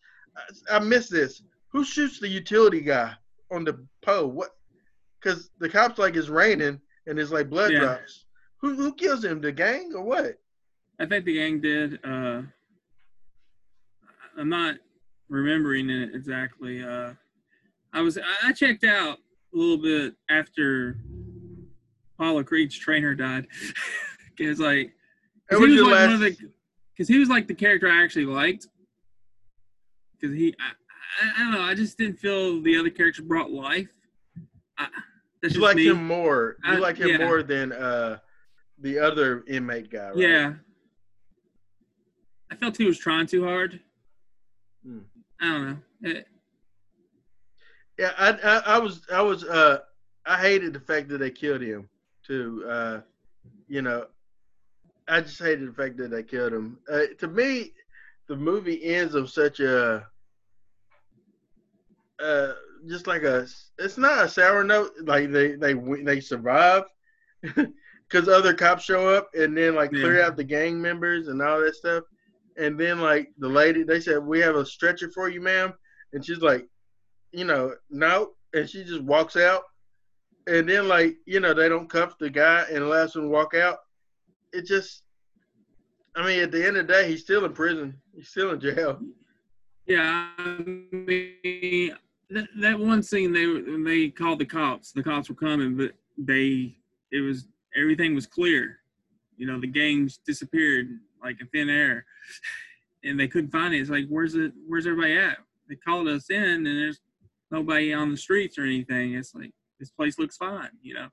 I, 0.71 0.79
missed 0.79 1.11
this. 1.11 1.41
Who 1.69 1.83
shoots 1.83 2.19
the 2.19 2.27
utility 2.27 2.81
guy 2.81 3.13
on 3.51 3.63
the 3.63 3.86
pole? 4.01 4.27
What? 4.27 4.51
Because 5.21 5.49
the 5.59 5.69
cops 5.69 5.97
like 5.97 6.15
it's 6.15 6.29
raining 6.29 6.79
and 7.07 7.19
it's 7.19 7.31
like 7.31 7.49
blood 7.49 7.71
Yeah. 7.71 7.79
drops. 7.79 8.25
Who 8.61 8.75
who 8.75 8.93
kills 8.93 9.23
him? 9.23 9.41
The 9.41 9.51
gang 9.51 9.91
or 9.95 10.03
what? 10.03 10.38
I 10.99 11.05
think 11.05 11.25
the 11.25 11.36
gang 11.36 11.61
did. 11.61 11.99
Uh, 12.03 12.41
I'm 14.38 14.49
not 14.49 14.75
remembering 15.29 15.89
it 15.89 16.13
exactly. 16.15 16.83
Uh, 16.83 17.13
I 17.93 18.01
was 18.01 18.17
I 18.43 18.51
checked 18.53 18.83
out 18.83 19.17
a 19.53 19.57
little 19.57 19.77
bit 19.77 20.15
after 20.29 20.97
Apollo 22.17 22.43
Creed's 22.43 22.77
trainer 22.77 23.15
died. 23.15 23.47
Cause 24.38 24.59
like, 24.59 24.91
cause 25.49 25.61
was 25.61 25.69
was 25.71 25.81
like 25.81 25.91
last. 25.93 26.05
one 26.07 26.13
of 26.15 26.19
the, 26.19 26.38
cause 26.98 27.08
he 27.08 27.18
was 27.20 27.30
like 27.30 27.48
the 27.48 27.54
character 27.56 27.88
I 27.89 28.04
actually 28.04 28.26
liked. 28.26 28.68
Cause 30.22 30.32
he, 30.32 30.54
I, 30.60 31.26
I, 31.26 31.32
I 31.36 31.39
don't 31.43 31.52
know, 31.54 31.62
I 31.62 31.74
just 31.76 31.98
didn't 31.98 32.18
feel 32.20 32.62
the 32.62 32.78
other 32.78 32.89
characters 32.89 33.26
brought 33.26 33.52
life. 33.52 33.89
I, 34.78 34.88
You 35.43 35.50
just 35.50 35.62
like 35.62 35.76
me. 35.78 35.88
him 35.88 36.06
more. 36.06 36.58
You 36.66 36.74
I- 36.74 36.78
like 36.78 36.98
him 36.98 37.10
yeah. 37.10 37.18
more 37.18 37.43
than 37.43 37.72
uh, 37.74 38.18
the 38.80 39.00
other 39.00 39.43
inmate 39.48 39.89
guy, 39.91 40.08
right? 40.10 40.18
Yeah. 40.18 40.54
I 42.52 42.56
felt 42.56 42.78
he 42.78 42.86
was 42.86 42.98
trying 43.00 43.26
too 43.28 43.43
hard. 43.43 43.80
Hmm. 44.86 45.00
I 45.41 45.46
don't 45.52 45.66
know. 45.70 45.78
It- 46.12 46.28
Yeah, 47.98 48.12
I, 48.18 48.30
I, 48.32 48.76
I 48.76 48.78
was, 48.80 49.02
I 49.12 49.22
was, 49.22 49.43
uh, 49.43 49.80
I 50.26 50.38
hated 50.38 50.74
the 50.74 50.80
fact 50.80 51.08
that 51.10 51.20
they 51.20 51.32
killed 51.32 51.62
him. 51.62 51.88
Too, 52.26 52.66
uh, 52.68 53.02
you 53.68 53.82
know, 53.84 54.08
I 55.08 55.22
just 55.22 55.39
hated 55.39 55.68
the 55.70 55.74
fact 55.74 55.97
that 55.97 56.12
they 56.12 56.24
killed 56.24 56.53
him. 56.53 56.80
Uh, 56.91 57.01
to 57.20 57.28
me, 57.28 57.74
the 58.28 58.36
movie 58.36 58.84
ends 58.84 59.16
on 59.16 59.28
such 59.28 59.60
a, 59.60 60.06
uh, 62.22 62.53
just 62.88 63.08
like 63.08 63.24
a, 63.24 63.45
it's 63.78 63.97
not 63.97 64.26
a 64.26 64.30
sour 64.30 64.64
note. 64.64 64.91
Like 65.03 65.32
they, 65.32 65.56
they, 65.56 65.74
they 65.74 66.20
survive 66.22 66.84
because 67.41 68.28
other 68.28 68.53
cops 68.53 68.84
show 68.84 69.08
up 69.10 69.30
and 69.34 69.58
then 69.58 69.76
like 69.76 69.93
clear 69.93 70.20
Yeah. 70.20 70.26
out 70.26 70.38
the 70.38 70.43
gang 70.43 70.82
members 70.82 71.28
and 71.28 71.41
all 71.41 71.60
that 71.62 71.76
stuff. 71.76 72.03
And 72.58 72.80
then 72.80 72.99
like 73.01 73.30
the 73.38 73.49
lady, 73.49 73.84
they 73.84 73.99
said, 73.99 74.24
"We 74.24 74.39
have 74.39 74.56
a 74.56 74.66
stretcher 74.66 75.10
for 75.12 75.30
you, 75.30 75.41
ma'am," 75.41 75.74
and 76.14 76.26
she's 76.26 76.41
like, 76.41 76.68
you 77.32 77.45
know, 77.45 77.76
no, 77.89 78.32
and 78.53 78.70
she 78.70 78.84
just 78.84 79.03
walks 79.03 79.36
out. 79.36 79.64
And 80.47 80.68
then 80.70 80.88
like, 80.88 81.16
you 81.26 81.39
know, 81.39 81.53
they 81.53 81.70
don't 81.70 81.89
cuff 81.89 82.18
the 82.20 82.30
guy 82.30 82.66
and 82.72 82.84
allows 82.84 83.16
him 83.16 83.30
walk 83.30 83.53
out. 83.56 83.78
It 84.56 84.66
just 84.66 85.03
I 86.16 86.26
mean, 86.26 86.39
at 86.41 86.51
the 86.51 86.66
end 86.66 86.78
of 86.78 86.88
the 86.88 86.93
day, 86.93 87.10
he's 87.10 87.22
still 87.22 87.43
in 87.45 87.53
prison. 87.53 87.99
He's 88.16 88.30
still 88.30 88.51
in 88.51 88.60
jail. 88.60 88.99
Yeah, 89.86 90.30
I 90.38 90.58
mean, 90.58 91.95
that, 92.30 92.47
that 92.60 92.80
one 92.80 93.03
scene 93.03 93.34
they 93.34 93.45
when 93.45 93.84
they 93.84 94.10
called 94.10 94.39
the 94.39 94.45
cops, 94.45 94.91
the 94.91 95.03
cops 95.03 95.30
were 95.30 95.36
coming, 95.36 95.76
but 95.76 95.91
they 96.18 96.78
it 97.12 97.20
was 97.20 97.47
everything 97.76 98.16
was 98.16 98.26
clear. 98.26 98.80
You 99.38 99.47
know, 99.47 99.60
the 99.60 99.68
gangs 99.68 100.20
disappeared 100.26 100.88
like 101.24 101.39
in 101.41 101.47
thin 101.47 101.70
air, 101.70 102.06
and 103.03 103.20
they 103.20 103.28
couldn't 103.28 103.51
find 103.51 103.74
it. 103.74 103.80
It's 103.80 103.89
like, 103.89 104.08
where's 104.08 104.36
it? 104.36 104.53
Where's 104.68 104.88
everybody 104.88 105.18
at? 105.18 105.38
They 105.68 105.76
called 105.76 106.08
us 106.08 106.30
in, 106.30 106.38
and 106.38 106.66
there's 106.66 107.01
nobody 107.51 107.93
on 107.93 108.12
the 108.12 108.18
streets 108.18 108.58
or 108.58 108.64
anything. 108.64 109.14
It's 109.14 109.36
like 109.36 109.51
this 109.80 109.91
place 109.91 110.18
looks 110.18 110.38
fine. 110.38 110.72
You 110.82 110.95
know, 110.95 111.08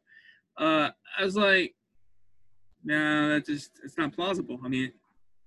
uh, 0.57 0.91
I 1.19 1.25
was 1.25 1.37
like, 1.37 1.75
no, 2.85 3.29
that 3.31 3.47
just 3.47 3.71
it's 3.85 3.97
not 3.99 4.13
plausible. 4.15 4.59
I 4.65 4.69
mean, 4.69 4.93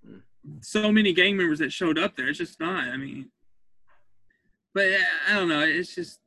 Mm. 0.07 0.63
so 0.63 0.91
many 0.91 1.11
gang 1.11 1.35
members 1.35 1.57
that 1.57 1.73
showed 1.73 1.97
up 1.97 2.15
there. 2.15 2.27
It's 2.29 2.37
just 2.37 2.59
not. 2.59 2.87
I 2.87 2.97
mean, 2.97 3.31
but 4.75 4.85
I 5.27 5.33
don't 5.33 5.49
know. 5.49 5.61
It's 5.61 5.95
just 5.95 6.19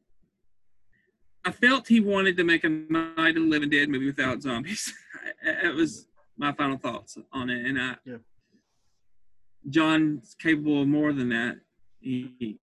I 1.45 1.53
felt 1.53 1.87
he 1.87 2.01
wanted 2.01 2.37
to 2.39 2.45
make 2.45 2.65
a 2.65 2.69
Night 2.69 3.37
of 3.37 3.43
the 3.45 3.49
Living 3.49 3.71
Dead 3.71 3.89
movie 3.89 4.07
without 4.07 4.43
zombies. 4.43 4.93
it 5.43 5.73
was 5.75 6.09
my 6.37 6.53
final 6.53 6.77
thoughts 6.79 7.17
on 7.33 7.49
it, 7.51 7.65
and 7.65 7.81
I, 7.81 7.95
Yeah. 8.05 8.17
John's 9.71 10.35
capable 10.41 10.83
of 10.83 10.89
more 10.89 11.13
than 11.13 11.29
that. 11.31 11.61
He, 12.01 12.35
he- 12.39 12.59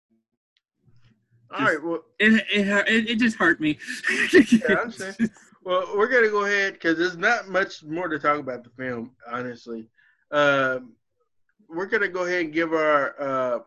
All 1.53 1.65
right, 1.67 1.83
well, 1.83 2.05
it, 2.21 2.45
it 2.53 2.69
it 2.89 3.11
it 3.11 3.19
just 3.19 3.37
hurt 3.37 3.61
me. 3.61 3.77
Understand. 4.33 5.31
Well, 5.63 5.87
we're 5.97 6.09
gonna 6.09 6.29
go 6.31 6.45
ahead 6.45 6.75
because 6.75 6.97
there's 6.97 7.17
not 7.17 7.49
much 7.49 7.83
more 7.85 8.09
to 8.09 8.19
talk 8.19 8.39
about 8.39 8.65
the 8.65 8.71
film, 8.71 9.13
honestly. 9.31 9.89
Um, 10.31 10.93
we're 11.69 11.87
gonna 11.87 12.09
go 12.09 12.25
ahead 12.25 12.45
and 12.45 12.53
give 12.53 12.73
our 12.73 13.21
uh, 13.21 13.59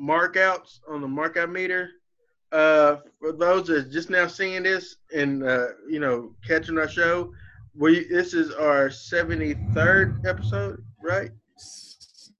markouts 0.00 0.80
on 0.88 1.00
the 1.00 1.06
markout 1.06 1.50
meter. 1.50 1.90
Uh, 2.50 2.96
for 3.20 3.32
those 3.32 3.66
that 3.66 3.90
just 3.90 4.08
now 4.08 4.26
seeing 4.26 4.62
this 4.62 4.96
and 5.14 5.44
uh, 5.44 5.68
you 5.88 6.00
know 6.00 6.34
catching 6.46 6.78
our 6.78 6.88
show, 6.88 7.32
we 7.74 8.08
this 8.08 8.34
is 8.34 8.52
our 8.52 8.88
73rd 8.88 10.26
episode, 10.26 10.82
right? 11.02 11.30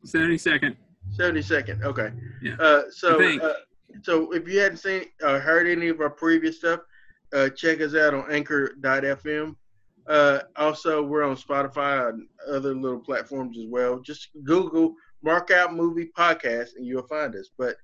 Seventy 0.05 0.38
second. 0.38 0.76
72nd. 1.16 1.82
Okay. 1.82 2.11
Yeah. 2.42 2.55
Uh, 2.61 2.82
so, 2.90 3.38
uh, 3.40 3.55
so 4.03 4.32
if 4.32 4.46
you 4.46 4.61
hadn't 4.61 4.78
seen 4.78 5.05
or 5.22 5.38
heard 5.38 5.66
any 5.66 5.88
of 5.88 6.01
our 6.01 6.11
previous 6.11 6.59
stuff, 6.59 6.80
uh, 7.33 7.49
check 7.51 7.81
us 7.81 7.95
out 7.95 8.14
on 8.14 8.31
Anchor.fm. 8.31 9.55
Uh, 10.07 10.41
also, 10.57 11.03
we're 11.03 11.22
on 11.22 11.37
Spotify 11.37 12.09
and 12.09 12.26
other 12.49 12.74
little 12.74 13.01
platforms 13.01 13.59
as 13.59 13.66
well. 13.68 14.01
Just 14.01 14.29
Google 14.45 14.95
Markout 15.24 15.74
Movie 15.74 16.11
Podcast 16.16 16.70
and 16.76 16.87
you'll 16.87 17.07
find 17.07 17.35
us. 17.35 17.51
But 17.59 17.76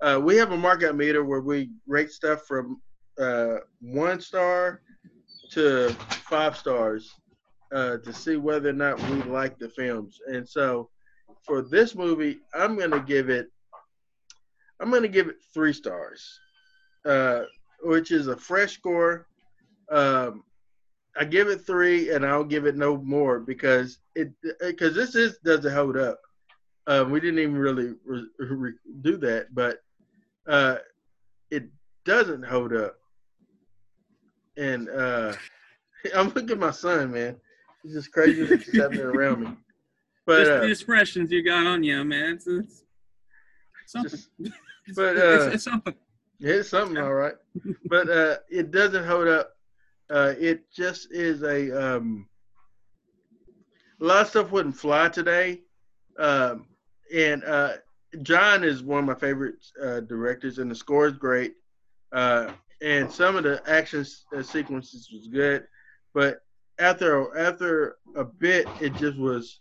uh, 0.00 0.20
we 0.22 0.36
have 0.36 0.52
a 0.52 0.56
markout 0.56 0.96
meter 0.96 1.24
where 1.24 1.40
we 1.40 1.70
rate 1.86 2.10
stuff 2.10 2.42
from 2.46 2.80
uh, 3.18 3.56
one 3.80 4.20
star 4.20 4.80
to 5.50 5.90
five 6.28 6.56
stars 6.56 7.12
uh, 7.72 7.98
to 7.98 8.12
see 8.12 8.36
whether 8.36 8.70
or 8.70 8.74
not 8.74 9.00
we 9.10 9.22
like 9.22 9.58
the 9.58 9.68
films. 9.68 10.20
And 10.26 10.48
so 10.48 10.88
for 11.44 11.62
this 11.62 11.94
movie, 11.94 12.40
I'm 12.54 12.76
gonna 12.76 13.00
give 13.00 13.28
it. 13.28 13.48
I'm 14.80 14.90
gonna 14.90 15.08
give 15.08 15.28
it 15.28 15.36
three 15.54 15.72
stars, 15.72 16.38
uh, 17.04 17.42
which 17.82 18.10
is 18.10 18.28
a 18.28 18.36
fresh 18.36 18.74
score. 18.74 19.26
Um, 19.90 20.44
I 21.16 21.24
give 21.24 21.48
it 21.48 21.66
three, 21.66 22.10
and 22.10 22.24
I'll 22.24 22.44
give 22.44 22.64
it 22.64 22.76
no 22.76 22.96
more 22.96 23.38
because 23.38 23.98
it 24.14 24.32
because 24.60 24.94
this 24.94 25.14
is 25.14 25.38
doesn't 25.38 25.72
hold 25.72 25.96
up. 25.96 26.20
Um, 26.86 27.10
we 27.10 27.20
didn't 27.20 27.38
even 27.38 27.56
really 27.56 27.94
re- 28.04 28.26
re- 28.38 28.72
do 29.02 29.16
that, 29.18 29.54
but 29.54 29.82
uh, 30.48 30.78
it 31.50 31.64
doesn't 32.04 32.44
hold 32.44 32.72
up. 32.72 32.96
And 34.56 34.88
uh, 34.88 35.34
I'm 36.16 36.28
looking 36.28 36.50
at 36.50 36.58
my 36.58 36.70
son, 36.70 37.12
man. 37.12 37.36
He's 37.82 37.94
just 37.94 38.12
crazy 38.12 38.44
that's 38.44 38.76
happening 38.76 39.02
around 39.02 39.40
me. 39.40 39.48
But 40.24 40.38
just 40.38 40.52
uh, 40.52 40.60
the 40.60 40.70
expressions 40.70 41.32
you 41.32 41.42
got 41.42 41.66
on 41.66 41.82
you, 41.82 42.04
man. 42.04 42.34
It's, 42.34 42.46
it's 42.46 42.84
something. 43.86 44.10
just 44.40 44.94
but, 44.94 45.16
it's, 45.16 45.44
uh, 45.44 45.50
it's 45.52 45.64
something. 45.64 45.94
It's 46.44 46.70
something, 46.70 46.98
all 46.98 47.14
right. 47.14 47.34
but 47.86 48.08
uh, 48.10 48.36
it 48.50 48.72
doesn't 48.72 49.04
hold 49.04 49.28
up. 49.28 49.52
Uh, 50.10 50.34
it 50.38 50.70
just 50.72 51.12
is 51.12 51.42
a 51.42 51.96
um, 51.96 52.26
a 54.00 54.04
lot 54.04 54.22
of 54.22 54.28
stuff 54.28 54.50
wouldn't 54.50 54.76
fly 54.76 55.08
today. 55.08 55.60
Um, 56.18 56.66
and 57.14 57.44
uh, 57.44 57.74
John 58.22 58.64
is 58.64 58.82
one 58.82 59.00
of 59.00 59.04
my 59.04 59.14
favorite 59.14 59.54
uh, 59.80 60.00
directors, 60.00 60.58
and 60.58 60.70
the 60.70 60.74
score 60.74 61.06
is 61.06 61.16
great. 61.16 61.54
Uh, 62.10 62.50
and 62.82 63.10
some 63.10 63.36
of 63.36 63.44
the 63.44 63.62
action 63.68 64.04
uh, 64.36 64.42
sequences 64.42 65.08
was 65.12 65.28
good, 65.28 65.64
but 66.12 66.40
after 66.80 67.38
after 67.38 67.96
a 68.16 68.24
bit, 68.24 68.66
it 68.80 68.94
just 68.96 69.16
was 69.16 69.60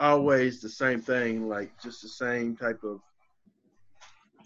always 0.00 0.60
the 0.60 0.68
same 0.68 1.00
thing, 1.00 1.48
like 1.48 1.70
just 1.80 2.02
the 2.02 2.08
same 2.08 2.56
type 2.56 2.82
of 2.82 3.00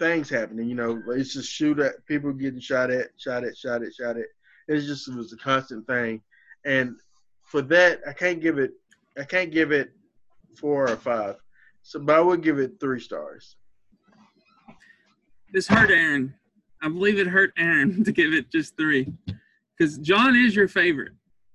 things 0.01 0.29
happening. 0.29 0.69
You 0.69 0.75
know, 0.75 1.03
it's 1.09 1.35
just 1.35 1.53
shoot 1.53 1.79
at 1.79 2.05
people 2.07 2.33
getting 2.33 2.59
shot 2.59 2.91
at, 2.91 3.11
shot 3.17 3.45
at, 3.45 3.57
shot 3.57 3.85
at, 3.85 3.95
shot 3.95 4.17
at. 4.17 4.27
It 4.67 4.81
just 4.81 5.09
it 5.09 5.15
was 5.15 5.33
a 5.33 5.37
constant 5.37 5.87
thing, 5.87 6.23
and 6.65 6.97
for 7.45 7.63
that, 7.63 8.01
I 8.09 8.13
can't 8.13 8.41
give 8.41 8.59
it, 8.59 8.73
I 9.19 9.25
can't 9.25 9.51
give 9.51 9.73
it 9.73 9.91
four 10.57 10.89
or 10.89 10.97
five. 10.97 11.37
So, 11.83 11.99
but 12.01 12.17
I 12.17 12.21
would 12.21 12.43
give 12.43 12.59
it 12.59 12.79
three 12.81 13.01
stars. 13.01 13.57
This 15.53 15.67
hurt 15.67 15.91
Aaron. 15.91 16.35
I 16.83 16.89
believe 16.89 17.19
it 17.19 17.27
hurt 17.27 17.53
Aaron 17.59 18.05
to 18.05 18.13
give 18.13 18.33
it 18.33 18.51
just 18.51 18.77
three. 18.77 19.13
Because 19.77 19.99
John 19.99 20.37
is 20.37 20.55
your 20.55 20.69
favorite, 20.69 21.13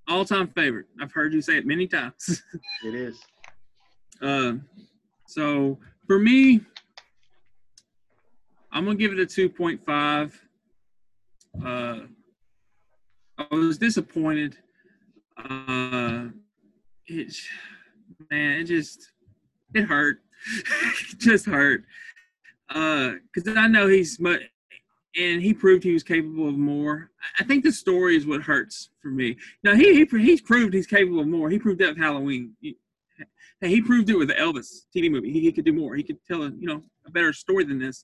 all 0.08 0.26
time 0.26 0.48
favorite. 0.50 0.88
I've 1.02 1.14
heard 1.14 1.34
you 1.34 1.42
say 1.42 1.58
it 1.58 1.66
many 1.66 1.88
times. 1.88 2.44
It 2.84 2.96
is. 2.96 3.20
Uh, 4.22 4.54
so 5.28 5.80
for 6.08 6.20
me, 6.20 6.62
I'm 8.76 8.84
gonna 8.84 8.98
give 8.98 9.14
it 9.14 9.20
a 9.20 9.26
2.5. 9.26 10.34
Uh, 11.66 12.00
I 13.38 13.56
was 13.56 13.78
disappointed. 13.78 14.58
Uh, 15.38 16.26
it, 17.08 17.34
man, 18.30 18.60
it 18.60 18.66
just 18.66 19.14
it 19.74 19.84
hurt. 19.84 20.18
it 20.58 20.66
just 21.20 21.46
hurt. 21.46 21.86
Uh, 22.70 23.14
because 23.34 23.56
I 23.56 23.68
know 23.68 23.88
he's 23.88 24.20
mu 24.20 24.38
and 25.18 25.42
he 25.42 25.54
proved 25.54 25.86
he 25.86 25.94
was 25.94 26.04
capable 26.04 26.50
of 26.50 26.58
more. 26.58 27.12
I- 27.22 27.44
I 27.44 27.46
think 27.46 27.64
the 27.64 27.72
story 27.72 28.18
is 28.18 28.26
what 28.28 28.42
hurts 28.42 28.90
for 29.02 29.08
me. 29.08 29.38
Now 29.64 29.74
he, 29.76 29.94
he 30.06 30.06
he's 30.20 30.42
proved 30.42 30.74
he's 30.74 30.86
capable 30.86 31.22
of 31.22 31.28
more. 31.28 31.50
He 31.50 31.60
proved 31.60 31.80
that 31.80 31.90
with 31.92 31.98
Halloween. 31.98 32.58
He, 32.60 32.76
he 33.62 33.82
proved 33.82 34.10
it 34.10 34.18
with 34.18 34.28
the 34.28 34.34
Elvis 34.34 34.82
TV 34.94 35.10
movie. 35.10 35.32
He, 35.32 35.40
he 35.40 35.52
could 35.54 35.64
do 35.64 35.72
more. 35.72 35.96
He 35.96 36.04
could 36.04 36.18
tell 36.28 36.44
a 36.44 36.50
you 36.50 36.68
know 36.68 36.84
a 37.08 37.12
better 37.12 37.32
story 37.32 37.64
than 37.64 37.80
this. 37.80 38.04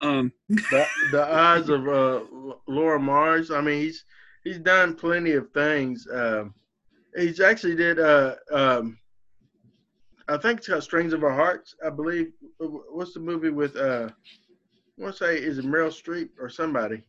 Um, 0.00 0.32
The, 0.48 0.86
the 1.12 1.22
eyes 1.22 1.68
of 1.68 1.88
uh, 1.88 2.20
Laura 2.66 3.00
Mars. 3.00 3.50
I 3.50 3.60
mean, 3.60 3.80
he's 3.80 4.04
he's 4.44 4.58
done 4.58 4.94
plenty 4.94 5.32
of 5.32 5.50
things. 5.52 6.06
Um, 6.12 6.54
he's 7.16 7.40
actually 7.40 7.76
did. 7.76 7.98
Uh, 7.98 8.36
um, 8.52 8.98
I 10.28 10.36
think 10.38 10.58
it's 10.58 10.68
called 10.68 10.82
Strings 10.82 11.12
of 11.12 11.24
Our 11.24 11.34
Hearts. 11.34 11.74
I 11.84 11.90
believe. 11.90 12.32
What's 12.58 13.14
the 13.14 13.20
movie 13.20 13.50
with? 13.50 13.76
Uh, 13.76 14.08
I 14.10 15.02
want 15.02 15.16
to 15.16 15.24
say 15.24 15.36
is 15.38 15.58
it 15.58 15.64
Meryl 15.64 15.88
Streep 15.88 16.30
or 16.38 16.48
somebody? 16.48 17.02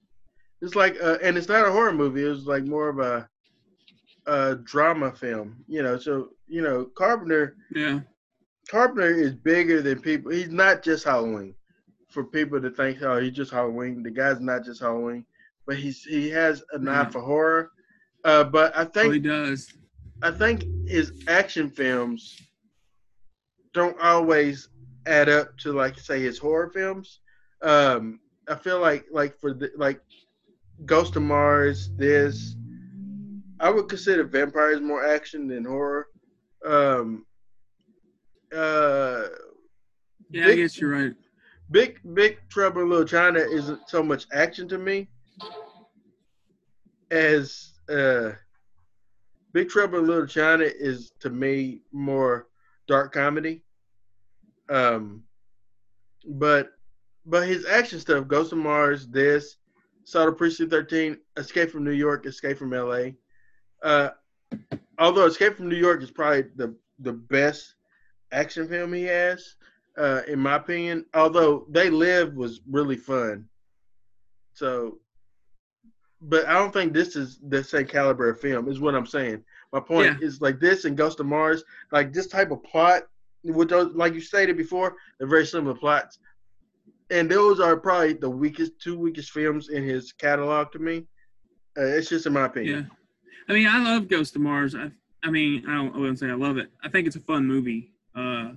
It's 0.62 0.76
like, 0.76 0.96
uh, 1.02 1.18
and 1.22 1.38
it's 1.38 1.50
not 1.50 1.68
a 1.68 1.72
horror 1.72 1.94
movie. 1.94 2.26
It 2.26 2.30
was 2.30 2.46
like 2.46 2.64
more 2.66 2.90
of 2.90 3.00
a, 3.00 3.30
a 4.26 4.56
drama 4.56 5.12
film. 5.12 5.64
You 5.68 5.84
know, 5.84 5.98
so 5.98 6.30
you 6.48 6.62
know, 6.62 6.86
Carpenter. 6.98 7.58
Yeah. 7.72 8.00
Carpenter 8.68 9.12
is 9.14 9.36
bigger 9.36 9.84
than 9.84 10.02
people. 10.02 10.32
He's 10.32 10.50
not 10.50 10.82
just 10.82 11.04
Halloween. 11.04 11.54
For 12.16 12.24
people 12.24 12.62
to 12.62 12.70
think, 12.70 13.02
oh, 13.02 13.20
he's 13.20 13.34
just 13.34 13.52
Halloween. 13.52 14.02
The 14.02 14.10
guy's 14.10 14.40
not 14.40 14.64
just 14.64 14.80
Halloween, 14.80 15.26
but 15.68 15.76
he's 15.76 16.02
he 16.02 16.30
has 16.30 16.64
a 16.72 16.78
knife 16.80 17.08
Yeah. 17.08 17.10
for 17.10 17.20
horror. 17.20 17.72
Uh, 18.24 18.46
but 18.46 18.74
I 18.74 18.84
Oh, 18.84 18.86
think 18.86 19.14
he 19.16 19.20
does. 19.20 19.74
I 20.22 20.32
think 20.32 20.64
his 20.88 21.12
action 21.28 21.70
films 21.70 22.40
don't 23.74 24.00
always 24.00 24.70
add 25.06 25.28
up 25.28 25.58
to 25.58 25.74
like 25.74 26.00
say 26.00 26.22
his 26.22 26.38
horror 26.40 26.70
films. 26.70 27.20
Um, 27.62 28.22
I 28.48 28.56
feel 28.56 28.80
like 28.80 29.08
like 29.12 29.38
for 29.38 29.54
the 29.54 29.72
like 29.76 30.00
Ghost 30.86 31.18
of 31.18 31.24
Mars, 31.24 31.90
this 31.98 32.56
I 33.60 33.70
would 33.70 33.90
consider 33.90 34.24
vampires 34.24 34.80
more 34.80 35.06
action 35.06 35.50
than 35.50 35.66
horror. 35.66 36.08
Um, 36.66 37.26
uh, 38.56 39.24
Yeah, 40.32 40.48
I 40.48 40.56
guess 40.56 40.80
you're 40.80 40.92
right. 40.92 41.14
Big 41.72 42.00
Big 42.14 42.38
Trouble 42.50 42.86
Little 42.86 43.06
China 43.06 43.40
isn't 43.40 43.90
so 43.90 44.04
much 44.04 44.28
action 44.32 44.68
to 44.70 44.78
me 44.78 45.08
as 47.12 47.74
uh, 47.90 48.32
Big 49.54 49.70
Trouble 49.70 50.00
in 50.00 50.08
Little 50.08 50.28
China 50.28 50.64
is 50.64 51.12
to 51.20 51.30
me 51.30 51.82
more 51.92 52.48
dark 52.88 53.14
comedy. 53.14 53.64
Um, 54.70 55.24
but 56.28 56.72
but 57.26 57.48
his 57.48 57.66
action 57.66 58.00
stuff, 58.00 58.28
Ghost 58.28 58.52
of 58.52 58.60
Mars, 58.60 59.08
this, 59.08 59.58
Assault 60.06 60.30
on 60.30 60.36
Precinct 60.36 60.72
Thirteen, 60.72 61.18
Escape 61.38 61.72
from 61.72 61.84
New 61.84 61.92
York, 61.92 62.26
Escape 62.26 62.58
from 62.58 62.74
L.A. 62.74 63.16
Uh, 63.82 64.10
although 65.00 65.26
Escape 65.26 65.56
from 65.56 65.70
New 65.70 65.78
York 65.78 66.04
is 66.04 66.12
probably 66.12 66.44
the 66.56 66.76
the 67.00 67.14
best 67.14 67.76
action 68.32 68.68
film 68.68 68.94
he 68.94 69.04
has 69.04 69.56
uh, 69.98 70.22
in 70.28 70.40
my 70.40 70.56
opinion. 70.56 71.06
Although 71.14 71.66
They 71.70 71.90
Live 71.90 72.34
was 72.36 72.62
really 72.70 72.98
fun. 72.98 73.46
So, 74.54 75.00
but 76.22 76.46
I 76.48 76.54
don't 76.54 76.74
think 76.74 76.94
this 76.94 77.16
is 77.16 77.40
the 77.48 77.64
same 77.64 77.86
caliber 77.86 78.30
of 78.30 78.40
film. 78.40 78.70
Is 78.70 78.80
what 78.80 78.96
I'm 78.96 79.06
saying. 79.06 79.44
My 79.74 79.80
point 79.80 80.24
is 80.24 80.42
like 80.42 80.60
this 80.60 80.86
and 80.86 80.96
Ghost 80.96 81.20
of 81.20 81.26
Mars, 81.26 81.64
like 81.92 82.14
this 82.14 82.28
type 82.28 82.52
of 82.52 82.64
plot. 82.64 83.04
With 83.44 83.70
those, 83.70 83.94
like 83.94 84.16
you 84.16 84.22
stated 84.22 84.58
before, 84.58 84.96
they're 85.20 85.28
very 85.28 85.46
similar 85.46 85.76
plots, 85.76 86.18
and 87.12 87.30
those 87.30 87.60
are 87.60 87.78
probably 87.78 88.14
the 88.14 88.30
weakest, 88.30 88.80
two 88.82 88.98
weakest 88.98 89.30
films 89.30 89.70
in 89.70 89.84
his 89.84 90.12
catalog 90.14 90.72
to 90.72 90.80
me. 90.80 91.06
Uh, 91.78 91.84
it's 91.84 92.10
just 92.10 92.26
in 92.26 92.34
my 92.34 92.40
Yeah. 92.40 92.46
opinion. 92.48 92.92
I 93.48 93.54
mean, 93.54 93.68
I 93.68 93.78
love 93.84 94.08
Ghost 94.08 94.36
of 94.36 94.42
Mars. 94.42 94.74
I, 94.74 94.90
I 95.22 95.30
mean, 95.30 95.64
I 95.68 95.76
don't. 95.76 95.94
I 95.94 96.00
wouldn't 96.00 96.18
say 96.18 96.30
I 96.30 96.34
love 96.34 96.58
it. 96.58 96.72
I 96.84 96.90
think 96.90 97.06
it's 97.06 97.16
a 97.18 97.20
fun 97.20 97.46
movie. 97.46 97.92
Uh, 98.16 98.54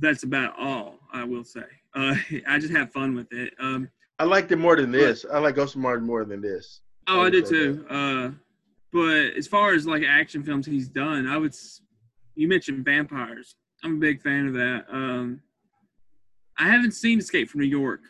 that's 0.00 0.22
about 0.22 0.58
all 0.58 0.96
I 1.12 1.24
will 1.24 1.44
say. 1.44 1.64
Uh, 1.94 2.14
I 2.48 2.58
just 2.58 2.72
have 2.72 2.92
fun 2.92 3.14
with 3.14 3.32
it. 3.32 3.54
Um, 3.58 3.88
I 4.18 4.24
liked 4.24 4.50
it 4.50 4.56
more 4.56 4.76
than 4.76 4.90
this. 4.90 5.24
I 5.32 5.38
like 5.38 5.54
Ghost 5.54 5.76
of 5.76 5.80
Mars 5.80 6.02
more 6.02 6.24
than 6.24 6.40
this. 6.40 6.80
oh, 7.06 7.20
I 7.20 7.22
would 7.24 7.32
did 7.32 7.46
too. 7.46 7.86
Uh, 7.88 8.30
but 8.92 9.36
as 9.36 9.46
far 9.46 9.74
as 9.74 9.86
like 9.86 10.02
action 10.02 10.42
films 10.42 10.66
he's 10.66 10.88
done, 10.88 11.26
I 11.26 11.36
would. 11.36 11.54
You 12.34 12.48
mentioned 12.48 12.84
vampires. 12.84 13.56
I'm 13.84 13.96
a 13.96 13.98
big 13.98 14.22
fan 14.22 14.46
of 14.48 14.54
that. 14.54 14.84
Um, 14.90 15.40
I 16.58 16.68
haven't 16.68 16.92
seen 16.92 17.18
Escape 17.18 17.48
from 17.48 17.60
New 17.60 17.66
York. 17.66 18.00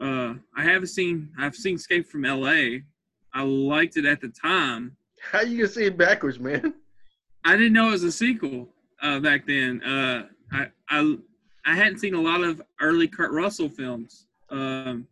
Uh, 0.00 0.34
I 0.56 0.62
haven't 0.62 0.88
seen. 0.88 1.30
I've 1.38 1.54
seen 1.54 1.76
Escape 1.76 2.06
from 2.08 2.24
L.A. 2.24 2.82
I 3.34 3.42
liked 3.42 3.96
it 3.96 4.04
at 4.04 4.20
the 4.20 4.28
time. 4.28 4.96
How 5.20 5.42
you 5.42 5.58
gonna 5.58 5.68
see 5.68 5.84
it 5.84 5.96
backwards, 5.96 6.38
man? 6.40 6.74
I 7.44 7.52
didn't 7.56 7.72
know 7.72 7.88
it 7.88 7.92
was 7.92 8.04
a 8.04 8.12
sequel 8.12 8.68
uh, 9.02 9.20
back 9.20 9.46
then. 9.46 9.82
Uh, 9.82 10.26
I, 10.52 10.66
I 10.88 11.16
I 11.64 11.76
hadn't 11.76 11.98
seen 11.98 12.14
a 12.14 12.20
lot 12.20 12.42
of 12.42 12.60
early 12.80 13.08
Kurt 13.08 13.32
Russell 13.32 13.68
films, 13.68 14.26
um, 14.50 15.06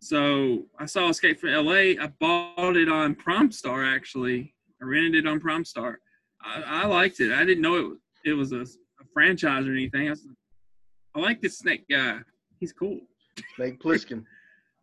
so 0.00 0.66
I 0.78 0.84
saw 0.86 1.08
Escape 1.08 1.40
from 1.40 1.50
L.A. 1.50 1.98
I 1.98 2.08
bought 2.20 2.76
it 2.76 2.88
on 2.88 3.14
PromStar 3.14 3.94
actually. 3.94 4.54
I 4.82 4.84
rented 4.84 5.14
it 5.14 5.26
on 5.26 5.40
PromStar. 5.40 5.96
I, 6.42 6.82
I 6.82 6.86
liked 6.86 7.20
it. 7.20 7.32
I 7.32 7.44
didn't 7.44 7.62
know 7.62 7.76
it 7.76 7.98
it 8.24 8.32
was 8.32 8.52
a, 8.52 8.60
a 8.60 9.04
franchise 9.12 9.66
or 9.66 9.72
anything. 9.72 10.08
I, 10.08 10.10
was, 10.10 10.26
I 11.14 11.20
like 11.20 11.40
this 11.40 11.58
snake 11.58 11.86
guy. 11.88 12.18
He's 12.60 12.72
cool. 12.72 13.00
Snake 13.56 13.80
Plissken. 13.82 14.24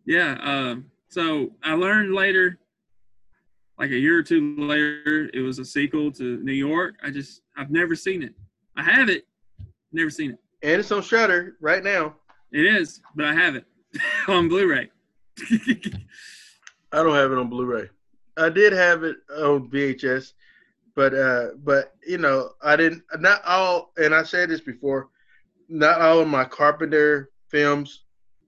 Yeah. 0.03 0.36
Um, 0.41 0.86
so 1.09 1.51
I 1.63 1.76
learned 1.76 2.15
later, 2.15 2.57
like 3.78 3.91
a 3.91 3.97
year 3.97 4.17
or 4.17 4.24
two 4.24 4.55
later, 4.57 5.30
it 5.32 5.41
was 5.41 5.59
a 5.59 5.63
sequel 5.63 6.11
to 6.13 6.38
New 6.43 6.53
York. 6.53 6.95
I 7.03 7.11
just 7.11 7.43
I've 7.55 7.69
never 7.69 7.95
seen 7.95 8.24
it. 8.24 8.34
I 8.76 8.82
have 8.82 9.09
it, 9.09 9.28
never 9.91 10.09
seen 10.09 10.31
it. 10.31 10.39
and 10.63 10.79
it's 10.79 10.91
on 10.91 11.01
Shudder 11.01 11.55
right 11.61 11.83
now. 11.83 12.15
It 12.51 12.65
is, 12.65 13.01
but 13.15 13.25
I 13.25 13.33
have 13.33 13.55
it 13.55 13.65
on 14.27 14.47
Blu-ray. 14.49 14.89
I 16.91 17.03
don't 17.03 17.15
have 17.15 17.31
it 17.31 17.37
on 17.37 17.49
Blu-ray. 17.49 17.89
I 18.37 18.49
did 18.49 18.73
have 18.73 19.03
it 19.03 19.17
on 19.37 19.69
VHS, 19.69 20.33
but 20.95 21.13
uh, 21.13 21.47
but 21.63 21.93
you 22.05 22.17
know, 22.17 22.51
I 22.61 22.75
didn't. 22.75 23.03
Not 23.19 23.41
all, 23.45 23.91
and 23.97 24.13
I 24.13 24.23
said 24.23 24.49
this 24.49 24.61
before. 24.61 25.09
Not 25.69 26.01
all 26.01 26.19
of 26.19 26.27
my 26.27 26.43
Carpenter 26.43 27.29
films 27.47 28.03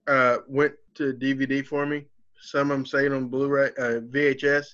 uh, 0.06 0.38
went 0.46 0.74
to 0.94 1.12
DVD 1.14 1.66
for 1.66 1.86
me. 1.86 2.06
Some 2.40 2.70
of 2.70 2.76
them 2.76 2.86
stayed 2.86 3.12
on 3.12 3.28
Blu-ray, 3.28 3.70
uh, 3.78 4.00
VHS. 4.12 4.66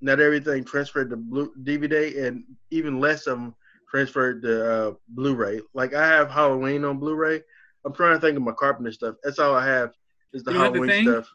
Not 0.00 0.20
everything 0.20 0.64
transferred 0.64 1.10
to 1.10 1.16
Blu- 1.16 1.52
DVD, 1.64 2.24
and 2.26 2.44
even 2.70 3.00
less 3.00 3.26
of 3.26 3.38
them 3.38 3.54
transferred 3.90 4.42
to 4.42 4.72
uh, 4.72 4.94
Blu-ray. 5.08 5.60
Like 5.74 5.94
I 5.94 6.06
have 6.06 6.30
Halloween 6.30 6.84
on 6.84 6.98
Blu-ray. 6.98 7.42
I'm 7.84 7.92
trying 7.92 8.14
to 8.14 8.20
think 8.20 8.36
of 8.36 8.42
my 8.42 8.52
Carpenter 8.52 8.92
stuff. 8.92 9.16
That's 9.22 9.38
all 9.38 9.54
I 9.54 9.66
have 9.66 9.92
is 10.32 10.42
the 10.44 10.52
You 10.52 10.58
have 10.58 10.72
The 10.72 10.78
Halloween 10.78 11.04
stuff. 11.04 11.34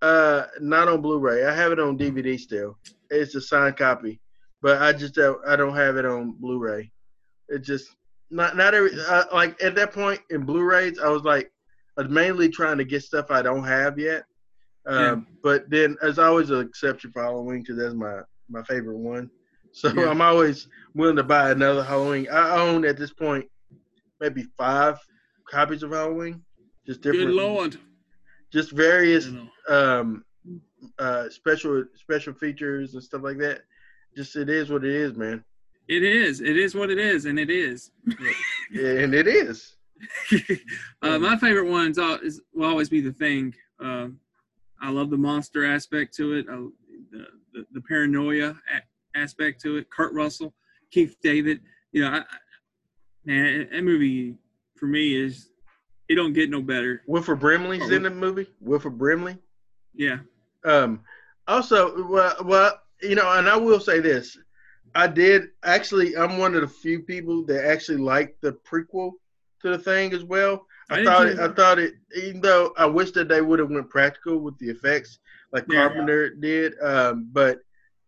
Uh, 0.00 0.46
not 0.60 0.88
on 0.88 1.00
Blu-ray. 1.00 1.44
I 1.44 1.54
have 1.54 1.72
it 1.72 1.78
on 1.78 1.98
DVD 1.98 2.38
still. 2.38 2.76
It's 3.10 3.34
a 3.34 3.40
signed 3.40 3.76
copy, 3.76 4.20
but 4.60 4.82
I 4.82 4.92
just 4.92 5.14
don't, 5.14 5.38
I 5.46 5.56
don't 5.56 5.76
have 5.76 5.96
it 5.96 6.04
on 6.04 6.32
Blu-ray. 6.40 6.90
It 7.48 7.60
just 7.62 7.94
not 8.30 8.56
not 8.56 8.74
every 8.74 8.90
uh, 9.08 9.24
like 9.32 9.62
at 9.62 9.74
that 9.74 9.92
point 9.92 10.20
in 10.30 10.44
Blu-rays, 10.44 10.98
I 10.98 11.08
was 11.08 11.22
like, 11.22 11.52
I 11.98 12.02
was 12.02 12.10
mainly 12.10 12.48
trying 12.48 12.78
to 12.78 12.84
get 12.84 13.02
stuff 13.02 13.30
I 13.30 13.42
don't 13.42 13.64
have 13.64 13.98
yet. 13.98 14.24
Um, 14.86 14.96
Yeah. 14.96 15.16
But 15.42 15.70
then 15.70 15.96
as 16.02 16.18
always 16.18 16.50
an 16.50 16.66
exception 16.66 17.12
for 17.12 17.22
Halloween 17.22 17.60
because 17.60 17.76
that's 17.76 17.94
my 17.94 18.20
my 18.48 18.62
favorite 18.64 18.98
one. 18.98 19.30
So 19.72 19.92
Yeah. 19.92 20.08
I'm 20.10 20.20
always 20.20 20.68
willing 20.94 21.16
to 21.16 21.22
buy 21.22 21.50
another 21.50 21.82
Halloween. 21.82 22.28
I 22.30 22.56
own 22.60 22.84
at 22.84 22.96
this 22.98 23.12
point 23.12 23.46
maybe 24.20 24.44
five 24.56 24.98
copies 25.50 25.82
of 25.82 25.90
Halloween, 25.90 26.42
just 26.86 27.00
different, 27.00 27.28
Good 27.28 27.34
lord. 27.34 27.76
just 28.52 28.70
various 28.72 29.26
You 29.26 29.48
know. 29.68 29.98
um 30.00 30.24
uh 30.98 31.28
special 31.28 31.84
special 31.94 32.32
features 32.34 32.94
and 32.94 33.02
stuff 33.02 33.22
like 33.22 33.38
that. 33.38 33.62
Just 34.16 34.36
it 34.36 34.48
is 34.50 34.68
what 34.70 34.84
it 34.84 34.92
is, 34.94 35.16
man. 35.16 35.42
It 35.88 36.02
is. 36.02 36.40
It 36.40 36.56
is 36.56 36.74
what 36.74 36.90
it 36.90 36.98
is, 36.98 37.24
and 37.24 37.38
it 37.38 37.50
is. 37.50 37.90
And 38.74 39.14
it 39.14 39.26
is. 39.26 39.76
uh, 41.02 41.18
my 41.18 41.36
favorite 41.36 41.68
ones 41.70 41.98
is, 42.22 42.40
will 42.54 42.68
always 42.68 42.88
be 42.88 43.00
the 43.00 43.12
thing. 43.12 43.54
Um, 43.80 44.18
I 44.80 44.90
love 44.90 45.10
the 45.10 45.16
monster 45.16 45.64
aspect 45.64 46.14
to 46.16 46.34
it. 46.34 46.46
I, 46.50 46.56
the, 47.10 47.26
the 47.52 47.66
the 47.72 47.80
paranoia 47.82 48.54
aspect 49.14 49.60
to 49.62 49.76
it. 49.76 49.90
Kurt 49.90 50.12
Russell, 50.14 50.54
Keith 50.90 51.16
David. 51.22 51.60
You 51.92 52.02
know, 52.02 52.10
I, 52.10 52.24
man, 53.24 53.68
that 53.70 53.82
movie 53.82 54.36
for 54.76 54.86
me 54.86 55.14
is 55.14 55.48
it 56.08 56.14
don't 56.16 56.32
get 56.32 56.50
no 56.50 56.60
better. 56.62 57.02
Wilford 57.06 57.40
Brimley's 57.40 57.82
Oh. 57.90 57.94
in 57.94 58.02
the 58.02 58.10
movie. 58.10 58.46
Wilford 58.60 58.98
Brimley. 58.98 59.36
Yeah, 59.94 60.18
Um 60.64 61.00
also 61.46 62.06
well 62.06 62.36
well 62.44 62.80
you 63.02 63.14
know, 63.16 63.30
and 63.32 63.48
I 63.48 63.56
will 63.56 63.80
say 63.80 64.00
this. 64.00 64.38
I 64.94 65.06
did 65.06 65.48
actually 65.64 66.16
I'm 66.16 66.38
one 66.38 66.54
of 66.54 66.60
the 66.62 66.68
few 66.68 67.00
people 67.00 67.44
that 67.46 67.64
actually 67.66 67.98
liked 67.98 68.40
the 68.42 68.52
prequel 68.52 69.12
to 69.62 69.70
the 69.70 69.78
thing 69.78 70.12
as 70.12 70.24
well. 70.24 70.66
I 70.90 71.00
I, 71.00 71.04
thought 71.04 71.26
it, 71.26 71.38
I 71.38 71.48
thought 71.48 71.78
it 71.78 71.94
even 72.16 72.40
though 72.40 72.72
I 72.76 72.86
wish 72.86 73.12
that 73.12 73.28
they 73.28 73.40
would 73.40 73.58
have 73.58 73.70
went 73.70 73.88
practical 73.90 74.38
with 74.38 74.58
the 74.58 74.68
effects 74.70 75.18
like 75.52 75.64
Yeah. 75.68 75.86
Carpenter 75.88 76.30
did, 76.34 76.74
um, 76.82 77.28
but 77.32 77.60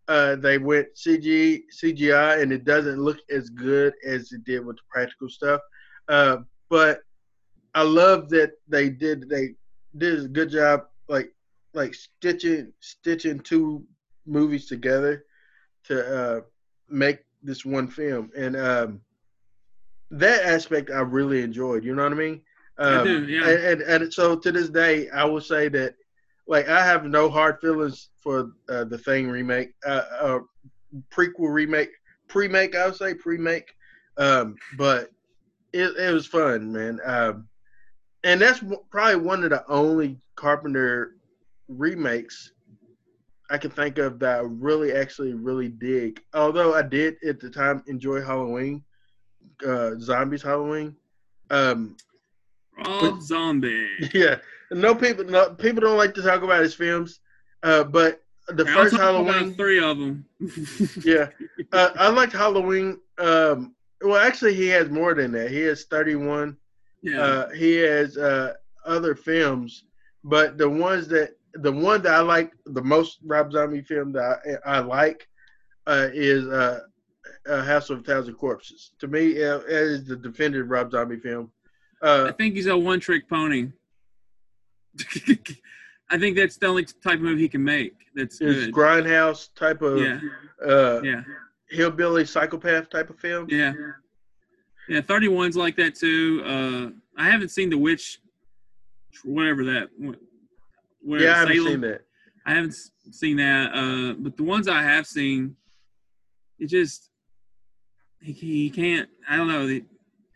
uh, 0.08 0.36
they 0.36 0.58
went 0.58 0.88
CG 0.94 1.62
CGI 1.82 2.42
and 2.42 2.52
it 2.52 2.64
doesn't 2.64 2.98
look 2.98 3.18
as 3.30 3.48
good 3.50 3.94
as 4.06 4.32
it 4.32 4.44
did 4.44 4.64
with 4.64 4.76
the 4.76 4.82
practical 4.90 5.28
stuff. 5.28 5.60
Uh, 6.08 6.38
but 6.70 7.00
I 7.74 7.82
love 7.82 8.28
that 8.30 8.52
they 8.68 8.88
did 8.90 9.28
they 9.28 9.54
did 9.96 10.24
a 10.24 10.28
good 10.28 10.50
job 10.50 10.82
like 11.08 11.32
like 11.74 11.94
stitching 11.94 12.72
stitching 12.80 13.40
two 13.40 13.84
movies 14.26 14.66
together 14.66 15.24
to 15.84 16.16
uh, 16.18 16.40
make 16.88 17.18
this 17.42 17.64
one 17.64 17.88
film 17.88 18.30
and 18.36 18.56
um, 18.56 19.00
that 20.10 20.44
aspect 20.44 20.90
I 20.90 21.00
really 21.00 21.42
enjoyed. 21.42 21.84
You 21.84 21.94
know 21.94 22.02
what 22.04 22.12
I 22.12 22.16
mean? 22.16 22.40
I 22.78 22.96
Um, 22.96 23.04
do, 23.04 23.24
yeah. 23.26 23.48
And, 23.48 23.82
and 23.82 24.02
and 24.02 24.12
so 24.12 24.36
to 24.36 24.52
this 24.52 24.68
day, 24.68 25.08
I 25.10 25.24
will 25.24 25.40
say 25.40 25.68
that 25.68 25.94
like 26.46 26.68
I 26.68 26.84
have 26.84 27.04
no 27.04 27.28
hard 27.30 27.60
feelings 27.60 28.10
for 28.20 28.52
uh, 28.68 28.84
the 28.84 28.98
Thing 28.98 29.28
remake, 29.28 29.72
uh, 29.86 30.02
uh, 30.20 30.38
prequel 31.10 31.52
remake, 31.52 31.90
pre-make. 32.28 32.74
I 32.76 32.86
would 32.86 32.96
say 32.96 33.14
pre-make, 33.14 33.74
um, 34.16 34.56
but 34.76 35.10
it, 35.72 35.96
it 35.96 36.12
was 36.12 36.26
fun, 36.26 36.72
man. 36.72 37.00
Um, 37.04 37.48
and 38.24 38.40
that's 38.40 38.62
probably 38.90 39.16
one 39.16 39.44
of 39.44 39.50
the 39.50 39.64
only 39.68 40.18
Carpenter 40.36 41.16
remakes 41.68 42.52
I 43.50 43.58
can 43.58 43.70
think 43.70 43.98
of 43.98 44.18
that 44.20 44.38
I 44.38 44.42
really 44.42 44.92
actually 44.92 45.34
really 45.34 45.68
dig. 45.68 46.20
Although 46.32 46.74
I 46.74 46.82
did 46.82 47.16
at 47.26 47.40
the 47.40 47.50
time 47.50 47.82
enjoy 47.86 48.22
Halloween, 48.22 48.82
uh, 49.66 49.92
Zombies 49.98 50.42
Halloween. 50.42 50.96
Um, 51.50 51.96
Rob 52.78 53.22
Zombie. 53.22 53.88
Yeah, 54.14 54.36
no 54.70 54.94
people, 54.94 55.24
no 55.24 55.50
people 55.50 55.80
don't 55.82 55.96
like 55.96 56.14
to 56.14 56.22
talk 56.22 56.42
about 56.42 56.62
his 56.62 56.74
films, 56.74 57.20
uh, 57.62 57.84
but 57.84 58.22
the 58.48 58.64
first 58.66 58.96
Halloween, 58.96 59.54
three 59.54 59.80
of 59.82 59.98
them. 59.98 60.26
yeah, 61.04 61.28
uh, 61.72 61.90
I 61.98 62.08
liked 62.08 62.32
Halloween. 62.32 63.00
Um, 63.18 63.74
well, 64.02 64.16
actually, 64.16 64.54
he 64.54 64.66
has 64.68 64.90
more 64.90 65.14
than 65.14 65.32
that. 65.32 65.50
He 65.50 65.60
has 65.60 65.84
thirty-one. 65.84 66.56
yeah. 67.02 67.20
Uh, 67.20 67.50
he 67.50 67.76
has 67.76 68.16
uh, 68.18 68.54
other 68.84 69.14
films, 69.14 69.84
but 70.24 70.58
the 70.58 70.68
ones 70.68 71.08
that 71.08 71.36
the 71.54 71.72
one 71.72 72.02
that 72.02 72.14
I 72.14 72.20
like 72.20 72.52
the 72.66 72.82
most 72.82 73.18
Rob 73.24 73.52
Zombie 73.52 73.82
film 73.82 74.12
that 74.12 74.60
I, 74.66 74.76
I 74.76 74.78
like 74.80 75.26
uh, 75.86 76.08
is 76.12 76.46
uh, 76.48 76.80
uh, 77.48 77.62
House 77.62 77.90
of 77.90 78.00
a 78.00 78.02
Thousand 78.02 78.34
Corpses. 78.34 78.90
To 78.98 79.06
me, 79.06 79.28
it 79.36 79.62
is 79.68 80.04
the 80.04 80.16
definitive 80.16 80.68
Rob 80.68 80.90
Zombie 80.90 81.20
film. 81.20 81.50
I 82.04 82.06
Uh, 82.28 82.32
think 82.32 82.54
he's 82.54 82.66
a 82.66 82.76
one 82.76 83.00
trick 83.00 83.28
pony. 83.28 83.72
I 86.10 86.18
think 86.18 86.36
that's 86.36 86.56
the 86.56 86.66
only 86.66 86.84
type 86.84 87.14
of 87.14 87.20
movie 87.22 87.42
he 87.42 87.48
can 87.48 87.64
make. 87.64 87.94
That's 88.14 88.40
it's 88.40 88.66
good. 88.66 88.74
grindhouse 88.74 89.48
type 89.54 89.82
of 89.82 89.98
Yeah, 90.00 90.20
uh, 90.64 91.00
yeah, 91.02 91.22
hillbilly 91.68 92.24
psychopath 92.26 92.90
type 92.90 93.10
of 93.10 93.18
film. 93.18 93.46
yeah, 93.50 93.72
yeah. 94.88 95.00
Thirty 95.00 95.28
one's 95.28 95.56
like 95.56 95.76
that 95.76 95.94
too. 95.94 96.42
Uh, 96.44 96.90
I 97.20 97.30
haven't 97.30 97.48
seen 97.50 97.70
The 97.70 97.78
Witch, 97.78 98.20
whatever 99.24 99.64
that. 99.64 99.88
Whatever, 99.98 101.24
yeah, 101.24 101.32
I 101.34 101.38
haven't 101.38 101.56
Salem. 101.56 101.72
seen 101.72 101.80
that. 101.80 102.00
I 102.46 102.54
haven't 102.54 102.74
seen 103.10 103.36
that. 103.38 103.72
Uh, 103.74 104.14
but 104.18 104.36
the 104.36 104.42
ones 104.44 104.68
I 104.68 104.82
have 104.82 105.06
seen, 105.06 105.56
it 106.58 106.66
just 106.66 107.10
he, 108.20 108.32
he 108.32 108.70
can't. 108.70 109.08
I 109.28 109.36
don't 109.36 109.48
know. 109.48 109.66
the- 109.66 109.84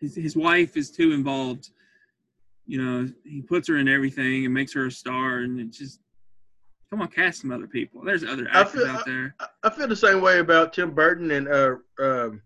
His 0.00 0.14
his 0.14 0.36
wife 0.36 0.76
is 0.76 0.90
too 0.90 1.12
involved. 1.12 1.70
You 2.66 2.82
know, 2.84 3.08
he 3.24 3.40
puts 3.42 3.66
her 3.68 3.78
in 3.78 3.88
everything 3.88 4.44
and 4.44 4.52
makes 4.54 4.72
her 4.74 4.86
a 4.86 4.90
star, 4.90 5.38
and 5.38 5.58
it 5.60 5.70
just 5.72 6.00
come 6.90 7.00
on, 7.02 7.08
cast 7.08 7.40
some 7.40 7.50
other 7.50 7.66
people. 7.66 8.02
There's 8.04 8.24
other 8.24 8.46
actors 8.50 8.82
feel- 8.82 8.90
out 8.90 9.04
there. 9.06 9.34
I- 9.40 9.46
I 9.64 9.70
feel 9.70 9.88
the 9.88 9.96
same 9.96 10.20
way 10.20 10.38
about 10.38 10.72
Tim 10.72 10.92
Burton 10.92 11.30
and 11.30 11.48
uh 11.48 11.76
um 11.98 12.42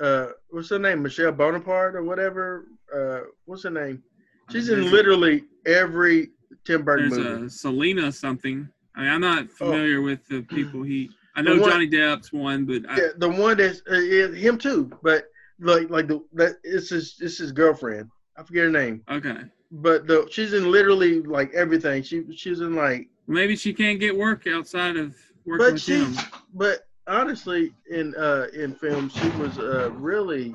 uh 0.00 0.28
what's 0.50 0.68
her 0.70 0.78
name 0.78 1.02
Michelle 1.02 1.32
Bonaparte 1.32 1.94
or 1.96 2.02
whatever 2.02 2.66
uh 2.94 3.20
what's 3.46 3.62
her 3.62 3.70
name 3.70 4.02
she's 4.50 4.68
in 4.68 4.90
literally 4.90 5.44
every 5.64 6.30
Tim 6.64 6.82
Burton 6.82 7.08
There's 7.10 7.22
movie 7.24 7.46
a 7.46 7.50
Selena 7.50 8.12
something. 8.12 8.68
I 8.94 9.00
mean, 9.02 9.10
I'm 9.10 9.20
not 9.20 9.50
familiar 9.50 10.00
with 10.02 10.26
the 10.28 10.42
people 10.42 10.82
he. 10.82 11.10
I 11.36 11.40
Oh. 11.40 11.42
Know 11.42 11.60
one- 11.60 11.70
Johnny 11.70 11.88
Depp's 11.88 12.32
one, 12.32 12.64
but 12.64 12.82
I, 12.88 12.96
yeah, 12.98 13.08
the 13.18 13.28
one 13.28 13.56
that's 13.58 13.82
uh, 13.90 14.32
him 14.32 14.56
too 14.58 14.90
but 15.02 15.26
like 15.60 15.90
like 15.90 16.08
the 16.08 16.22
that 16.34 16.56
it's 16.64 16.90
his 16.90 17.16
it's 17.20 17.38
his 17.38 17.52
girlfriend. 17.52 18.10
I 18.36 18.42
forget 18.42 18.64
her 18.64 18.70
name. 18.70 19.02
Okay. 19.10 19.38
but 19.70 20.06
the 20.06 20.28
she's 20.30 20.52
in 20.52 20.70
literally 20.70 21.22
like 21.22 21.52
everything. 21.54 22.02
She 22.02 22.24
she's 22.36 22.60
in 22.60 22.74
like 22.74 23.08
Maybe 23.28 23.56
she 23.56 23.72
can't 23.72 23.98
get 23.98 24.16
work 24.16 24.46
outside 24.46 24.96
of 24.96 25.16
working 25.44 25.66
but 25.66 25.72
with 25.74 25.82
she 25.82 26.04
him. 26.04 26.14
but 26.54 26.86
honestly 27.08 27.72
in 27.90 28.14
uh 28.16 28.46
in 28.54 28.74
film 28.74 29.08
she 29.08 29.28
was 29.30 29.58
uh 29.58 29.90
really 29.92 30.54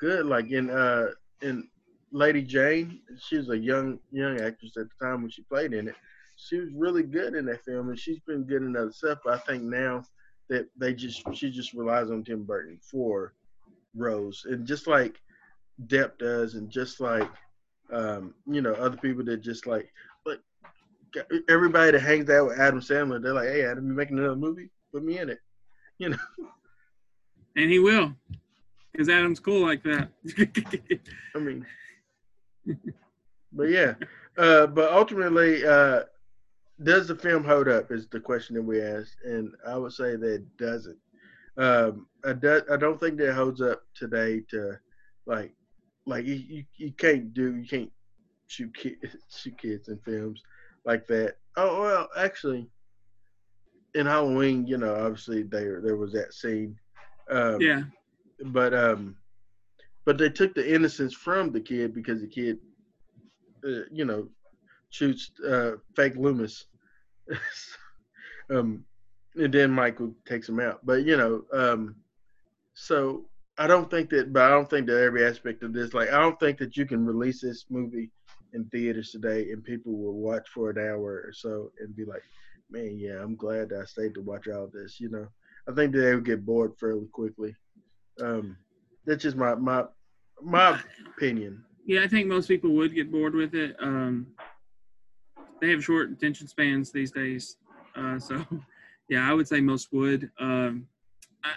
good. 0.00 0.26
Like 0.26 0.50
in 0.50 0.70
uh 0.70 1.08
in 1.42 1.68
lady 2.10 2.40
jane 2.42 3.00
she 3.18 3.36
was 3.36 3.50
a 3.50 3.58
young 3.58 3.98
young 4.12 4.40
actress 4.40 4.76
at 4.78 4.86
the 4.88 5.04
time 5.06 5.22
when 5.22 5.30
she 5.30 5.42
played 5.42 5.72
in 5.72 5.88
it. 5.88 5.94
She 6.36 6.58
was 6.58 6.68
really 6.74 7.02
good 7.02 7.34
in 7.34 7.46
that 7.46 7.64
film 7.64 7.88
and 7.88 7.98
she's 7.98 8.20
been 8.20 8.44
good 8.44 8.62
in 8.62 8.76
other 8.76 8.92
stuff. 8.92 9.18
But 9.24 9.34
i 9.34 9.38
think 9.38 9.62
now 9.62 10.04
that 10.48 10.68
they 10.78 10.94
just 10.94 11.22
she 11.34 11.50
just 11.50 11.74
relies 11.74 12.10
on 12.10 12.24
tim 12.24 12.44
burton 12.44 12.78
for 12.82 13.34
roles 13.94 14.46
and 14.48 14.66
just 14.66 14.86
like 14.86 15.20
depp 15.86 16.18
does 16.18 16.54
and 16.54 16.70
just 16.70 17.00
like 17.00 17.30
um 17.92 18.34
you 18.46 18.60
know 18.60 18.72
other 18.74 18.96
people 18.96 19.24
that 19.24 19.38
just 19.38 19.66
like 19.66 19.92
but 20.24 20.42
everybody 21.48 21.92
that 21.92 22.00
hangs 22.00 22.28
out 22.28 22.48
with 22.48 22.58
adam 22.58 22.80
sandler 22.80 23.22
they're 23.22 23.32
like 23.32 23.48
hey 23.48 23.64
adam 23.64 23.86
you 23.86 23.94
making 23.94 24.18
another 24.18 24.36
movie 24.36 24.70
put 24.92 25.04
me 25.04 25.18
in 25.18 25.30
it 25.30 25.38
you 25.98 26.10
know. 26.10 26.16
And 27.56 27.70
he 27.70 27.80
will, 27.80 28.14
because 28.92 29.08
Adam's 29.08 29.40
cool 29.40 29.66
like 29.66 29.82
that. 29.82 30.08
I 31.34 31.38
mean, 31.38 31.66
but 33.52 33.64
yeah, 33.64 33.94
uh, 34.36 34.68
but 34.68 34.92
ultimately, 34.92 35.66
uh, 35.66 36.02
does 36.84 37.08
the 37.08 37.16
film 37.16 37.42
hold 37.42 37.66
up? 37.66 37.90
Is 37.90 38.06
the 38.06 38.20
question 38.20 38.54
that 38.54 38.62
we 38.62 38.80
asked, 38.80 39.16
and 39.24 39.54
I 39.66 39.76
would 39.76 39.92
say 39.92 40.14
that 40.14 40.34
it 40.34 40.56
doesn't. 40.56 40.98
Um, 41.58 42.06
I, 42.24 42.32
do, 42.32 42.62
I 42.70 42.76
don't 42.76 43.00
think 43.00 43.18
that 43.18 43.34
holds 43.34 43.60
up 43.60 43.82
today. 43.94 44.42
To 44.50 44.78
like, 45.26 45.52
like 46.06 46.24
you, 46.24 46.34
you, 46.34 46.64
you 46.76 46.92
can't 46.92 47.34
do 47.34 47.56
you 47.56 47.66
can't 47.66 47.92
shoot 48.46 48.74
kids 48.74 49.16
shoot 49.36 49.58
kids 49.58 49.88
in 49.88 49.98
films 49.98 50.42
like 50.84 51.06
that. 51.08 51.36
Oh 51.56 51.80
well, 51.80 52.08
actually, 52.16 52.68
in 53.94 54.06
Halloween, 54.06 54.66
you 54.66 54.78
know, 54.78 54.94
obviously 54.94 55.42
there 55.42 55.80
there 55.80 55.96
was 55.96 56.12
that 56.12 56.32
scene. 56.32 56.76
Um, 57.30 57.60
yeah, 57.60 57.82
but 58.46 58.72
um 58.72 59.16
but 60.04 60.16
they 60.16 60.30
took 60.30 60.54
the 60.54 60.74
innocence 60.74 61.12
from 61.12 61.52
the 61.52 61.60
kid 61.60 61.92
because 61.92 62.20
the 62.20 62.28
kid 62.28 62.58
uh, 63.64 63.84
you 63.90 64.04
know 64.04 64.28
shoots 64.90 65.30
uh 65.46 65.72
fake 65.96 66.16
loomis 66.16 66.66
um 68.50 68.84
and 69.38 69.52
then 69.52 69.70
michael 69.70 70.12
takes 70.26 70.48
him 70.48 70.60
out 70.60 70.80
but 70.84 71.04
you 71.04 71.16
know 71.16 71.42
um 71.52 71.94
so 72.74 73.24
i 73.58 73.66
don't 73.66 73.90
think 73.90 74.10
that 74.10 74.32
but 74.32 74.42
i 74.42 74.48
don't 74.48 74.68
think 74.70 74.86
that 74.86 75.02
every 75.02 75.24
aspect 75.24 75.62
of 75.62 75.72
this 75.72 75.94
like 75.94 76.10
i 76.10 76.18
don't 76.18 76.38
think 76.40 76.58
that 76.58 76.76
you 76.76 76.84
can 76.84 77.04
release 77.04 77.40
this 77.40 77.66
movie 77.70 78.10
in 78.54 78.64
theaters 78.66 79.10
today 79.10 79.50
and 79.50 79.64
people 79.64 79.92
will 79.92 80.14
watch 80.14 80.48
for 80.48 80.70
an 80.70 80.78
hour 80.78 81.24
or 81.26 81.32
so 81.32 81.70
and 81.80 81.94
be 81.94 82.04
like 82.04 82.22
man 82.70 82.96
yeah 82.98 83.22
i'm 83.22 83.36
glad 83.36 83.68
that 83.68 83.80
i 83.80 83.84
stayed 83.84 84.14
to 84.14 84.20
watch 84.20 84.48
all 84.48 84.68
this 84.72 85.00
you 85.00 85.08
know 85.10 85.26
i 85.68 85.72
think 85.72 85.92
that 85.92 86.00
they 86.00 86.14
would 86.14 86.24
get 86.24 86.46
bored 86.46 86.72
fairly 86.78 87.06
quickly 87.12 87.54
um, 88.20 88.56
that's 89.06 89.22
just 89.22 89.36
my 89.36 89.54
my 89.54 89.84
my 90.42 90.80
opinion. 91.16 91.64
yeah. 91.86 92.02
I 92.02 92.08
think 92.08 92.26
most 92.26 92.48
people 92.48 92.70
would 92.70 92.94
get 92.94 93.10
bored 93.10 93.34
with 93.34 93.54
it. 93.54 93.76
Um, 93.80 94.28
they 95.60 95.70
have 95.70 95.84
short 95.84 96.10
attention 96.10 96.46
spans 96.46 96.92
these 96.92 97.10
days, 97.10 97.56
uh, 97.96 98.18
so 98.18 98.44
yeah, 99.08 99.28
I 99.28 99.34
would 99.34 99.48
say 99.48 99.60
most 99.60 99.92
would. 99.92 100.30
Um, 100.38 100.86
I, 101.44 101.50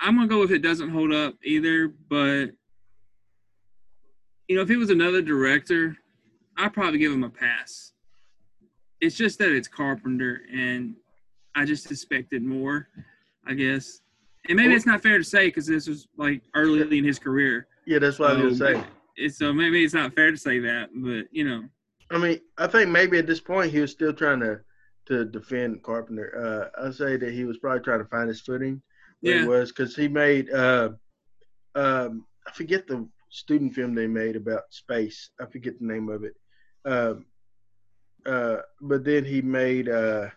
I'm 0.00 0.16
gonna 0.16 0.28
go 0.28 0.42
if 0.42 0.50
it 0.50 0.62
doesn't 0.62 0.90
hold 0.90 1.12
up 1.12 1.34
either, 1.44 1.88
but 2.08 2.46
you 4.48 4.56
know, 4.56 4.62
if 4.62 4.70
it 4.70 4.76
was 4.76 4.90
another 4.90 5.22
director, 5.22 5.96
I'd 6.56 6.72
probably 6.72 6.98
give 6.98 7.12
him 7.12 7.24
a 7.24 7.30
pass. 7.30 7.92
It's 9.00 9.16
just 9.16 9.38
that 9.38 9.50
it's 9.50 9.68
Carpenter, 9.68 10.42
and 10.52 10.94
I 11.54 11.64
just 11.64 11.90
expected 11.90 12.42
more, 12.42 12.88
I 13.46 13.54
guess. 13.54 14.00
And 14.48 14.56
maybe 14.56 14.74
it's 14.74 14.86
not 14.86 15.02
fair 15.02 15.18
to 15.18 15.24
say 15.24 15.48
because 15.48 15.66
this 15.66 15.88
was 15.88 16.06
like 16.16 16.42
early 16.54 16.98
in 16.98 17.04
his 17.04 17.18
career. 17.18 17.66
Yeah, 17.86 17.98
that's 17.98 18.18
what 18.18 18.30
I 18.30 18.42
was 18.42 18.58
gonna 18.58 18.76
say. 18.76 18.84
It's, 19.16 19.38
so 19.38 19.52
maybe 19.52 19.84
it's 19.84 19.94
not 19.94 20.14
fair 20.14 20.30
to 20.30 20.36
say 20.36 20.58
that, 20.60 20.90
but 20.94 21.26
you 21.32 21.44
know, 21.48 21.64
I 22.10 22.18
mean, 22.18 22.40
I 22.58 22.66
think 22.66 22.90
maybe 22.90 23.18
at 23.18 23.26
this 23.26 23.40
point 23.40 23.72
he 23.72 23.80
was 23.80 23.90
still 23.90 24.12
trying 24.12 24.40
to 24.40 24.60
to 25.06 25.24
defend 25.24 25.82
Carpenter. 25.82 26.70
Uh, 26.78 26.86
I 26.86 26.90
say 26.90 27.16
that 27.16 27.32
he 27.32 27.44
was 27.44 27.58
probably 27.58 27.82
trying 27.82 28.00
to 28.00 28.06
find 28.06 28.28
his 28.28 28.40
footing. 28.40 28.82
Where 29.20 29.34
Yeah. 29.34 29.42
he 29.42 29.48
was 29.48 29.70
because 29.72 29.96
he 29.96 30.08
made 30.08 30.50
uh, 30.50 30.90
um, 31.74 32.24
I 32.46 32.52
forget 32.52 32.86
the 32.86 33.08
student 33.30 33.74
film 33.74 33.94
they 33.94 34.06
made 34.06 34.36
about 34.36 34.62
space. 34.70 35.30
I 35.40 35.46
forget 35.46 35.78
the 35.78 35.86
name 35.86 36.08
of 36.08 36.24
it. 36.24 36.34
Um, 36.84 37.26
uh, 38.26 38.58
but 38.80 39.04
then 39.04 39.24
he 39.24 39.40
made 39.42 39.88
uh, 39.88 40.28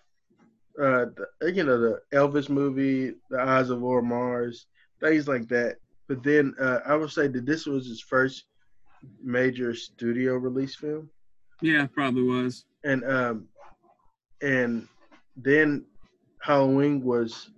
uh, 0.82 1.06
the, 1.42 1.52
you 1.54 1.64
know 1.64 1.80
the 1.80 2.00
Elvis 2.14 2.50
movie, 2.50 3.14
The 3.30 3.40
Eyes 3.40 3.70
of 3.70 3.82
Laura 3.82 4.04
Mars, 4.04 4.68
things 5.02 5.28
like 5.28 5.48
that. 5.50 5.78
But 6.08 6.24
then 6.24 6.54
uh, 6.60 6.80
I 6.86 6.96
would 6.96 7.12
say 7.12 7.28
that 7.28 7.46
this 7.46 7.66
was 7.66 7.88
his 7.88 8.02
first 8.02 8.46
major 9.24 9.74
studio 9.74 10.36
release 10.36 10.76
film 10.76 11.10
yeah, 11.62 11.86
probably 11.88 12.24
was. 12.24 12.66
and 12.84 13.04
um 13.06 13.48
and 14.42 14.88
then 15.36 15.86
Halloween 16.42 17.02
was 17.04 17.50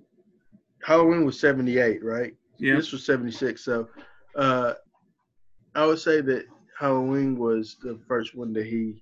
Halloween 0.84 1.26
was 1.26 1.40
78, 1.40 2.04
right? 2.04 2.34
Yeah, 2.58 2.76
This 2.76 2.92
was 2.92 3.06
76. 3.06 3.64
So 3.64 3.88
uh 4.36 4.74
I 5.76 5.86
would 5.86 6.00
say 6.00 6.22
that 6.22 6.46
Halloween 6.78 7.38
was 7.38 7.78
the 7.82 8.00
first 8.08 8.36
one 8.36 8.54
that 8.54 8.66
he 8.66 9.02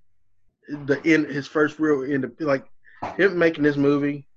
the 0.86 1.02
in 1.04 1.26
his 1.26 1.48
first 1.48 1.80
real 1.80 2.04
in 2.04 2.32
like 2.40 2.66
him 3.18 3.38
making 3.38 3.64
this 3.64 3.78
movie 3.78 4.28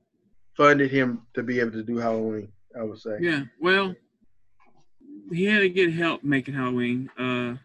funded 0.56 0.90
him 0.90 1.22
to 1.34 1.42
be 1.42 1.58
able 1.60 1.72
to 1.72 1.82
do 1.82 1.96
Halloween. 1.96 2.52
I 2.78 2.82
would 2.84 3.00
say. 3.00 3.16
Yeah. 3.20 3.44
Well, 3.60 3.94
he 5.32 5.44
had 5.44 5.60
to 5.60 5.68
get 5.68 5.92
help 5.92 6.22
making 6.22 6.54
Halloween. 6.54 7.10
Uh, 7.18 7.56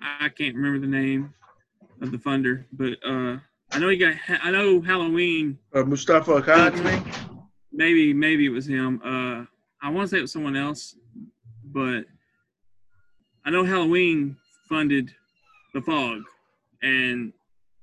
I 0.00 0.28
can't 0.28 0.54
remember 0.54 0.78
the 0.78 0.86
name 0.86 1.32
of 2.00 2.12
the 2.12 2.18
funder, 2.18 2.64
but 2.72 2.92
uh, 3.04 3.38
I 3.74 3.80
know 3.80 3.88
he 3.88 3.96
got. 3.96 4.14
I 4.28 4.52
know 4.52 4.80
Halloween. 4.80 5.58
Uh, 5.74 5.82
Moustapha 5.82 6.30
Akkad. 6.40 7.42
Maybe, 7.72 8.14
maybe 8.14 8.46
it 8.46 8.50
was 8.50 8.66
him. 8.66 9.00
Uh, 9.04 9.44
I 9.84 9.90
want 9.90 10.08
to 10.08 10.08
say 10.08 10.18
it 10.18 10.22
was 10.22 10.30
someone 10.30 10.54
else, 10.54 10.94
but 11.64 12.04
I 13.44 13.50
know 13.50 13.64
Halloween 13.64 14.36
funded 14.68 15.12
the 15.74 15.82
fog 15.82 16.22
and 16.82 17.32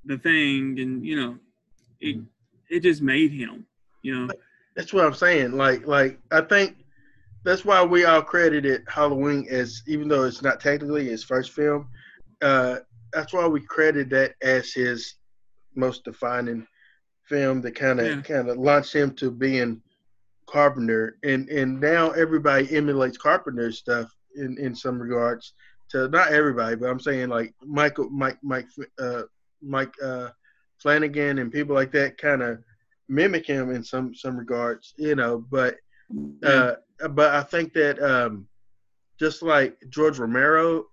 the 0.05 0.17
thing, 0.17 0.79
and 0.79 1.05
you 1.05 1.19
know, 1.19 1.37
it 1.99 2.21
it 2.69 2.79
just 2.83 3.01
made 3.01 3.33
him. 3.33 3.65
You 4.01 4.27
know, 4.27 4.33
That's 4.77 4.93
what 4.93 5.05
I'm 5.05 5.13
saying. 5.13 5.51
Like, 5.51 5.85
like 5.85 6.19
I 6.31 6.39
think 6.39 6.77
that's 7.43 7.65
why 7.65 7.83
we 7.83 8.05
all 8.05 8.21
credited 8.21 8.85
Halloween 8.87 9.45
as, 9.49 9.83
even 9.87 10.07
though 10.07 10.23
it's 10.23 10.41
not 10.41 10.61
technically 10.61 11.09
his 11.09 11.25
first 11.25 11.51
film. 11.51 11.89
Uh, 12.41 12.77
that's 13.11 13.33
why 13.33 13.45
we 13.45 13.59
credit 13.59 14.09
that 14.11 14.35
as 14.41 14.71
his 14.71 15.15
most 15.75 16.03
defining 16.03 16.65
film 17.23 17.61
that 17.61 17.75
kind 17.75 17.99
of 17.99 18.07
Yeah. 18.07 18.21
kind 18.21 18.49
of 18.49 18.57
launched 18.57 18.93
him 18.93 19.13
to 19.15 19.31
being 19.31 19.81
Carpenter, 20.47 21.17
and 21.23 21.47
and 21.49 21.79
now 21.79 22.11
everybody 22.11 22.75
emulates 22.75 23.17
Carpenter's 23.17 23.77
stuff 23.77 24.13
in 24.35 24.57
in 24.57 24.75
some 24.75 25.01
regards. 25.01 25.53
To 25.89 26.07
not 26.07 26.31
everybody, 26.31 26.75
but 26.75 26.89
I'm 26.89 26.99
saying 26.99 27.29
like 27.29 27.53
Michael, 27.63 28.09
Mike, 28.09 28.37
Mike, 28.41 28.67
uh, 28.97 29.23
Mike 29.61 29.93
uh, 30.01 30.29
Flanagan, 30.77 31.39
and 31.39 31.51
people 31.51 31.75
like 31.75 31.91
that 31.93 32.17
kind 32.17 32.41
of 32.41 32.59
mimic 33.09 33.45
him 33.45 33.71
in 33.71 33.83
some 33.83 34.13
some 34.15 34.37
regards, 34.37 34.93
you 34.97 35.15
know. 35.15 35.45
But 35.49 35.77
uh, 36.43 36.75
but 37.11 37.33
I 37.33 37.43
think 37.43 37.73
that 37.73 38.01
um, 38.01 38.47
just 39.19 39.41
like 39.41 39.77
George 39.89 40.17
Romero, 40.19 40.87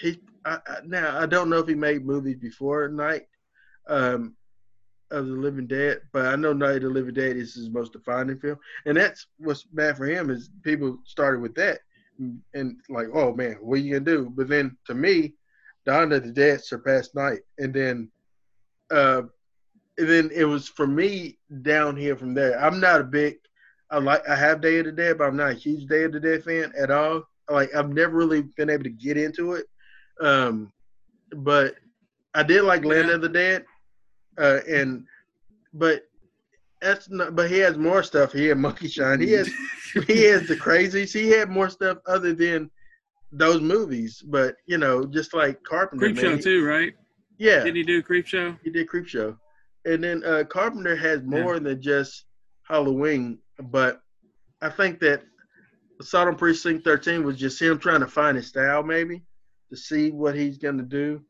he 0.00 0.20
I, 0.44 0.58
I, 0.66 0.76
now 0.84 1.18
I 1.18 1.26
don't 1.26 1.50
know 1.50 1.58
if 1.58 1.68
he 1.68 1.74
made 1.74 2.06
movies 2.06 2.36
before 2.36 2.88
Night 2.88 3.26
um, 3.88 4.36
of 5.10 5.26
the 5.26 5.32
Living 5.32 5.66
Dead, 5.66 6.00
but 6.12 6.26
I 6.26 6.36
know 6.36 6.52
Night 6.52 6.76
of 6.76 6.82
the 6.82 6.88
Living 6.90 7.14
Dead 7.14 7.36
is 7.36 7.54
his 7.54 7.70
most 7.70 7.92
defining 7.92 8.38
film, 8.38 8.58
and 8.86 8.96
that's 8.96 9.26
what's 9.38 9.64
bad 9.64 9.96
for 9.96 10.06
him 10.06 10.30
is 10.30 10.50
people 10.62 10.98
started 11.04 11.40
with 11.40 11.54
that 11.56 11.80
and, 12.54 12.76
like, 12.88 13.08
oh 13.12 13.34
man, 13.34 13.56
what 13.60 13.74
are 13.76 13.82
you 13.82 13.92
gonna 13.98 14.04
do? 14.04 14.32
But 14.34 14.48
then 14.48 14.76
to 14.86 14.94
me, 14.94 15.34
Dawn 15.84 16.12
of 16.12 16.24
the 16.24 16.32
Dead 16.32 16.64
surpassed 16.64 17.14
Night, 17.14 17.40
and 17.58 17.72
then 17.74 18.10
uh, 18.90 19.22
and 19.98 20.08
then 20.08 20.30
it 20.34 20.44
was 20.44 20.68
for 20.68 20.86
me 20.86 21.38
down 21.62 21.96
here 21.96 22.16
from 22.16 22.34
there. 22.34 22.58
I'm 22.62 22.80
not 22.80 23.00
a 23.00 23.04
big 23.04 23.36
I 23.90 23.98
like 23.98 24.26
I 24.28 24.34
have 24.34 24.60
Day 24.60 24.78
of 24.78 24.86
the 24.86 24.92
Dead, 24.92 25.18
but 25.18 25.24
I'm 25.24 25.36
not 25.36 25.50
a 25.52 25.54
huge 25.54 25.86
Day 25.86 26.04
of 26.04 26.12
the 26.12 26.20
Dead 26.20 26.42
fan 26.42 26.72
at 26.78 26.90
all. 26.90 27.24
Like 27.50 27.74
I've 27.74 27.90
never 27.90 28.16
really 28.16 28.42
been 28.56 28.70
able 28.70 28.84
to 28.84 28.90
get 28.90 29.16
into 29.16 29.52
it. 29.52 29.66
Um, 30.20 30.72
but 31.36 31.74
I 32.34 32.42
did 32.42 32.62
like 32.62 32.84
Land 32.84 33.08
Yeah. 33.08 33.14
of 33.14 33.20
the 33.20 33.28
Dead, 33.28 33.64
uh, 34.38 34.60
and 34.68 35.04
but 35.72 36.02
that's 36.80 37.08
not. 37.10 37.34
But 37.34 37.50
he 37.50 37.58
has 37.58 37.76
more 37.76 38.02
stuff. 38.02 38.32
He 38.32 38.46
had 38.46 38.58
Monkey 38.58 38.88
Shine. 38.88 39.20
He 39.20 39.32
has 39.32 39.50
he 40.06 40.24
has 40.24 40.46
the 40.46 40.56
crazies. 40.56 41.12
He 41.12 41.28
had 41.30 41.50
more 41.50 41.68
stuff 41.68 41.98
other 42.06 42.32
than 42.34 42.70
those 43.32 43.60
movies. 43.60 44.22
But 44.24 44.56
you 44.66 44.78
know, 44.78 45.04
just 45.04 45.34
like 45.34 45.62
Carpenter, 45.62 46.06
Creep 46.06 46.18
Show 46.18 46.36
too, 46.36 46.64
right? 46.64 46.94
Yeah, 47.38 47.64
Did 47.64 47.76
he 47.76 47.82
do 47.82 48.02
Creep 48.02 48.26
Show? 48.26 48.56
he 48.62 48.70
did 48.70 48.88
Creep 48.88 49.08
Show, 49.08 49.36
and 49.84 50.04
then 50.04 50.22
uh, 50.24 50.44
Carpenter 50.44 50.94
has 50.94 51.22
more 51.22 51.58
than 51.58 51.82
just 51.82 52.26
Halloween. 52.62 53.38
But 53.58 54.00
I 54.62 54.70
think 54.70 55.00
that 55.00 55.22
Assault 56.00 56.28
on 56.28 56.36
Precinct 56.36 56.84
13 56.84 57.24
was 57.24 57.36
just 57.36 57.60
him 57.60 57.78
trying 57.78 58.00
to 58.00 58.06
find 58.06 58.36
his 58.36 58.48
style, 58.48 58.82
maybe 58.82 59.22
to 59.70 59.76
see 59.76 60.10
what 60.10 60.36
he's 60.36 60.58
gonna 60.58 60.82
do, 60.82 61.22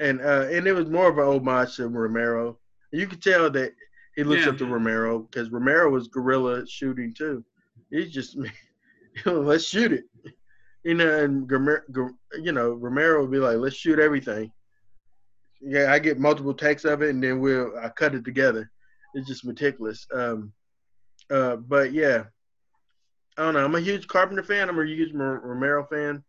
and 0.00 0.20
uh, 0.20 0.48
and 0.50 0.66
it 0.66 0.72
was 0.72 0.88
more 0.90 1.08
of 1.08 1.18
an 1.18 1.24
homage 1.24 1.76
to 1.76 1.86
Romero. 1.88 2.58
You 2.90 3.06
could 3.06 3.22
tell 3.22 3.48
that 3.50 3.72
he 4.16 4.24
looks 4.24 4.44
Yeah. 4.44 4.50
up 4.50 4.58
to 4.58 4.66
Romero 4.66 5.20
because 5.20 5.50
Romero 5.50 5.90
was 5.90 6.08
guerrilla 6.08 6.66
shooting 6.66 7.14
too. 7.14 7.44
He's 7.90 8.10
just, 8.10 8.36
let's 9.24 9.64
shoot 9.64 9.92
it, 9.92 10.04
you 10.82 10.94
know. 10.94 11.24
And 11.24 11.48
you 12.42 12.52
know, 12.52 12.72
Romero 12.72 13.20
would 13.22 13.30
be 13.30 13.38
like, 13.38 13.58
let's 13.58 13.76
shoot 13.76 13.98
everything. 14.00 14.50
Yeah, 15.60 15.92
I 15.92 15.98
get 15.98 16.18
multiple 16.18 16.54
takes 16.54 16.84
of 16.84 17.02
it, 17.02 17.10
and 17.10 17.22
then 17.22 17.38
we'll 17.38 17.78
I 17.78 17.90
cut 17.90 18.14
it 18.14 18.24
together. 18.24 18.70
It's 19.14 19.28
just 19.28 19.44
meticulous. 19.44 20.06
Um, 20.12 20.52
uh, 21.30 21.56
but 21.56 21.92
yeah, 21.92 22.24
I 23.36 23.42
don't 23.42 23.54
know. 23.54 23.64
I'm 23.64 23.74
a 23.74 23.80
huge 23.80 24.08
Carpenter 24.08 24.42
fan. 24.42 24.68
I'm 24.68 24.78
a 24.78 24.86
huge 24.86 25.12
Romero 25.12 25.84
fan, 25.84 26.24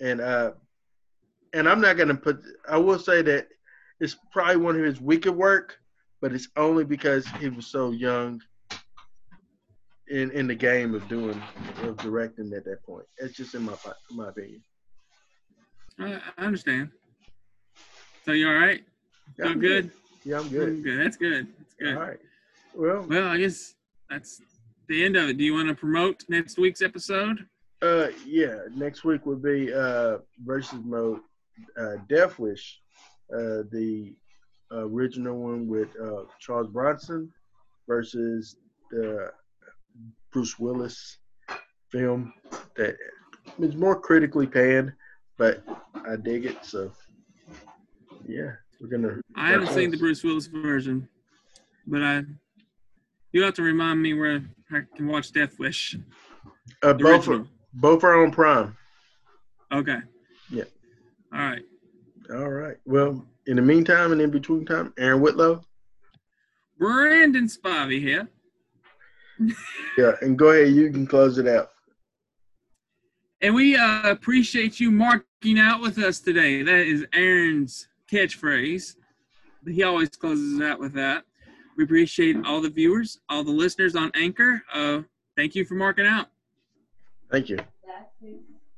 and 0.00 0.20
uh, 0.20 0.52
and 1.52 1.68
I'm 1.68 1.80
not 1.80 1.96
gonna 1.96 2.14
put. 2.14 2.40
I 2.68 2.76
will 2.78 2.98
say 2.98 3.22
that 3.22 3.48
it's 4.00 4.16
probably 4.32 4.56
one 4.56 4.76
of 4.76 4.84
his 4.84 5.00
weaker 5.00 5.32
work, 5.32 5.78
but 6.20 6.32
it's 6.32 6.48
only 6.56 6.84
because 6.84 7.26
he 7.40 7.48
was 7.48 7.66
so 7.66 7.90
young 7.90 8.40
in 10.08 10.30
in 10.32 10.46
the 10.46 10.54
game 10.54 10.94
of 10.94 11.06
doing 11.08 11.40
of 11.82 11.96
directing 11.98 12.52
at 12.54 12.64
that 12.64 12.82
point. 12.84 13.06
It's 13.18 13.34
just 13.36 13.54
in 13.54 13.62
my 13.62 13.74
my 14.10 14.28
opinion. 14.28 14.62
I, 15.98 16.20
I 16.38 16.44
understand. 16.44 16.90
So 18.24 18.32
you 18.32 18.48
all 18.48 18.54
right? 18.54 18.82
Yeah, 19.38 19.44
Feel 19.44 19.52
I'm 19.52 19.60
good? 19.60 19.90
Yeah, 20.24 20.38
I'm 20.38 20.44
I'm 20.44 20.50
good. 20.50 20.82
good. 20.84 20.98
That's 21.04 21.16
good. 21.16 21.46
That's 21.58 21.74
good. 21.74 21.94
All 21.96 22.02
right. 22.02 22.18
Well, 22.74 23.06
Well, 23.08 23.28
I 23.28 23.38
guess 23.38 23.74
that's 24.08 24.40
the 24.88 25.04
end 25.04 25.16
of 25.16 25.28
it. 25.28 25.36
Do 25.38 25.44
you 25.44 25.54
want 25.54 25.68
to 25.68 25.74
promote 25.74 26.24
next 26.28 26.58
week's 26.58 26.82
episode? 26.82 27.46
Uh, 27.82 28.08
yeah. 28.26 28.58
Next 28.74 29.04
week 29.04 29.24
would 29.26 29.42
be 29.42 29.72
uh 29.72 30.18
versus 30.44 30.78
mode, 30.84 31.20
uh, 31.78 31.96
Death 32.08 32.38
Wish, 32.38 32.80
uh, 33.32 33.64
the 33.70 34.14
original 34.72 35.36
one 35.36 35.66
with 35.66 35.88
uh 36.00 36.22
Charles 36.38 36.68
Bronson 36.68 37.32
versus 37.88 38.56
the 38.90 39.30
Bruce 40.32 40.58
Willis 40.58 41.18
film 41.90 42.32
that 42.76 42.96
is 43.58 43.74
more 43.74 43.98
critically 43.98 44.46
panned, 44.46 44.92
but 45.38 45.64
I 46.06 46.16
dig 46.16 46.46
it. 46.46 46.64
So, 46.64 46.92
yeah, 48.26 48.52
we're 48.80 48.88
gonna. 48.88 49.20
I 49.34 49.50
haven't 49.50 49.68
seen 49.68 49.90
the 49.90 49.96
Bruce 49.96 50.22
Willis 50.22 50.46
version, 50.46 51.08
but 51.86 52.02
I 52.02 52.22
you 53.32 53.42
have 53.42 53.54
to 53.54 53.62
remind 53.62 54.00
me 54.00 54.14
where 54.14 54.42
I 54.72 54.80
can 54.96 55.08
watch 55.08 55.32
Death 55.32 55.58
Wish. 55.58 55.96
Uh, 56.82 56.92
both 56.94 57.28
are, 57.28 57.44
both 57.74 58.04
are 58.04 58.22
on 58.22 58.30
Prime. 58.30 58.76
Okay. 59.72 59.98
Yeah. 60.50 60.64
All 61.32 61.40
right. 61.40 61.62
All 62.32 62.48
right. 62.48 62.76
Well, 62.84 63.24
in 63.46 63.56
the 63.56 63.62
meantime 63.62 64.12
and 64.12 64.20
in 64.20 64.30
between 64.30 64.64
time, 64.64 64.92
Aaron 64.98 65.20
Whitlow. 65.20 65.62
Brandon 66.78 67.46
Spivey 67.46 68.00
here. 68.00 68.28
Yeah, 69.96 70.12
and 70.20 70.38
go 70.38 70.50
ahead. 70.50 70.72
You 70.74 70.90
can 70.90 71.06
close 71.06 71.38
it 71.38 71.48
out. 71.48 71.70
And 73.40 73.54
we 73.54 73.76
uh, 73.76 74.10
appreciate 74.10 74.78
you 74.78 74.90
marking 74.90 75.58
out 75.58 75.80
with 75.80 75.98
us 75.98 76.20
today. 76.20 76.62
That 76.62 76.86
is 76.86 77.06
Aaron's 77.14 77.88
catchphrase. 78.10 78.96
He 79.66 79.82
always 79.82 80.10
closes 80.10 80.60
out 80.60 80.78
with 80.78 80.92
that. 80.94 81.24
We 81.76 81.84
appreciate 81.84 82.36
all 82.44 82.60
the 82.60 82.68
viewers, 82.68 83.18
all 83.28 83.42
the 83.42 83.50
listeners 83.50 83.96
on 83.96 84.10
Anchor. 84.14 84.62
Uh, 84.72 85.02
thank 85.36 85.54
you 85.54 85.64
for 85.64 85.74
marking 85.74 86.06
out. 86.06 86.28
Thank 87.30 87.48
you. 87.48 87.58